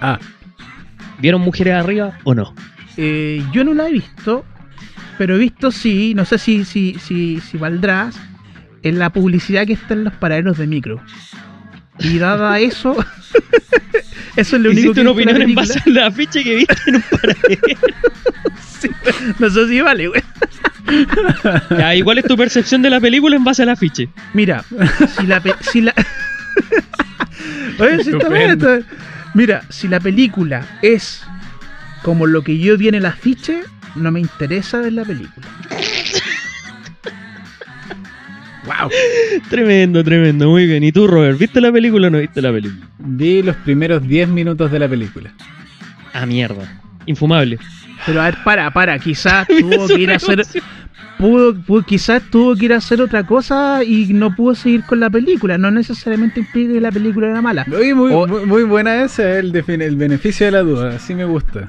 [0.00, 0.18] Ah,
[1.18, 2.54] ¿vieron Mujeres Arriba o no?
[2.98, 4.44] Eh, yo no la he visto,
[5.18, 8.16] pero he visto sí, no sé si, si, si, si valdrás,
[8.82, 11.00] en la publicidad que está en los paraderos de micro.
[11.98, 12.96] Y dada eso,
[14.36, 16.94] eso es lo único que una opinión en base a la ficha que viste en
[16.96, 17.60] un paradero.
[17.60, 17.96] película.
[19.40, 20.22] No sé si vale, güey.
[21.76, 24.08] Ya, ¿y cuál es tu percepción de la película en base al afiche?
[24.32, 24.64] Mira,
[25.18, 25.40] si la...
[25.40, 25.92] pe- si la...
[27.80, 28.80] Oye, si está bien, está-
[29.34, 31.22] Mira, si la película es
[32.02, 33.60] como lo que yo vi en el afiche,
[33.98, 35.46] no me interesa ver la película.
[38.64, 38.90] wow.
[39.48, 40.84] Tremendo, tremendo, muy bien.
[40.84, 42.86] ¿Y tú, Robert, viste la película o no viste la película?
[42.98, 45.32] Vi los primeros 10 minutos de la película.
[46.12, 46.80] Ah, mierda.
[47.06, 47.58] Infumable.
[48.06, 50.42] Pero a ver, para, para, quizás tuvo que ir a hacer...
[51.18, 55.00] Pudo, pudo- quizás tuvo que ir a hacer otra cosa y no pudo seguir con
[55.00, 55.58] la película.
[55.58, 57.66] No necesariamente implica que la película era mala.
[57.76, 61.66] Oye, muy, O- muy, muy buena esa, el, beneficio de la duda, así me gusta.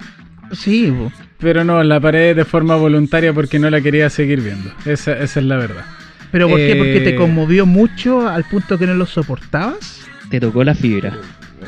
[0.51, 0.93] Sí.
[1.39, 4.71] Pero no, la paré de forma voluntaria porque no la quería seguir viendo.
[4.85, 5.85] Esa, esa es la verdad.
[6.31, 6.75] pero ¿por qué?
[6.75, 7.01] Porque Eh.
[7.01, 10.01] te conmovió mucho al punto que no lo soportabas.
[10.29, 11.17] Te tocó la fibra.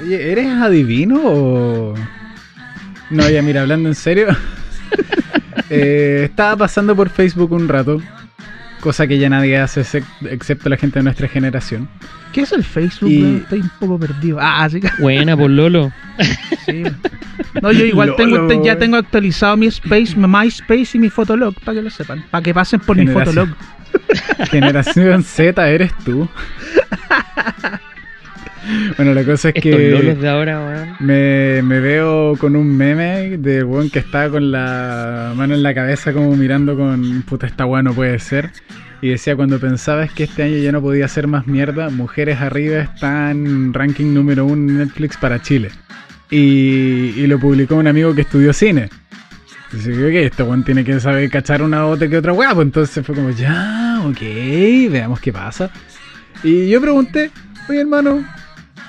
[0.03, 1.95] Oye, ¿eres adivino o...?
[3.09, 4.27] No, ya mira, hablando en serio.
[5.69, 8.01] eh, estaba pasando por Facebook un rato
[8.81, 11.87] cosa que ya nadie hace excep- excepto la gente de nuestra generación.
[12.33, 13.09] ¿Qué es el Facebook?
[13.09, 13.37] Y-?
[13.37, 14.37] Estoy un poco perdido.
[14.41, 14.81] Ah, sí.
[14.99, 15.91] Buena, por Lolo.
[16.65, 16.83] sí.
[17.61, 21.09] No, yo igual Lolo, tengo, te- ya tengo actualizado mi Space, mi MySpace y mi
[21.09, 22.23] Fotolog, para que lo sepan.
[22.29, 23.07] Para que pasen por mi.
[23.07, 23.49] Fotolog.
[24.49, 26.27] Generación Z, eres tú.
[28.97, 33.63] bueno, la cosa es Estos que de ahora, me, me veo con un meme de
[33.63, 37.81] weón que está con la mano en la cabeza como mirando con puta esta weá
[37.81, 38.51] no puede ser.
[39.01, 42.81] Y decía, cuando pensabas que este año ya no podía ser más mierda, Mujeres Arriba
[42.81, 45.69] está en ranking número uno en Netflix para Chile.
[46.29, 48.89] Y, y lo publicó un amigo que estudió cine.
[49.71, 52.53] Dice que, ok, este weón tiene que saber cachar una otra que otra weá.
[52.53, 54.19] Pues entonces fue como, ya, ok,
[54.91, 55.71] veamos qué pasa.
[56.43, 57.31] Y yo pregunté,
[57.69, 58.23] oye hermano,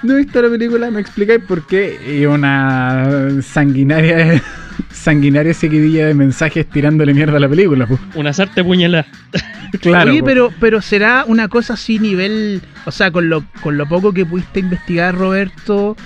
[0.02, 2.18] no he visto la película, ¿me explicáis por qué?
[2.18, 4.42] Y una sanguinaria,
[4.90, 7.86] sanguinaria seguidilla de mensajes tirándole mierda a la película.
[7.86, 8.00] pues.
[8.14, 9.06] Una sarta puñalada.
[9.80, 10.10] Claro.
[10.10, 14.12] Oye, pero, pero será una cosa así nivel, o sea, con lo, con lo poco
[14.12, 15.96] que pudiste investigar, Roberto,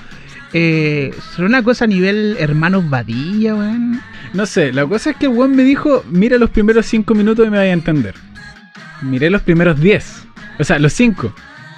[0.52, 4.01] eh, será una cosa a nivel hermanos Badilla, weón.
[4.32, 7.47] No sé, la cosa es que el weón me dijo, mira los primeros 5 minutos
[7.47, 8.14] y me vaya a entender.
[9.02, 10.27] Miré los primeros 10.
[10.59, 11.35] O sea, los 5.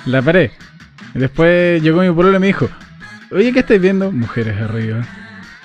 [0.07, 0.53] La paré.
[1.19, 2.69] Después llegó mi pueblo y me dijo,
[3.31, 4.11] oye, ¿qué estáis viendo?
[4.13, 5.03] Mujeres arriba.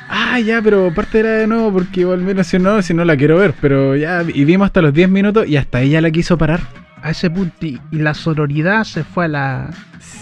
[0.10, 3.18] Ah, ya, pero parte era de nuevo porque igual menos si no, si no la
[3.18, 3.54] quiero ver.
[3.62, 6.62] Pero ya, y vimos hasta los 10 minutos y hasta ella la quiso parar.
[7.02, 9.70] A ese punto, y, y la sororidad se fue a la...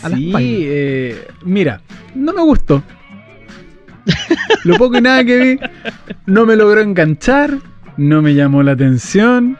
[0.02, 0.34] A Sí,
[0.66, 1.82] eh, mira,
[2.16, 2.84] no me gustó.
[4.64, 5.60] Lo poco y nada que vi,
[6.26, 7.58] no me logró enganchar,
[7.98, 9.58] no me llamó la atención.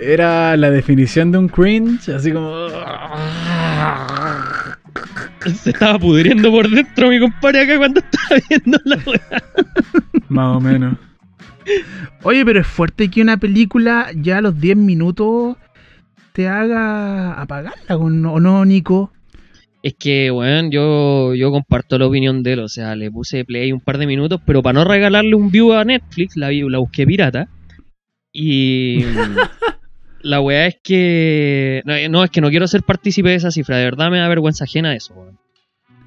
[0.00, 2.68] Era la definición de un cringe, así como.
[5.62, 9.42] Se estaba pudriendo por dentro mi compadre acá cuando estaba viendo la weá.
[10.28, 10.96] Más o menos.
[12.22, 15.56] Oye, pero es fuerte que una película ya a los 10 minutos
[16.32, 19.12] te haga apagarla, ¿o no, Nico?
[19.82, 22.58] Es que, weón, yo, yo comparto la opinión de él.
[22.60, 25.72] O sea, le puse play un par de minutos, pero para no regalarle un view
[25.72, 27.48] a Netflix, la, vi- la busqué pirata.
[28.32, 29.04] Y
[30.20, 31.82] la weá es que.
[31.84, 33.76] No, no, es que no quiero ser partícipe de esa cifra.
[33.76, 35.38] De verdad me da vergüenza ajena eso, weón.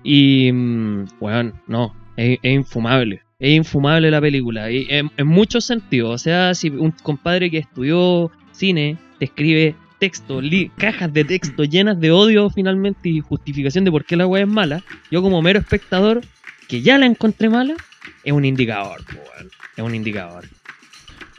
[0.04, 1.96] Y, mm, weón, no.
[2.18, 3.22] Es, infumable.
[3.40, 4.70] Es infumable la película.
[4.72, 6.14] y en, muchos sentidos.
[6.14, 11.64] O sea, si un compadre que estudió cine te escribe texto, li- cajas de texto
[11.64, 15.42] llenas de odio finalmente y justificación de por qué la weá es mala, yo como
[15.42, 16.22] mero espectador,
[16.68, 17.76] que ya la encontré mala,
[18.24, 19.50] es un indicador, weón.
[19.78, 20.46] Es un indicador.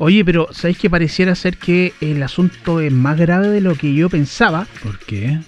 [0.03, 3.93] Oye, pero ¿sabéis que pareciera ser que el asunto es más grave de lo que
[3.93, 4.67] yo pensaba?
[4.83, 5.39] ¿Por qué?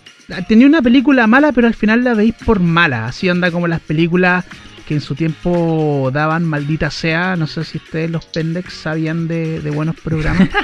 [0.46, 3.06] Tenía una película mala, pero al final la veis por mala.
[3.06, 4.44] Así anda como las películas
[4.86, 7.34] que en su tiempo daban maldita sea.
[7.36, 10.48] No sé si ustedes los pendex sabían de, de buenos programas.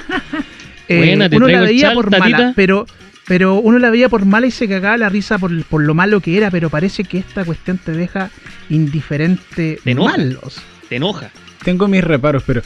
[0.91, 2.39] Eh, Buena, te uno la veía chal, por tatita.
[2.39, 2.87] mala, pero,
[3.27, 6.21] pero uno la veía por mala y se cagaba la risa por, por lo malo
[6.23, 6.51] que era.
[6.51, 8.31] Pero parece que esta cuestión te deja
[8.71, 10.17] indiferente Te enoja.
[10.17, 10.39] mal.
[10.43, 10.63] o sea.
[10.89, 11.31] Te enoja.
[11.63, 12.63] Tengo mis reparos, pero.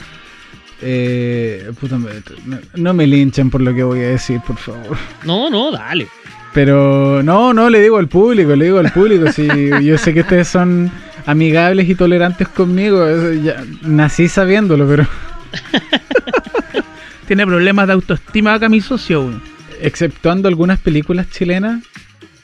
[0.85, 2.09] Eh, puta, me-
[2.45, 4.97] no, no me linchen por lo que voy a decir, por favor.
[5.25, 6.07] No, no, dale.
[6.53, 9.31] Pero no, no, le digo al público, le digo al público.
[9.31, 9.47] si
[9.83, 10.91] yo sé que ustedes son
[11.25, 13.05] amigables y tolerantes conmigo.
[13.07, 15.07] eso ya, nací sabiéndolo, pero
[17.27, 19.21] Tiene problemas de autoestima acá mi socio.
[19.21, 19.41] weón.
[19.81, 21.83] exceptuando algunas películas chilenas,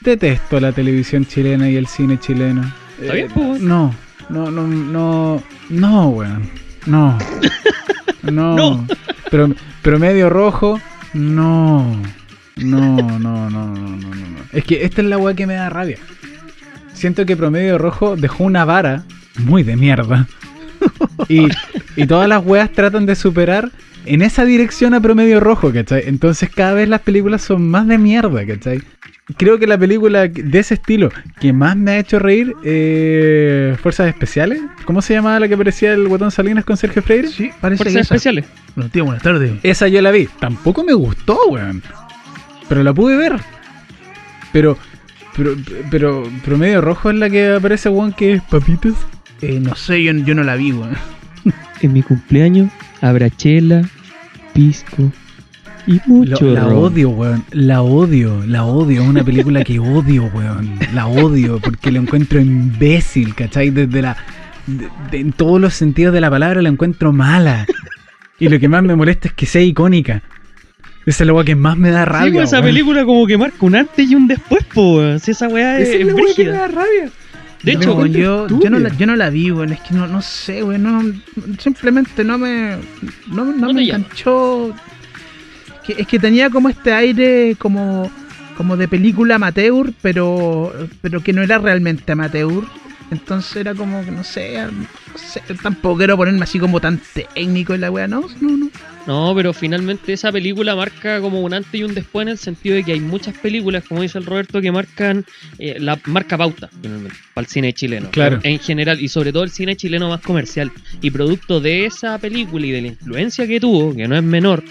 [0.00, 2.62] detesto la televisión chilena y el cine chileno.
[3.00, 3.60] Está Eh, bien, pues.
[3.60, 3.94] No,
[4.30, 6.50] no, no, no, no, weón.
[6.86, 7.18] No.
[8.22, 8.56] No.
[8.56, 8.86] No.
[9.30, 10.80] Pero, promedio rojo,
[11.14, 12.00] no.
[12.56, 14.38] No, no, no, no, no, no, no.
[14.52, 15.98] Es que esta es la weá que me da rabia.
[16.92, 19.04] Siento que promedio rojo dejó una vara
[19.38, 20.26] muy de mierda.
[21.28, 21.46] Y,
[21.94, 23.70] y todas las weas tratan de superar
[24.06, 26.04] en esa dirección a promedio rojo, ¿cachai?
[26.06, 28.80] Entonces cada vez las películas son más de mierda, ¿cachai?
[29.36, 31.10] Creo que la película de ese estilo
[31.40, 34.60] que más me ha hecho reír, eh, Fuerzas Especiales.
[34.84, 37.28] ¿Cómo se llamaba la que parecía el Guatón Salinas con Sergio Freire?
[37.28, 38.14] Sí, parece que Fuerzas esa.
[38.14, 38.46] especiales.
[38.74, 39.52] Buenos días, buenas tardes.
[39.62, 40.28] Esa yo la vi.
[40.40, 41.82] Tampoco me gustó, weón.
[42.68, 43.36] Pero la pude ver.
[44.52, 44.76] Pero,
[45.36, 45.54] pero,
[45.90, 48.94] pero, promedio rojo es la que aparece, weón, que es papitas.
[49.42, 50.96] Eh, no sé, yo, yo no la vi, weón.
[51.82, 52.70] En mi cumpleaños
[53.00, 53.82] habrá chela,
[54.52, 55.12] pisco
[55.86, 56.74] y Lo- mucho la ron.
[56.74, 57.44] odio, weón.
[57.52, 59.02] La odio, la odio.
[59.02, 60.78] Es una película que odio, weón.
[60.94, 63.70] La odio porque la encuentro imbécil, ¿cachai?
[63.70, 64.16] Desde la.
[64.66, 67.66] de- de- en todos los sentidos de la palabra la encuentro mala.
[68.38, 70.22] Y lo que más me molesta es que sea icónica.
[71.06, 72.26] Esa es la weá que más me da rabia.
[72.28, 72.66] Sí, pues, esa weón.
[72.66, 74.96] película como que marca un antes y un después, po.
[74.98, 75.18] weón.
[75.18, 77.10] Si esa weá es, Esa es es la weá que me da rabia.
[77.62, 79.72] De hecho, yo, yo, no la, yo no la vi, weón.
[79.72, 80.82] Es que no, no sé, weón.
[80.82, 81.02] No,
[81.58, 82.76] simplemente no me.
[83.26, 84.74] No, no me enganchó.
[85.84, 88.10] que, es que tenía como este aire como,
[88.56, 90.72] como de película amateur, pero,
[91.02, 92.64] pero que no era realmente amateur.
[93.10, 97.00] Entonces era como que no sé, no sé, tampoco quiero ponerme así como tan
[97.34, 98.70] técnico en la wea, no, no, no.
[99.10, 102.76] No, pero finalmente esa película marca como un antes y un después en el sentido
[102.76, 105.24] de que hay muchas películas, como dice el Roberto, que marcan
[105.58, 108.08] eh, la marca pauta finalmente para el cine chileno.
[108.12, 108.38] Claro.
[108.44, 110.70] En general, y sobre todo el cine chileno más comercial.
[111.00, 114.62] Y producto de esa película y de la influencia que tuvo, que no es menor,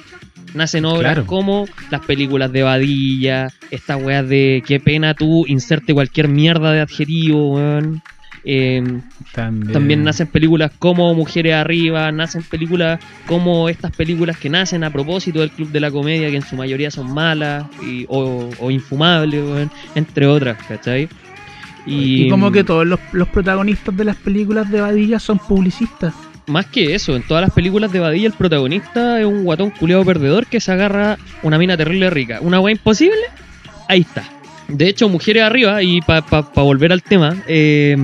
[0.53, 1.25] nacen obras Claro.
[1.25, 6.79] como las películas de Badilla, estas weas de qué pena tú inserte cualquier mierda de
[6.79, 8.01] adjetivo, weón.
[8.51, 14.83] Em, También, también nacen películas como Mujeres Arriba, nacen películas como estas películas que nacen
[14.83, 18.49] a propósito del Club de la Comedia, que en su mayoría son malas y- o,
[18.59, 21.07] o infumables, entre otras, ¿cachai?
[21.85, 26.15] Y, como que todos los, los protagonistas de las películas de Badilla son publicistas.
[26.47, 30.03] Más que eso, en todas las películas de Badilla el protagonista es un guatón culiado
[30.05, 32.39] perdedor que se agarra una mina terrible rica.
[32.41, 33.21] ¿Una weá imposible?
[33.87, 34.23] Ahí está.
[34.67, 36.23] De hecho, Mujeres Arriba, y para
[36.55, 37.95] volver al tema, eh,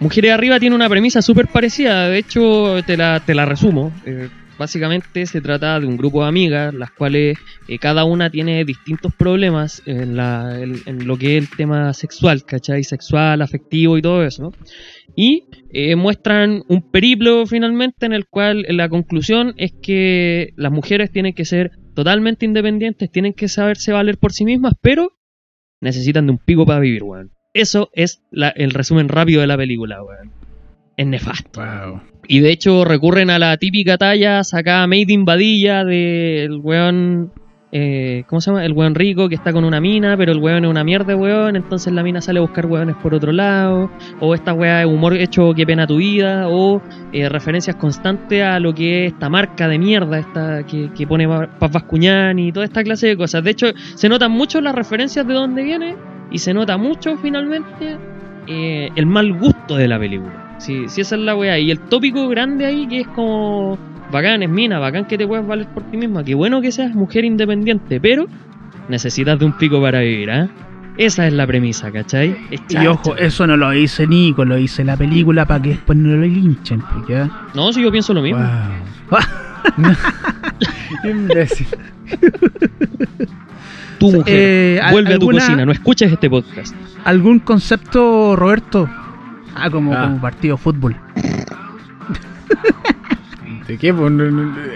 [0.00, 2.08] Mujeres Arriba tiene una premisa súper parecida.
[2.08, 3.92] De hecho, te la, te la resumo.
[4.06, 7.36] Eh, básicamente se trata de un grupo de amigas, las cuales
[7.68, 12.82] eh, cada una tiene distintos problemas en, lo que es el tema sexual, ¿cachai?
[12.82, 14.54] Sexual, afectivo y todo eso.
[15.16, 21.12] Y eh, muestran un periplo finalmente en el cual la conclusión es que las mujeres
[21.12, 25.12] tienen que ser totalmente independientes, tienen que saberse valer por sí mismas, pero
[25.82, 27.32] necesitan de un pico para vivir, weón.
[27.52, 30.30] Eso es la- el resumen rápido de la película, weón.
[30.96, 31.60] Es nefasto.
[31.60, 32.00] Wow.
[32.28, 37.32] Y de hecho recurren a la típica talla sacada Made in Badilla del weón.
[37.72, 38.64] eh, ¿Cómo se llama?
[38.66, 41.54] El weón rico que está con una mina, pero el weón es una mierda weón,
[41.54, 43.90] entonces la mina sale a buscar weones por otro lado.
[44.20, 46.48] O esta weá de humor hecho que pena tu vida.
[46.48, 46.82] O
[47.12, 51.28] eh, referencias constantes a lo que es esta marca de mierda esta que, que pone
[51.28, 53.42] Paz Bascuñán y toda esta clase de cosas.
[53.44, 55.94] De hecho, se notan mucho las referencias de dónde viene
[56.30, 57.98] y se nota mucho finalmente
[58.46, 60.56] eh, el mal gusto de la película.
[60.58, 61.58] Sí, sí, esa es la weá.
[61.58, 63.78] Y el tópico grande ahí que es como
[64.10, 66.24] bacán, es mina, bacán que te puedas valer por ti misma.
[66.24, 68.26] Qué bueno que seas mujer independiente, pero
[68.88, 70.48] necesitas de un pico para vivir, ¿ah?
[70.96, 72.36] Esa es la premisa, ¿cachai?
[72.68, 76.16] Y ojo, eso no lo dice Nico, lo dice la película para que después no
[76.16, 77.48] lo linchen, ¿ya?
[77.54, 78.44] No, si yo pienso lo mismo.
[79.10, 79.20] Wow.
[81.04, 81.66] Imbécil.
[84.00, 86.74] Tu mujer, Eh, ¿al- vuelve a tu cocina, no escuches este podcast.
[87.04, 88.88] ¿Algún concepto, Roberto?
[89.54, 90.04] Ah, como, Ah.
[90.04, 90.96] como partido de fútbol.
[93.68, 93.94] ¿De qué?
[93.94, 94.08] po?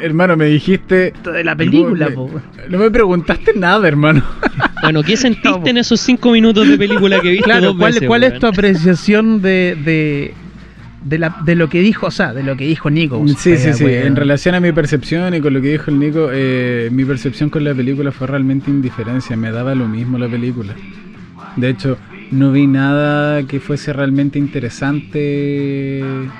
[0.02, 1.08] Hermano, me dijiste.
[1.08, 2.28] Esto de la película, No, po.
[2.28, 4.22] me- No me preguntaste nada, hermano.
[4.82, 7.92] Bueno, ¿qué sentiste No, en esos cinco minutos de película que viste Claro, dos ¿cuál,
[7.94, 10.34] veces, cuál es tu apreciación de, de,
[11.04, 13.28] de, la, de lo que dijo, o sea, de lo que dijo Nico?
[13.36, 13.84] Sí, sí, sí.
[13.86, 17.50] En relación a mi percepción y con lo que dijo el Nico, eh, mi percepción
[17.50, 19.36] con la película fue realmente indiferencia.
[19.36, 20.80] Me daba lo mismo la película.
[21.56, 26.32] De hecho, no vi nada que fuese realmente interesante.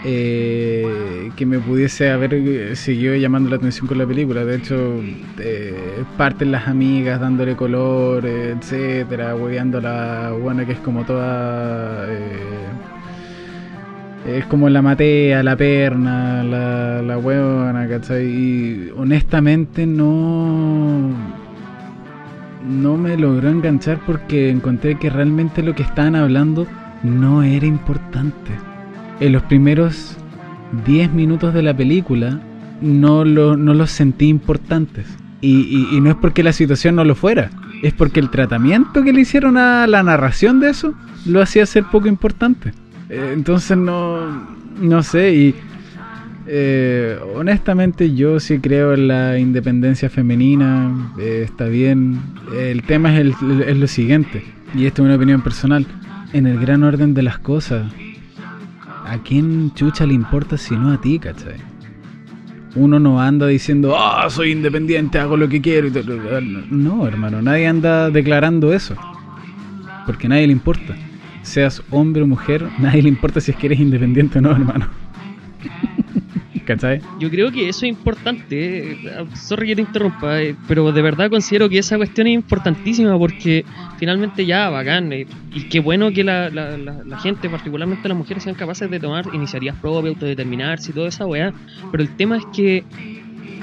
[0.00, 4.44] eh, que me pudiese haber seguido llamando la atención con la película.
[4.44, 10.80] De hecho, eh, parten las amigas dándole color, etcétera, hueveando a la buena que es
[10.80, 12.06] como toda.
[12.08, 12.67] eh,
[14.26, 18.26] es como la matea, la perna, la, la huevona, ¿cachai?
[18.26, 21.10] Y honestamente no.
[22.68, 26.66] No me logró enganchar porque encontré que realmente lo que estaban hablando
[27.02, 28.50] no era importante.
[29.20, 30.16] En los primeros
[30.86, 32.40] 10 minutos de la película
[32.82, 35.06] no, lo, no los sentí importantes.
[35.40, 35.60] Y,
[35.92, 37.50] y- y no es porque la situación no lo fuera,
[37.82, 40.94] es porque el tratamiento que le hicieron a la narración de eso
[41.26, 42.72] lo hacía ser poco importante.
[43.10, 44.26] Eh, entonces no,
[44.80, 45.54] no sé, y
[46.46, 52.20] eh, honestamente yo sí creo en la independencia femenina, eh, está bien.
[52.56, 54.42] El tema es, el- es lo siguiente,
[54.74, 55.86] y esto es una opinión personal,
[56.32, 57.90] en el gran orden de las cosas,
[59.06, 61.56] ¿a quién chucha le importa si no a ti, cachai?
[62.74, 65.88] Uno no anda diciendo, ah, soy independiente, hago lo que quiero.
[65.88, 66.04] y todo".
[66.70, 68.94] No, hermano, nadie anda declarando eso.
[70.06, 70.94] Porque a nadie le importa.
[71.48, 74.86] Seas hombre o mujer, nadie le importa si es que eres independiente o no, hermano.
[76.66, 77.00] ¿Cachai?
[77.18, 78.92] Yo creo que eso es importante.
[78.92, 78.96] eh,
[79.34, 83.64] Sorry que te interrumpa, eh, pero de verdad considero que esa cuestión es importantísima porque
[83.96, 85.10] finalmente ya, bacán.
[85.12, 89.24] eh, Y qué bueno que la, la- gente, particularmente las mujeres, sean capaces de tomar
[89.32, 91.52] iniciativas propias, autodeterminarse y toda esa weá.
[91.90, 92.84] Pero el tema es que,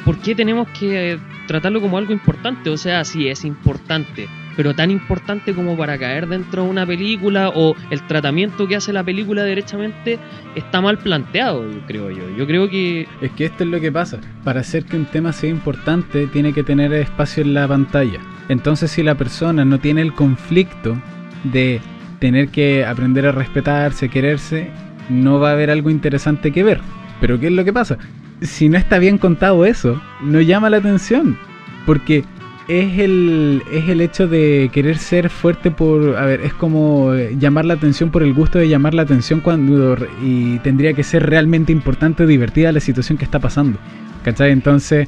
[0.03, 2.69] ¿por qué tenemos que tratarlo como algo importante?
[2.71, 4.25] O sea, sí es importante,
[4.55, 8.93] pero tan importante como para caer dentro de una película o el tratamiento que hace
[8.93, 10.19] la película derechamente
[10.55, 12.23] está mal planteado, creo yo.
[12.37, 13.07] Yo creo que...
[13.21, 14.19] Es que esto es lo que pasa.
[14.43, 18.19] Para hacer que un tema sea importante tiene que tener espacio en la pantalla.
[18.49, 20.95] Entonces si la persona no tiene el conflicto
[21.43, 21.81] de
[22.19, 24.69] tener que aprender a respetarse, quererse,
[25.09, 26.81] no va a haber algo interesante que ver.
[27.21, 27.97] Pero ¿qué es lo que pasa?
[28.41, 31.37] Si no está bien contado eso, no llama la atención.
[31.85, 32.23] Porque
[32.67, 36.17] es el, es el hecho de querer ser fuerte por...
[36.17, 39.97] A ver, es como llamar la atención por el gusto de llamar la atención cuando...
[40.23, 43.77] Y tendría que ser realmente importante divertida la situación que está pasando.
[44.23, 44.51] ¿Cachai?
[44.51, 45.07] Entonces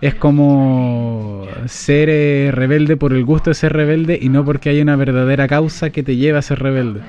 [0.00, 4.80] es como ser eh, rebelde por el gusto de ser rebelde y no porque hay
[4.80, 7.00] una verdadera causa que te lleva a ser rebelde,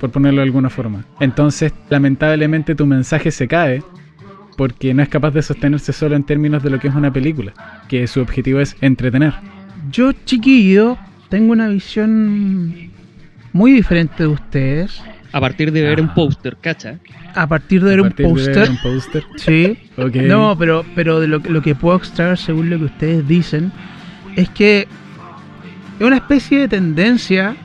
[0.00, 1.04] por ponerlo de alguna forma.
[1.20, 3.82] Entonces, lamentablemente tu mensaje se cae
[4.56, 7.52] porque no es capaz de sostenerse solo en términos de lo que es una película,
[7.88, 9.34] que su objetivo es entretener.
[9.90, 10.96] Yo, chiquillo,
[11.28, 12.90] tengo una visión
[13.52, 15.02] muy diferente de ustedes.
[15.32, 16.98] A partir de ver un póster, ¿cacha?
[17.34, 18.68] A partir de ver un póster.
[19.36, 19.78] Sí.
[19.96, 23.72] No, pero, pero de lo, lo que puedo extraer según lo que ustedes dicen
[24.36, 24.86] es que
[25.98, 27.56] es una especie de tendencia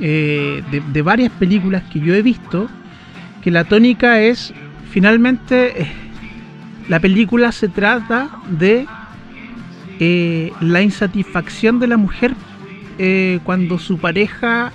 [0.00, 2.68] eh, de, varias películas que yo he visto
[3.42, 4.52] que la tónica es
[4.90, 5.86] finalmente eh,
[6.92, 8.86] la película se trata de
[9.98, 12.34] eh, la insatisfacción de la mujer
[12.98, 14.70] eh, cuando su pareja,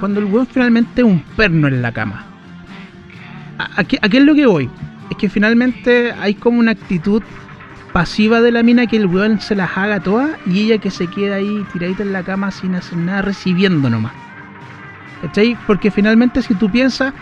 [0.00, 2.24] cuando el weón finalmente es un perno en la cama.
[3.58, 4.70] ¿A, qué, es lo que voy?
[5.10, 7.22] Es que finalmente hay como una actitud
[7.92, 11.06] pasiva de la mina que el weón se las haga todas y ella que se
[11.06, 14.14] queda ahí tiradita en la cama sin hacer nada, recibiendo nomás.
[15.20, 15.54] ¿Cachai?
[15.66, 17.12] Porque finalmente si tú piensas,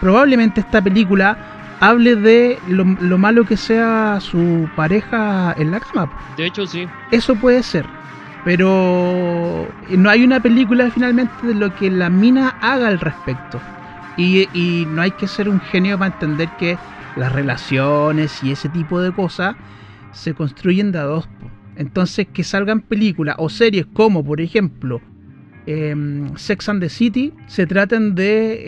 [0.00, 6.10] probablemente esta película hable de lo, malo que sea su pareja en la cama.
[6.36, 6.86] De hecho, sí.
[7.10, 7.86] Eso puede ser.
[8.44, 13.60] Pero no hay una película finalmente de lo que la mina haga al respecto.
[14.16, 16.78] Y, y no hay que ser un genio para entender que
[17.16, 19.56] las relaciones y ese tipo de cosas
[20.12, 21.28] se construyen de a dos.
[21.76, 25.00] Entonces, que salgan películas o series como, por ejemplo,
[25.66, 28.62] em, Sex and the City, se traten de,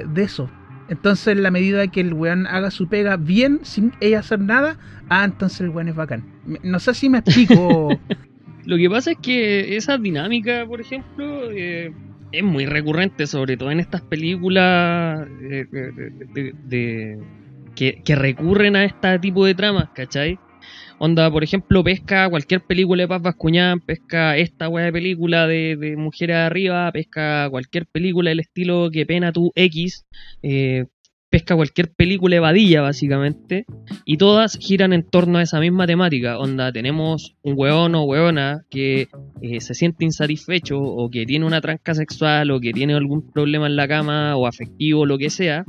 [0.00, 0.50] eh, de eso,
[0.92, 4.76] entonces, en la medida que el weón haga su pega bien, sin ella hacer nada,
[5.08, 6.22] ah, entonces el weón es bacán.
[6.62, 7.88] No sé si me explico.
[8.66, 11.94] Lo que pasa es que esa dinámica, por ejemplo, eh,
[12.30, 15.64] es muy recurrente, sobre todo en estas películas eh,
[16.66, 17.18] de,
[17.74, 20.38] que, que, recurren a este tipo de tramas, ¿cachai?
[21.04, 25.76] Onda, por ejemplo, pesca cualquier película de Paz Bascuñán, pesca esta weá de película de,
[25.76, 30.06] de Mujeres Arriba, pesca cualquier película del estilo Que Pena Tu X,
[30.44, 30.84] eh,
[31.28, 33.66] pesca cualquier película evadilla, básicamente,
[34.04, 36.38] y todas giran en torno a esa misma temática.
[36.38, 39.08] Onda, tenemos un weón o weona que
[39.40, 43.66] eh, se siente insatisfecho, o que tiene una tranca sexual, o que tiene algún problema
[43.66, 45.64] en la cama, o afectivo, lo que sea,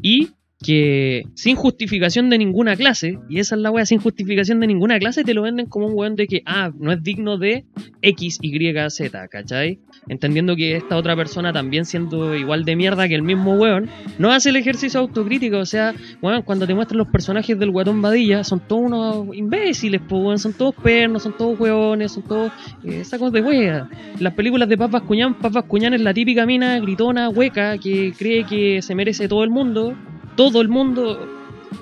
[0.00, 0.28] y
[0.62, 4.98] que sin justificación de ninguna clase, y esa es la wea, sin justificación de ninguna
[4.98, 7.64] clase, te lo venden como un weón de que, ah, no es digno de
[8.02, 9.78] X, Y, Z, ¿cachai?
[10.08, 13.88] Entendiendo que esta otra persona también siendo igual de mierda que el mismo weón,
[14.18, 18.02] no hace el ejercicio autocrítico, o sea, weón, cuando te muestran los personajes del guatón
[18.02, 22.52] Badilla, son todos unos imbéciles, pues, weón, son todos pernos, son todos weones, son todos
[22.84, 23.88] eh, sacos de wea.
[24.18, 28.44] Las películas de Paz Vascuñán, Paz Vascuñán es la típica mina gritona, hueca, que cree
[28.44, 29.96] que se merece todo el mundo,
[30.40, 31.28] todo el mundo,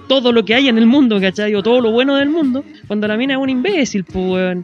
[0.08, 1.54] todo lo que hay en el mundo, ¿cachai?
[1.54, 4.58] O todo lo bueno del mundo, cuando la mina es un imbécil, pues,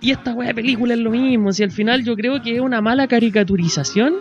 [0.00, 2.62] Y esta weá de película es lo mismo, si al final yo creo que es
[2.62, 4.14] una mala caricaturización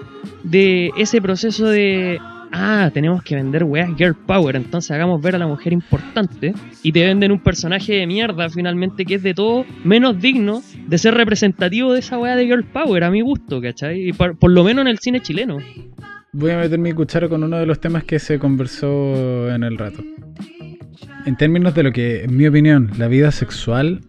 [0.43, 2.19] de ese proceso de
[2.51, 6.53] ah, tenemos que vender weas girl power, entonces hagamos ver a la mujer importante
[6.84, 10.97] y te venden un personaje de mierda finalmente que es de todo menos digno de
[10.97, 14.10] ser representativo de esa wea de girl power, a mi gusto, ¿cachai?
[14.10, 15.60] Y por lo menos en el cine chileno
[16.34, 19.77] voy a meter mi cuchara con uno de los temas que se conversó en el
[19.77, 20.03] rato.
[21.26, 24.01] En términos de lo que, en mi opinión, la vida sexual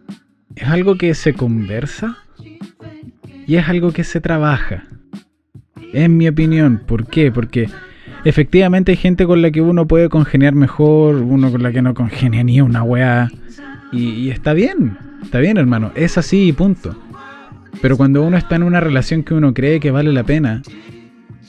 [0.57, 2.19] es algo que se conversa
[3.47, 4.85] y es algo que se trabaja.
[5.93, 7.31] En mi opinión, ¿por qué?
[7.31, 7.69] Porque
[8.25, 11.95] efectivamente hay gente con la que uno puede congeniar mejor, uno con la que no
[11.95, 13.31] congenia ni una weá.
[13.93, 16.97] Y, está bien, está bien hermano, es así y punto.
[17.81, 20.63] Pero cuando uno está en una relación que uno cree que vale la pena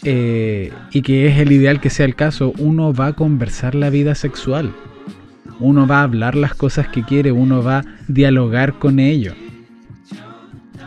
[0.04, 3.90] eh, y que es el ideal que sea el caso, uno va a conversar la
[3.90, 4.72] vida sexual.
[5.60, 9.34] Uno va a hablar las cosas que quiere, uno va a dialogar con ello.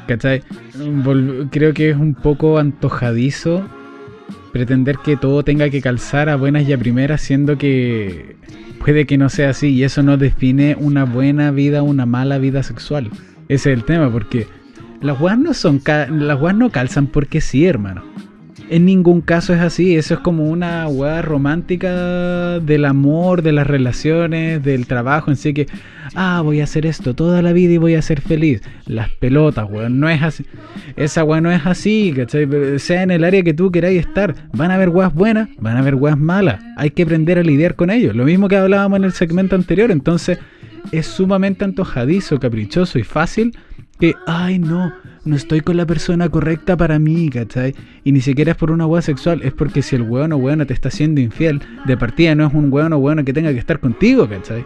[0.07, 0.43] ¿Cachai?
[1.51, 3.69] Creo que es un poco antojadizo
[4.53, 8.37] pretender que todo tenga que calzar a buenas y a primeras, siendo que
[8.79, 12.63] puede que no sea así y eso no define una buena vida una mala vida
[12.63, 13.11] sexual.
[13.49, 14.47] Ese es el tema, porque
[15.01, 18.03] las weas no son, las weas no calzan porque sí, hermano.
[18.71, 23.67] En ningún caso es así, eso es como una wea romántica del amor, de las
[23.67, 25.67] relaciones, del trabajo en sí que,
[26.15, 28.61] ah, voy a hacer esto toda la vida y voy a ser feliz.
[28.85, 30.45] Las pelotas, weón, no es así.
[30.97, 32.47] Esa wea no es así, ¿cachai?
[32.79, 34.35] Sea en el área que tú queráis estar.
[34.53, 36.61] Van a haber weas buenas, van a haber weas malas.
[36.77, 38.13] Hay que aprender a lidiar con ello.
[38.13, 40.39] Lo mismo que hablábamos en el segmento anterior, entonces
[40.93, 43.57] es sumamente antojadizo, caprichoso y fácil
[43.99, 44.93] que, ay no,
[45.29, 47.75] no estoy con la persona correcta para mí, ¿cachai?
[48.05, 50.65] Y ni siquiera es por una hueá sexual, es porque si el weón o weona
[50.65, 53.59] te está siendo infiel, de partida no es un weón o weona que tenga que
[53.59, 54.65] estar contigo, ¿cachai?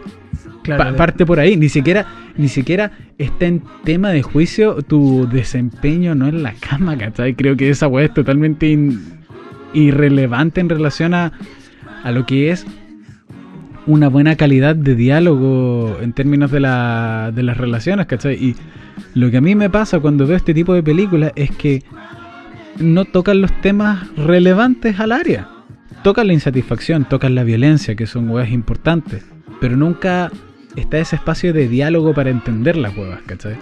[0.63, 2.05] Claro, Pa- parte por ahí, ni siquiera,
[2.37, 7.35] ni siquiera está en tema de juicio tu desempeño no en la cama, ¿cachai?
[7.35, 8.71] Creo que esa weá es totalmente
[9.73, 11.33] irrelevante en relación a,
[12.03, 12.65] a lo que es
[13.85, 18.35] una buena calidad de diálogo en términos de, la, de las relaciones, ¿cachai?
[18.35, 18.55] Y
[19.13, 21.83] lo que a mí me pasa cuando veo este tipo de películas es que
[22.79, 25.49] no tocan los temas relevantes al área.
[26.03, 29.25] Tocan la insatisfacción, tocan la violencia, que son huevas importantes,
[29.61, 30.31] pero nunca
[30.75, 33.55] está ese espacio de diálogo para entender las huevas, ¿cachai?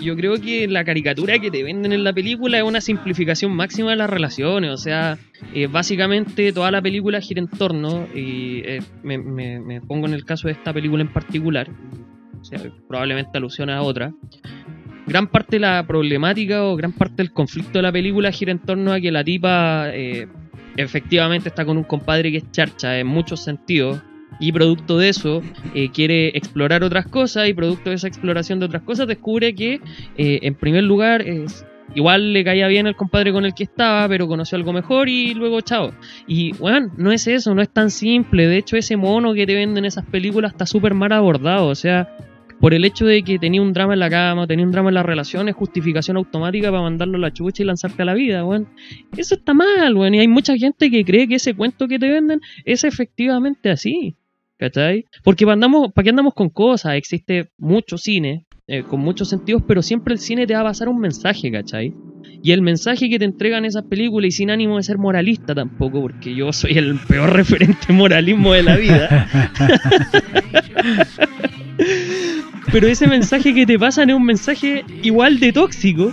[0.00, 3.90] Yo creo que la caricatura que te venden en la película es una simplificación máxima
[3.90, 4.70] de las relaciones.
[4.70, 5.18] O sea,
[5.54, 10.48] eh, básicamente toda la película gira en torno, y eh, me, pongo en el caso
[10.48, 11.68] de esta película en particular,
[12.40, 14.12] o sea, probablemente alusión a otra.
[15.06, 18.58] Gran parte de la problemática o gran parte del conflicto de la película gira en
[18.58, 20.28] torno a que la tipa eh,
[20.76, 24.02] efectivamente está con un compadre que es charcha en muchos sentidos.
[24.40, 25.42] Y producto de eso
[25.74, 29.80] eh, quiere explorar otras cosas y producto de esa exploración de otras cosas descubre que
[30.16, 34.06] eh, en primer lugar es- igual le caía bien el compadre con el que estaba,
[34.08, 35.92] pero conoció algo mejor y luego chao.
[36.26, 38.46] Y bueno, no es eso, no es tan simple.
[38.46, 41.66] De hecho, ese mono que te venden esas películas está súper mal abordado.
[41.66, 42.14] O sea,
[42.60, 44.94] por el hecho de que tenía un drama en la cama, tenía un drama en
[44.96, 48.68] las relaciones, justificación automática para mandarlo a la chucha y lanzarte a la vida, weón.
[49.16, 50.14] Eso está mal, weón.
[50.14, 54.14] Y hay mucha gente que cree que ese cuento que te venden es efectivamente así.
[54.58, 55.06] ¿Cachai?
[55.22, 55.58] Porque ¿para
[56.02, 56.94] qué andamos con cosas?
[56.94, 60.88] Existe mucho cine, eh, con muchos sentidos, pero siempre el cine te va a pasar
[60.88, 61.94] un mensaje, ¿cachai?
[62.42, 66.00] Y el mensaje que te entregan esas películas, y sin ánimo de ser moralista tampoco,
[66.00, 69.28] porque yo soy el peor referente moralismo de la vida.
[72.72, 76.12] Pero ese mensaje que te pasan es un mensaje igual de tóxico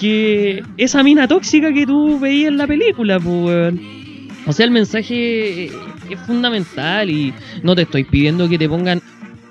[0.00, 3.74] que esa mina tóxica que tú veías en la película, pues.
[4.46, 5.70] O sea, el mensaje
[6.10, 7.32] es fundamental y
[7.62, 9.00] no te estoy pidiendo que te pongan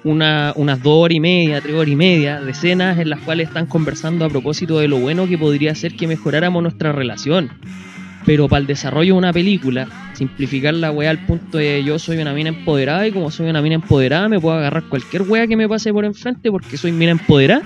[0.03, 3.47] una, unas dos horas y media, tres horas y media de escenas en las cuales
[3.47, 7.49] están conversando a propósito de lo bueno que podría ser que mejoráramos nuestra relación.
[8.25, 12.17] Pero para el desarrollo de una película, simplificar la weá al punto de yo soy
[12.19, 15.57] una mina empoderada y como soy una mina empoderada me puedo agarrar cualquier weá que
[15.57, 17.63] me pase por enfrente porque soy mina empoderada.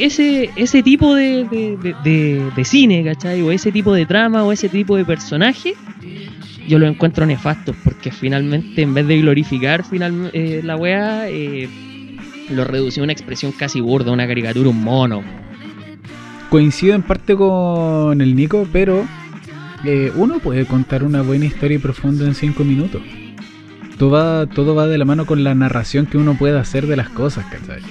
[0.00, 3.42] Ese, ese tipo de, de, de- de- de cine, ¿cachai?
[3.42, 5.74] O ese tipo de trama o ese tipo de personaje,
[6.68, 11.68] yo lo encuentro nefasto porque finalmente en vez de glorificar final, eh, la weá, eh,
[12.50, 15.22] lo redució a una expresión casi burda, una caricatura, un mono.
[16.50, 19.06] Coincido en parte con el Nico, pero
[19.84, 23.02] eh, uno puede contar una buena historia y profunda en 5 minutos.
[23.98, 26.96] Todo va, todo va de la mano con la narración que uno puede hacer de
[26.96, 27.82] las cosas, ¿cachai?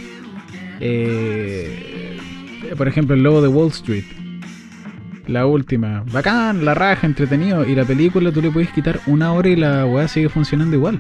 [2.77, 4.05] Por ejemplo, el lobo de Wall Street.
[5.27, 6.03] La última.
[6.11, 7.65] Bacán, la raja, entretenido.
[7.65, 10.99] Y la película tú le puedes quitar una hora y la weá sigue funcionando igual.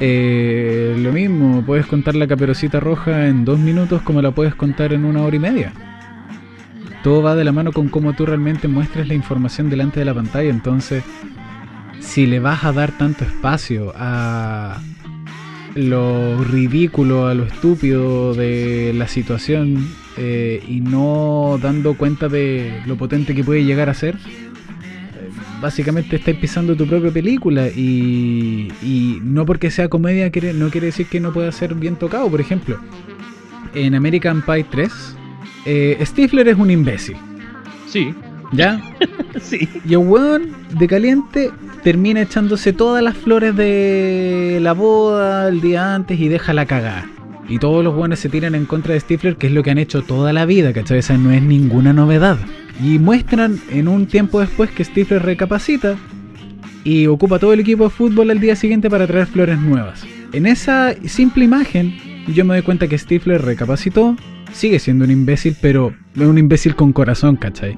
[0.00, 4.92] Eh, lo mismo, puedes contar la caperucita roja en dos minutos como la puedes contar
[4.92, 5.72] en una hora y media
[7.02, 10.14] todo va de la mano con cómo tú realmente muestres la información delante de la
[10.14, 10.50] pantalla.
[10.50, 11.02] Entonces,
[12.00, 14.80] si le vas a dar tanto espacio a
[15.74, 22.96] lo ridículo, a lo estúpido de la situación eh, y no dando cuenta de lo
[22.96, 24.16] potente que puede llegar a ser,
[25.62, 30.88] básicamente estás pisando tu propia película y, y no porque sea comedia quiere, no quiere
[30.88, 32.28] decir que no pueda ser bien tocado.
[32.28, 32.78] Por ejemplo,
[33.74, 35.16] en American Pie 3,
[35.64, 37.16] eh, Stifler es un imbécil,
[37.86, 38.14] Sí,
[38.52, 38.80] ¿ya?
[39.40, 39.68] sí.
[39.84, 41.50] Y el weón de caliente
[41.82, 47.06] termina echándose todas las flores de la boda el día antes y deja la cagada.
[47.52, 49.76] Y todos los buenos se tiran en contra de Stifler, que es lo que han
[49.76, 51.00] hecho toda la vida, ¿cachai?
[51.00, 52.38] Esa no es ninguna novedad.
[52.82, 55.98] Y muestran en un tiempo después que Stifler recapacita
[56.82, 60.02] y ocupa todo el equipo de fútbol al día siguiente para traer flores nuevas.
[60.32, 61.94] En esa simple imagen,
[62.26, 64.16] yo me doy cuenta que Stifler recapacitó,
[64.54, 67.76] sigue siendo un imbécil, pero un imbécil con corazón, ¿cachai?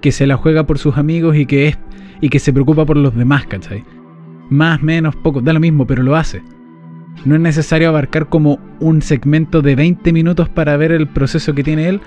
[0.00, 1.78] Que se la juega por sus amigos y que es
[2.22, 3.84] y que se preocupa por los demás, ¿cachai?
[4.48, 6.40] Más, menos, poco, da lo mismo, pero lo hace.
[7.24, 11.62] No es necesario abarcar como un segmento de 20 minutos para ver el proceso que
[11.62, 12.00] tiene él,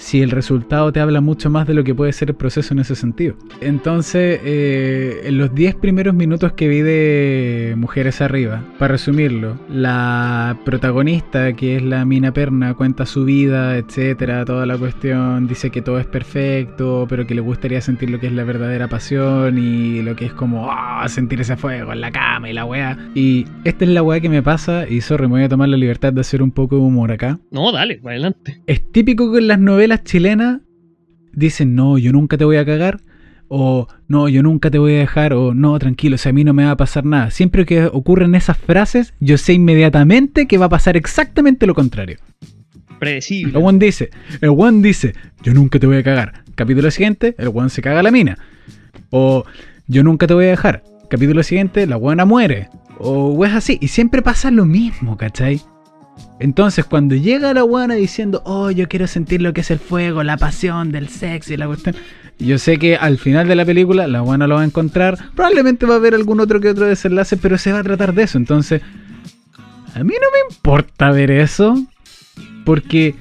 [0.00, 2.80] si el resultado te habla mucho más de lo que puede ser el proceso en
[2.80, 3.36] ese sentido.
[3.60, 10.58] Entonces, eh, en los 10 primeros minutos que vi de Mujeres Arriba, para resumirlo, la
[10.64, 15.82] protagonista, que es la Mina Perna, cuenta su vida, etcétera, toda la cuestión, dice que
[15.82, 20.00] todo es perfecto, pero que le gustaría sentir lo que es la verdadera pasión y
[20.00, 22.96] lo que es como ah, sentir ese fuego en la cama y la weá.
[23.14, 25.76] Y esta es la weá que me pasa, y sorry, me voy a tomar la
[25.76, 27.38] libertad de hacer un poco de humor acá.
[27.50, 28.62] No, dale, adelante.
[28.66, 30.60] Es típico que en las novelas chilenas
[31.32, 33.00] dicen, no, yo nunca te voy a cagar,
[33.48, 36.54] o no, yo nunca te voy a dejar, o no, tranquilo, si a mí no
[36.54, 37.30] me va a pasar nada.
[37.30, 42.18] Siempre que ocurren esas frases, yo sé inmediatamente que va a pasar exactamente lo contrario.
[43.00, 43.58] Predecible.
[43.58, 44.10] El one dice,
[44.40, 46.44] el one dice, yo nunca te voy a cagar.
[46.54, 48.38] Capítulo siguiente, el one se caga a la mina.
[49.10, 49.44] O
[49.88, 50.84] yo nunca te voy a dejar.
[51.08, 52.68] Capítulo siguiente, la buena muere.
[52.98, 53.78] O es así.
[53.80, 55.60] Y siempre pasa lo mismo, ¿cachai?
[56.38, 60.22] Entonces, cuando llega la buena diciendo, oh, yo quiero sentir lo que es el fuego,
[60.22, 61.94] la pasión del sexo y la cuestión.
[62.38, 65.18] Yo sé que al final de la película la buena lo va a encontrar.
[65.34, 68.22] Probablemente va a haber algún otro que otro desenlace, pero se va a tratar de
[68.22, 68.38] eso.
[68.38, 68.80] Entonces,
[69.94, 71.74] a mí no me importa ver eso.
[72.64, 73.14] Porque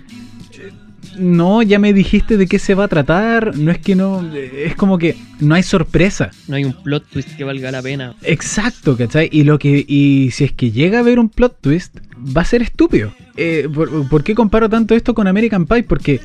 [1.19, 3.57] no, ya me dijiste de qué se va a tratar.
[3.57, 4.25] No es que no.
[4.33, 6.31] Es como que no hay sorpresa.
[6.47, 8.15] No hay un plot twist que valga la pena.
[8.23, 9.29] Exacto, ¿cachai?
[9.31, 9.85] Y lo que.
[9.87, 13.13] Y si es que llega a haber un plot twist, va a ser estúpido.
[13.37, 15.83] Eh, ¿por, por qué comparo tanto esto con American Pie?
[15.83, 16.19] Porque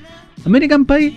[0.44, 1.16] American Pie.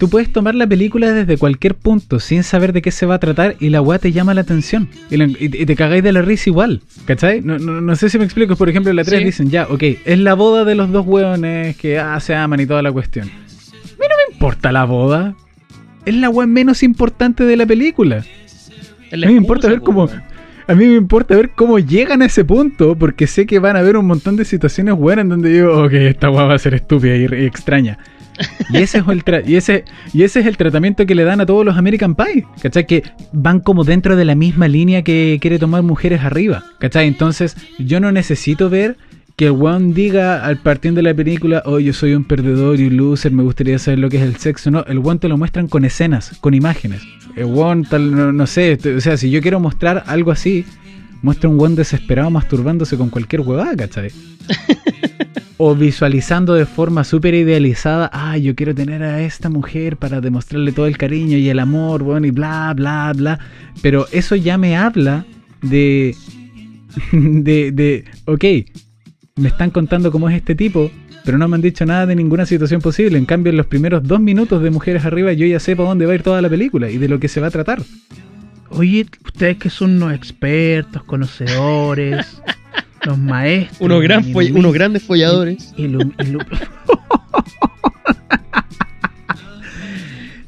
[0.00, 3.18] Tú puedes tomar la película desde cualquier punto sin saber de qué se va a
[3.20, 4.88] tratar y la weá te llama la atención.
[5.10, 6.80] Y, la- y- y te cagáis de la risa igual.
[7.04, 7.42] ¿Cachai?
[7.42, 8.56] No, no- no sé si me explico.
[8.56, 9.24] Por ejemplo, en la 3 Sí.
[9.26, 12.66] dicen, ya, ok, es la boda de los dos weones que ah, se aman y
[12.66, 13.28] toda la cuestión.
[13.28, 15.34] A mí no me importa la boda.
[16.06, 18.24] Es la weá menos importante de la película.
[19.12, 20.08] A mí me importa ver cómo.
[20.66, 23.80] A mí me importa ver cómo llegan a ese punto, porque sé que van a
[23.80, 26.72] haber un montón de situaciones buenas en donde digo, ok, esta weá va a ser
[26.74, 27.98] estúpida y, y extraña.
[28.70, 31.46] Y ese, es el y, ese, y ese es el tratamiento que le dan a
[31.46, 32.46] todos los American Pie.
[32.62, 32.86] ¿Cachai?
[32.86, 33.02] Que
[33.32, 36.64] van como dentro de la misma línea que quiere tomar mujeres arriba.
[36.78, 37.08] ¿Cachai?
[37.08, 38.96] Entonces, yo no necesito ver
[39.36, 42.96] que el diga al partiendo de la película, oh, yo soy un perdedor y un
[42.98, 44.70] loser, me gustaría saber lo que es el sexo.
[44.70, 47.00] No, el weón te lo muestran con escenas, con imágenes.
[47.36, 50.66] El weón, tal, no, no sé, o sea, si yo quiero mostrar algo así,
[51.22, 54.10] muestra un weón desesperado masturbándose con cualquier huevada, ¿cachai?
[55.62, 60.72] o visualizando de forma súper idealizada, ah, yo quiero tener a esta mujer para demostrarle
[60.72, 63.38] todo el cariño y el amor, bueno, y bla, bla, bla.
[63.82, 65.26] Pero eso ya me habla
[65.60, 66.16] de,
[67.12, 68.44] de, de, ok,
[69.36, 70.90] me están contando cómo es este tipo,
[71.26, 73.18] pero no me han dicho nada de ninguna situación posible.
[73.18, 76.06] En cambio, en los primeros dos minutos de Mujeres Arriba, yo ya sé para dónde
[76.06, 77.82] va a ir toda la película y de lo que se va a tratar.
[78.70, 82.40] Oye, ustedes que son unos expertos, conocedores,
[83.04, 83.80] los maestros.
[83.80, 85.74] Unos, gran unos grandes folladores.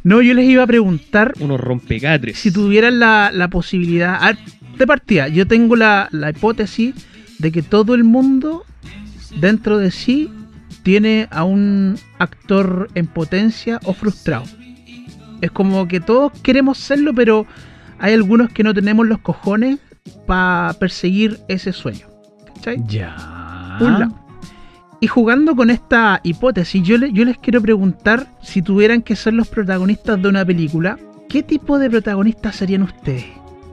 [0.04, 2.38] no, yo les iba a preguntar Unos rompecatres.
[2.38, 4.36] si tuvieran la, la posibilidad.
[4.76, 6.94] de partida, yo tengo la, la hipótesis
[7.38, 8.64] de que todo el mundo
[9.40, 10.30] dentro de sí
[10.82, 14.44] tiene a un actor en potencia o frustrado.
[15.40, 17.46] Es como que todos queremos serlo, pero
[17.98, 19.78] hay algunos que no tenemos los cojones
[20.26, 22.11] para perseguir ese sueño.
[22.62, 22.82] ¿Cachai?
[22.86, 24.08] Ya.
[25.00, 29.34] Y jugando con esta hipótesis, yo, le- yo les quiero preguntar si tuvieran que ser
[29.34, 30.96] los protagonistas de una película,
[31.28, 33.24] ¿qué tipo de protagonistas serían ustedes?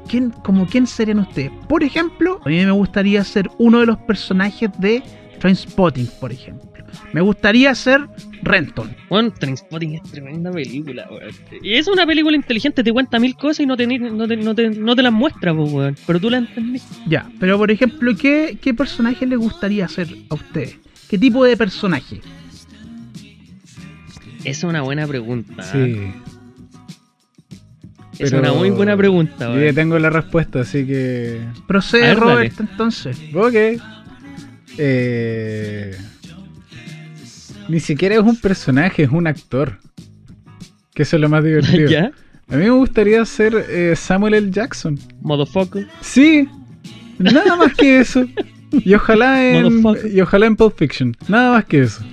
[0.08, 1.52] ¿Quién, como quién serían ustedes?
[1.68, 5.04] Por ejemplo, a mí me gustaría ser uno de los personajes de
[5.40, 6.69] Trainspotting, por ejemplo.
[7.14, 8.08] Me gustaría ser
[8.44, 8.96] Renton.
[9.10, 11.32] Bueno, Trainspotting es tremenda película, weón.
[11.62, 14.56] Y es una película inteligente, te cuenta mil cosas y no te, no te, no
[14.56, 15.96] te, no te las muestra, weón.
[16.08, 16.84] Pero tú la entendés.
[17.08, 20.78] Ya, pero por ejemplo, ¿qué, qué personaje les gustaría ser a ustedes?
[21.10, 22.22] ¿Qué tipo de personaje?
[24.40, 25.64] Esa es una buena pregunta.
[25.64, 25.78] Sí.
[25.78, 26.14] ¿eh?
[28.20, 31.40] Es pero- una muy buena pregunta, Yo ya tengo la respuesta, así que.
[31.68, 33.18] Procede, ver, Robert, entonces.
[33.34, 33.56] Ok.
[34.78, 35.96] Eh,
[37.70, 39.78] Ni siquiera es un personaje, es un actor.
[40.94, 41.90] Que eso es lo más divertido.
[41.90, 42.12] ¿Ya?
[42.50, 44.50] A mí me gustaría ser eh, Samuel L.
[44.50, 45.00] Jackson.
[45.22, 45.88] Motherfucker.
[46.02, 46.50] Sí,
[47.20, 48.26] nada más que eso.
[48.72, 51.16] Y ojalá en, y ojalá en Pulp Fiction.
[51.28, 52.04] Nada más que eso.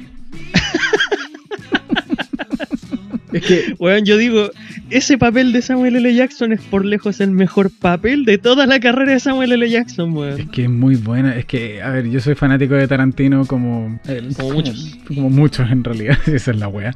[3.33, 4.51] es que Weón, yo digo,
[4.91, 6.15] ese papel de Samuel L.
[6.15, 9.69] Jackson es por lejos el mejor papel de toda la carrera de Samuel L.
[9.69, 10.49] Jackson, Es weón.
[10.49, 11.37] que es muy buena.
[11.37, 13.99] Es que, a ver, yo soy fanático de Tarantino como.
[14.37, 14.99] Como muchos.
[15.09, 16.19] Como muchos en realidad.
[16.27, 16.95] Esa es la wea.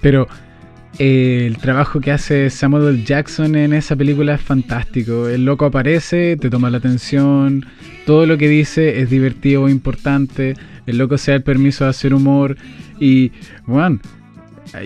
[0.00, 0.26] Pero
[0.98, 3.04] eh, el trabajo que hace Samuel L.
[3.04, 5.28] Jackson en esa película es fantástico.
[5.28, 7.66] El loco aparece, te toma la atención.
[8.06, 10.54] Todo lo que dice es divertido o importante.
[10.86, 12.56] El loco se da el permiso de hacer humor.
[12.98, 13.30] Y,
[13.66, 14.00] bueno,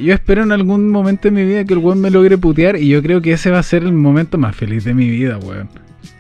[0.01, 2.89] Yo espero en algún momento de mi vida que el weón me logre putear y
[2.89, 5.69] yo creo que ese va a ser el momento más feliz de mi vida, weón.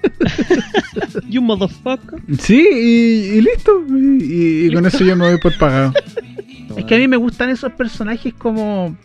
[1.28, 2.20] You motherfucker.
[2.38, 3.84] Sí, y, y listo.
[3.88, 5.92] Y, y con eso yo me voy por pagado.
[6.76, 8.96] Es que a mí me gustan esos personajes como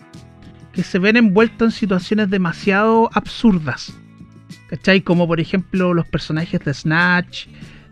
[0.74, 3.94] que se ven envueltos en situaciones demasiado absurdas.
[4.68, 5.02] ¿Cachai?
[5.02, 7.48] Como por ejemplo los personajes de Snatch,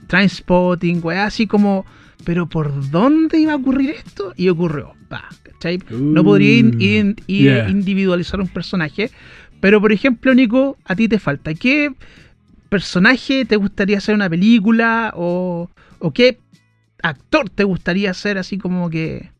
[0.07, 1.85] Trainspotting, weá, así como,
[2.25, 4.33] pero ¿por dónde iba a ocurrir esto?
[4.35, 4.93] Y ocurrió.
[5.07, 5.79] Pa, ¿Cachai?
[5.89, 7.69] No podría in- in- in- yeah.
[7.69, 9.11] individualizar un personaje.
[9.61, 11.53] Pero por ejemplo, Nico, a ti te falta.
[11.53, 11.93] ¿Qué
[12.69, 15.13] personaje te gustaría hacer una película?
[15.15, 15.69] ¿O,
[15.99, 16.39] o qué
[17.01, 19.31] actor te gustaría ser así como que...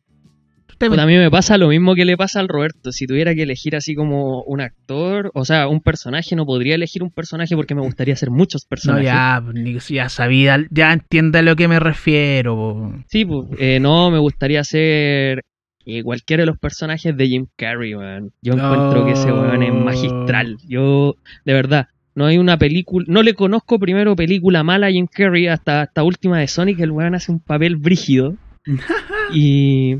[0.78, 2.92] Puta, a mí me pasa lo mismo que le pasa al Roberto.
[2.92, 7.04] Si tuviera que elegir así como un actor, o sea, un personaje, no podría elegir
[7.04, 9.06] un personaje porque me gustaría hacer muchos No, personajes.
[9.06, 12.56] ya, Nico, si ya sabía, ya entiende a lo que me refiero.
[12.56, 12.94] po.
[13.08, 15.44] Sí, pues, eh, no, me gustaría hacer
[15.86, 18.32] eh, cualquiera de los personajes de Jim Carrey, weón.
[18.42, 20.58] Yo encuentro que ese weón es magistral.
[20.68, 21.16] Yo,
[21.46, 25.48] de verdad, no hay una película, no le conozco primero película mala a Jim Carrey
[25.48, 28.36] hasta esta última de Sonic, el weón hace un papel brígido.
[29.34, 29.98] y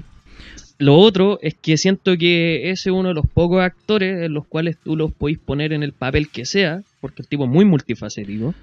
[0.78, 4.46] lo otro es que siento que ese es uno de los pocos actores en los
[4.46, 7.66] cuales tú los podéis poner en el papel que sea, porque el tipo es muy
[7.66, 8.54] multifacético.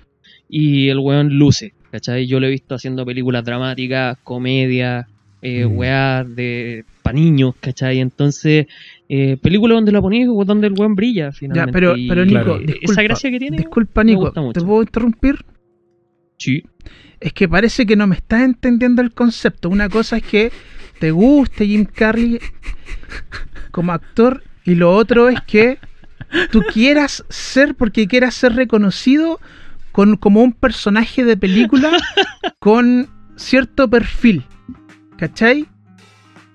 [0.49, 2.27] Y el weón luce, ¿cachai?
[2.27, 5.07] Yo lo he visto haciendo películas dramáticas, comedias,
[5.41, 6.35] eh, Mm.
[6.35, 7.99] de pa' niños, ¿cachai?
[8.01, 8.67] Entonces,
[9.09, 11.71] eh, películas donde la ponéis o donde el weón brilla, finalmente.
[11.71, 12.59] Ya, pero, pero Nico, Claro.
[12.59, 14.61] disculpa, esa gracia que tiene, disculpa me Nico, gusta mucho.
[14.61, 15.37] ¿te puedo interrumpir?
[16.39, 16.63] sí.
[17.21, 19.69] Es que parece que no me estás entendiendo el concepto.
[19.69, 20.51] Una cosa es que
[21.03, 22.39] te guste Jim Carrey
[23.73, 25.81] como actor y lo otro es que
[26.53, 29.41] tú quieras ser porque quieras ser reconocido
[29.91, 31.91] con, como un personaje de película
[32.61, 34.45] con cierto perfil.
[35.19, 35.67] ¿Cachai?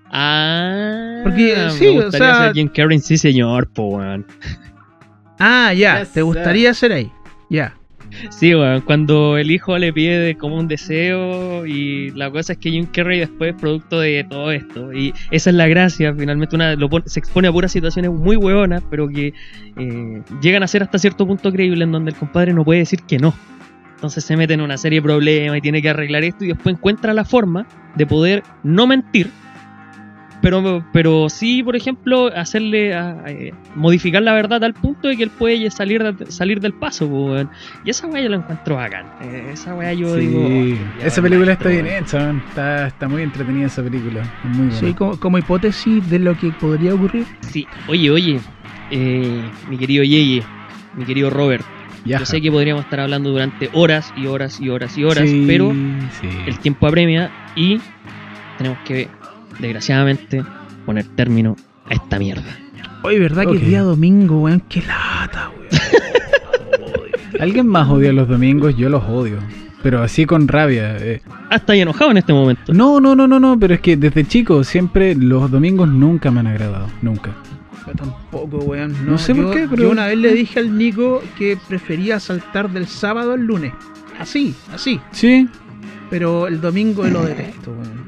[0.10, 4.26] Ah, Porque, me sí, o gustaría sea- ser Jim Carrey, sí señor, po, weón.
[5.40, 7.11] Ah, ya, Yes, te gustaría ser ahí.
[7.49, 7.76] Ya.
[8.30, 12.60] Sí, weón, cuando el hijo le pide de- como un deseo y la cosa es
[12.60, 16.56] que Jim Carrey después es producto de todo esto y esa es la gracia, finalmente
[16.56, 19.34] una lo se expone a puras situaciones muy hueonas, pero que
[19.77, 23.02] eh, llegan a ser hasta cierto punto creíbles en donde el compadre no puede decir
[23.07, 23.34] que no.
[23.95, 26.76] Entonces se mete en una serie de problemas y tiene que arreglar esto y después
[26.76, 27.65] encuentra la forma
[27.95, 29.31] de poder no mentir.
[30.41, 35.23] Pero, pero sí, por ejemplo, hacerle a- eh, modificar la verdad al punto de que
[35.23, 37.07] él puede salir, de- salir del paso.
[37.84, 39.07] Y esa weá yo la encuentro bacán.
[39.22, 40.41] Eh, esa weá yo Sí, digo.
[40.45, 42.03] "Oh, esa película maestro, está bien weón".
[42.03, 44.22] hecha, está, está muy entretenida esa película.
[44.22, 44.80] Es muy buena.
[44.80, 47.26] Sí, como, como hipótesis de lo que podría ocurrir.
[47.41, 48.39] Sí, oye, oye,
[48.91, 50.43] eh, mi querido Yeye,
[50.93, 51.65] mi querido Robert,
[52.05, 52.19] Ya.
[52.19, 55.43] yo sé que podríamos estar hablando durante horas y horas y horas y horas, Sí,
[55.47, 55.72] pero
[56.22, 56.30] sí.
[56.45, 57.81] el tiempo apremia y
[58.57, 59.09] tenemos que,
[59.59, 60.43] desgraciadamente,
[60.85, 61.55] poner término
[61.89, 62.57] a esta mierda.
[63.03, 64.61] Oye, ¿verdad que es día domingo, weón?
[64.67, 65.67] Qué lata, weón.
[67.39, 68.75] ¿Alguien más odia los domingos?
[68.75, 69.38] Yo los odio.
[69.84, 70.97] Pero así con rabia.
[70.97, 71.21] eh.
[71.51, 72.73] Ah, está enojado en este momento.
[72.73, 73.59] No, no, no, no, no.
[73.59, 76.88] Pero es que desde chico siempre los domingos nunca me han agradado.
[77.01, 77.31] Nunca.
[77.85, 78.95] Yo tampoco, weón.
[79.05, 82.69] No sé por qué, pero- Yo una vez le dije al Nico que prefería saltar
[82.71, 83.71] del sábado al lunes.
[84.19, 84.99] Así, así.
[85.11, 85.47] Sí.
[86.09, 88.07] Pero el domingo lo detesto, weón.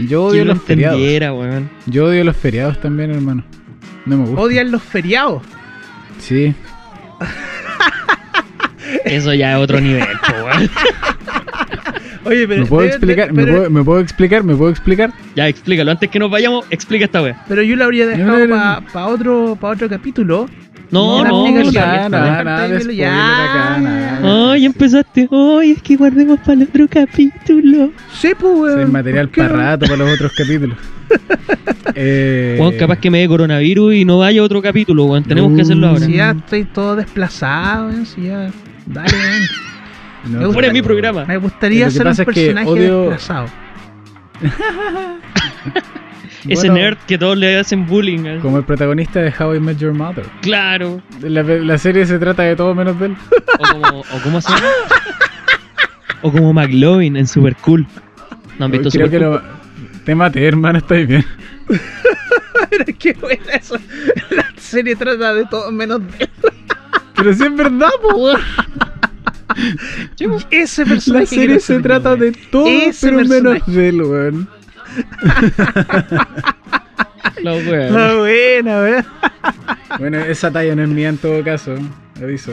[0.00, 1.00] Yo odio ¿Quién lo los feriados.
[1.38, 1.70] weón?
[1.86, 3.44] Yo odio los feriados también, hermano.
[4.06, 4.40] No me gusta.
[4.40, 5.42] Odian los feriados.
[6.18, 6.54] Sí.
[9.04, 10.70] Eso ya es otro nivel, weón.
[12.24, 12.62] Oye, pero.
[12.62, 13.32] ¿Me puedo explicar?
[13.32, 14.44] ¿Me puedo, ¿Me puedo explicar?
[14.44, 15.12] ¿Me puedo explicar?
[15.36, 15.90] Ya, explícalo.
[15.90, 17.44] Antes que nos vayamos, explica esta weá.
[17.48, 18.86] pero yo lo habría dejado no, no.
[18.92, 20.48] para otro, pa otro capítulo.
[20.94, 24.50] No, no, Spoiler, ya.
[24.52, 25.28] Ay, empezaste.
[25.30, 27.90] Ay, es que guardemos para el otro capítulo.
[28.12, 28.82] Sí, pues, weón.
[28.82, 29.58] Soy material ¿Por qué para no?
[29.62, 30.78] rato para los otros capítulos.
[31.96, 35.24] eh, Weón, capaz que me dé coronavirus y no vaya otro capítulo, weón.
[35.24, 36.06] Tenemos que hacerlo ahora.
[36.06, 38.06] Si ya estoy todo desplazado, weón.
[38.06, 38.50] Si ya.
[38.86, 39.42] Dale, weón.
[40.32, 41.24] no, Me gusta- Pon en mi programa.
[41.24, 43.46] Me gustaría ser un pasa es que personaje odio- desplazado.
[46.48, 48.24] Ese Bueno, nerd que todos le hacen bullying.
[48.26, 48.38] ¿eh?
[48.42, 50.24] Como el protagonista de How I Met Your Mother.
[50.42, 51.02] Claro.
[51.20, 53.16] La, la serie se trata de todo menos de él.
[53.58, 54.68] O como, o como se llama.
[56.22, 57.86] O como McLovin en Super Cool.
[58.58, 59.34] ¿No han visto Creo Super que Cool?
[59.36, 59.42] lo...
[60.04, 61.24] Te maté, hermano, estáis bien.
[62.70, 63.76] Pero qué buena eso.
[64.30, 66.28] La serie trata de todo menos de
[67.14, 68.32] Pero si es verdad, po,
[70.50, 71.20] ese personaje.
[71.24, 74.48] La serie se trata de todo, Ese pero menos de él, weón.
[77.42, 77.90] La wea.
[77.90, 79.04] La buena, weón.
[79.98, 81.74] Bueno, esa talla no es mía en todo caso,
[82.22, 82.52] aviso.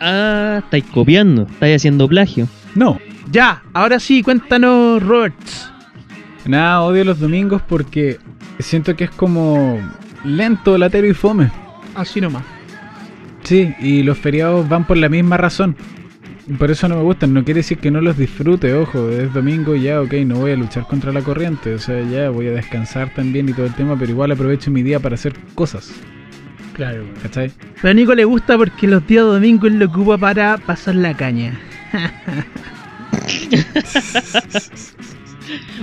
[0.00, 1.42] Ah, estáis copiando.
[1.42, 2.48] Estáis haciendo plagio.
[2.74, 2.98] No,
[3.30, 5.70] Ya, ahora sí, cuéntanos, Roberts.
[6.44, 8.18] nada, odio los domingos porque
[8.58, 9.78] siento que es como
[10.24, 11.50] lento, latero y fome.
[11.94, 12.42] Así nomás.
[13.42, 15.76] Sí, y los feriados van por la misma razón.
[16.58, 17.34] Por eso no me gustan.
[17.34, 19.08] No quiere decir que no los disfrute, ojo.
[19.10, 21.74] Es domingo, ya, ok, no voy a luchar contra la corriente.
[21.74, 24.82] O sea, ya voy a descansar también y todo el tema, pero igual aprovecho mi
[24.82, 25.92] día para hacer cosas.
[26.74, 27.04] Claro.
[27.22, 27.50] ¿Cachai?
[27.80, 31.58] Pero a Nico le gusta porque los días domingos lo ocupa para pasar la caña.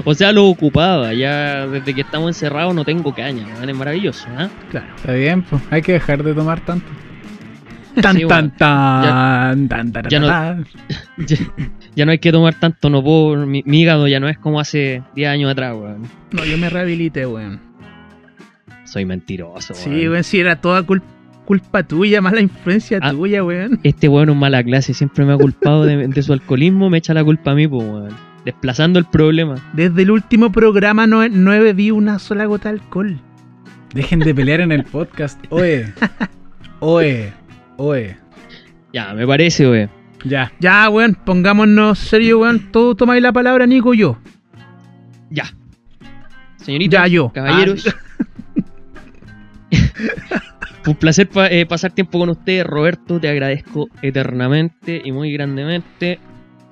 [0.06, 1.14] O sea, lo ocupaba.
[1.14, 3.45] Ya desde que estamos encerrados no tengo caña.
[3.56, 4.49] weón, Es maravilloso, ¿ah?
[4.69, 4.88] Claro.
[4.95, 5.61] Está bien, pues.
[5.72, 6.85] Hay que dejar de tomar tanto.
[8.02, 8.53] Tan, Sí, tan, bueno.
[8.57, 10.65] tan, tan, tan, ya no- tan.
[11.28, 11.38] Ya,
[11.95, 13.45] ya no hay que tomar tanto, no puedo.
[13.45, 16.03] Mi, mi hígado ya no es como hace 10 años atrás, weón.
[16.32, 17.60] No, yo me rehabilité, weón.
[18.86, 20.11] Soy mentiroso, Sí, weón.
[20.11, 21.02] weón, si era toda cul-
[21.45, 23.11] culpa tuya, mala influencia Ah.
[23.11, 23.80] tuya, weón.
[23.84, 27.14] Este weón es mala clase, siempre me ha culpado de, de su alcoholismo, me echa
[27.14, 28.10] la culpa a mí, pues, weón.
[28.45, 29.56] Desplazando el problema.
[29.74, 33.20] Desde el último programa no, he- no he bebido una sola gota de alcohol.
[33.94, 35.40] Dejen de pelear en el podcast.
[35.52, 35.94] Oe.
[36.80, 37.32] Oe.
[37.77, 38.17] Oe.
[38.91, 39.89] Ya, me parece, weón.
[40.25, 40.51] Ya.
[40.59, 42.71] Ya, weón, pongámonos serio, weón.
[42.71, 44.17] Todos tomáis la palabra, Nico, yo.
[45.29, 45.45] Ya.
[46.57, 47.31] Señoritas, Ya, yo.
[47.33, 47.83] caballeros.
[50.83, 53.19] Fue un placer pa- eh, pasar tiempo con ustedes, Roberto.
[53.19, 56.19] Te agradezco eternamente y muy grandemente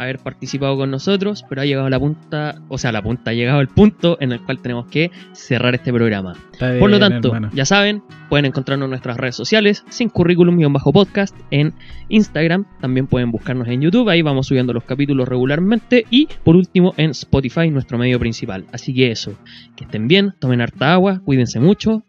[0.04, 3.62] haber participado con nosotros, pero ha llegado la punta, o sea, la punta, ha llegado
[3.62, 6.36] el punto en el cual tenemos que cerrar este programa.
[6.80, 7.50] Por lo tanto, hermano.
[7.54, 11.74] ya saben, pueden encontrarnos en nuestras redes sociales, sin currículum-podcast en
[12.10, 16.94] Instagram, también pueden buscarnos en YouTube, ahí vamos subiendo los capítulos regularmente, y por último
[16.98, 18.66] en Spotify, nuestro medio principal.
[18.72, 19.34] Así que eso,
[19.76, 22.04] que estén bien, tomen harta agua, cuídense mucho.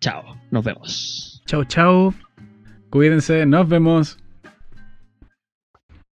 [0.00, 1.42] Chao, nos vemos.
[1.46, 2.14] Chao, chao.
[2.90, 4.25] Cuídense, nos vemos.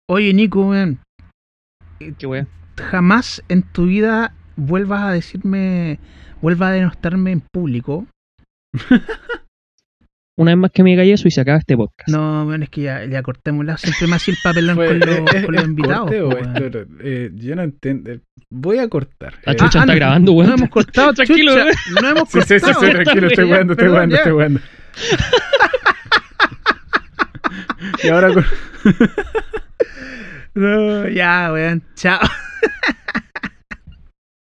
[0.10, 1.00] Oye, Nico, weón.
[2.18, 2.48] Qué wea.
[2.92, 6.00] Jamás en tu vida vuelvas a decirme,
[6.42, 8.06] vuelvas a denostarme en público.
[10.40, 12.08] Una vez más que me diga eso y se acaba este podcast.
[12.10, 13.76] No, weón, es que ya, ya cortémosla.
[13.78, 16.00] Siempre hacía el papelón con, los- ¿es- con los invitados.
[16.02, 16.54] corte o po, es weón.
[16.54, 16.86] claro?
[17.02, 18.12] Eh, yo no entiendo.
[18.52, 19.34] Voy a cortar.
[19.44, 20.50] La Eh, chucha Ah, está no, grabando, weón.
[20.52, 21.76] No hemos cortado, Tranquilo, chucha, weón.
[22.02, 22.86] No hemos Sí, sí, sí, cortado.
[22.86, 24.60] sí, tranquilo, estoy jugando, estoy jugando, estoy jugando.
[28.04, 28.46] Y ahora con-
[30.58, 31.84] no, ya, weón.
[31.96, 32.20] Chao.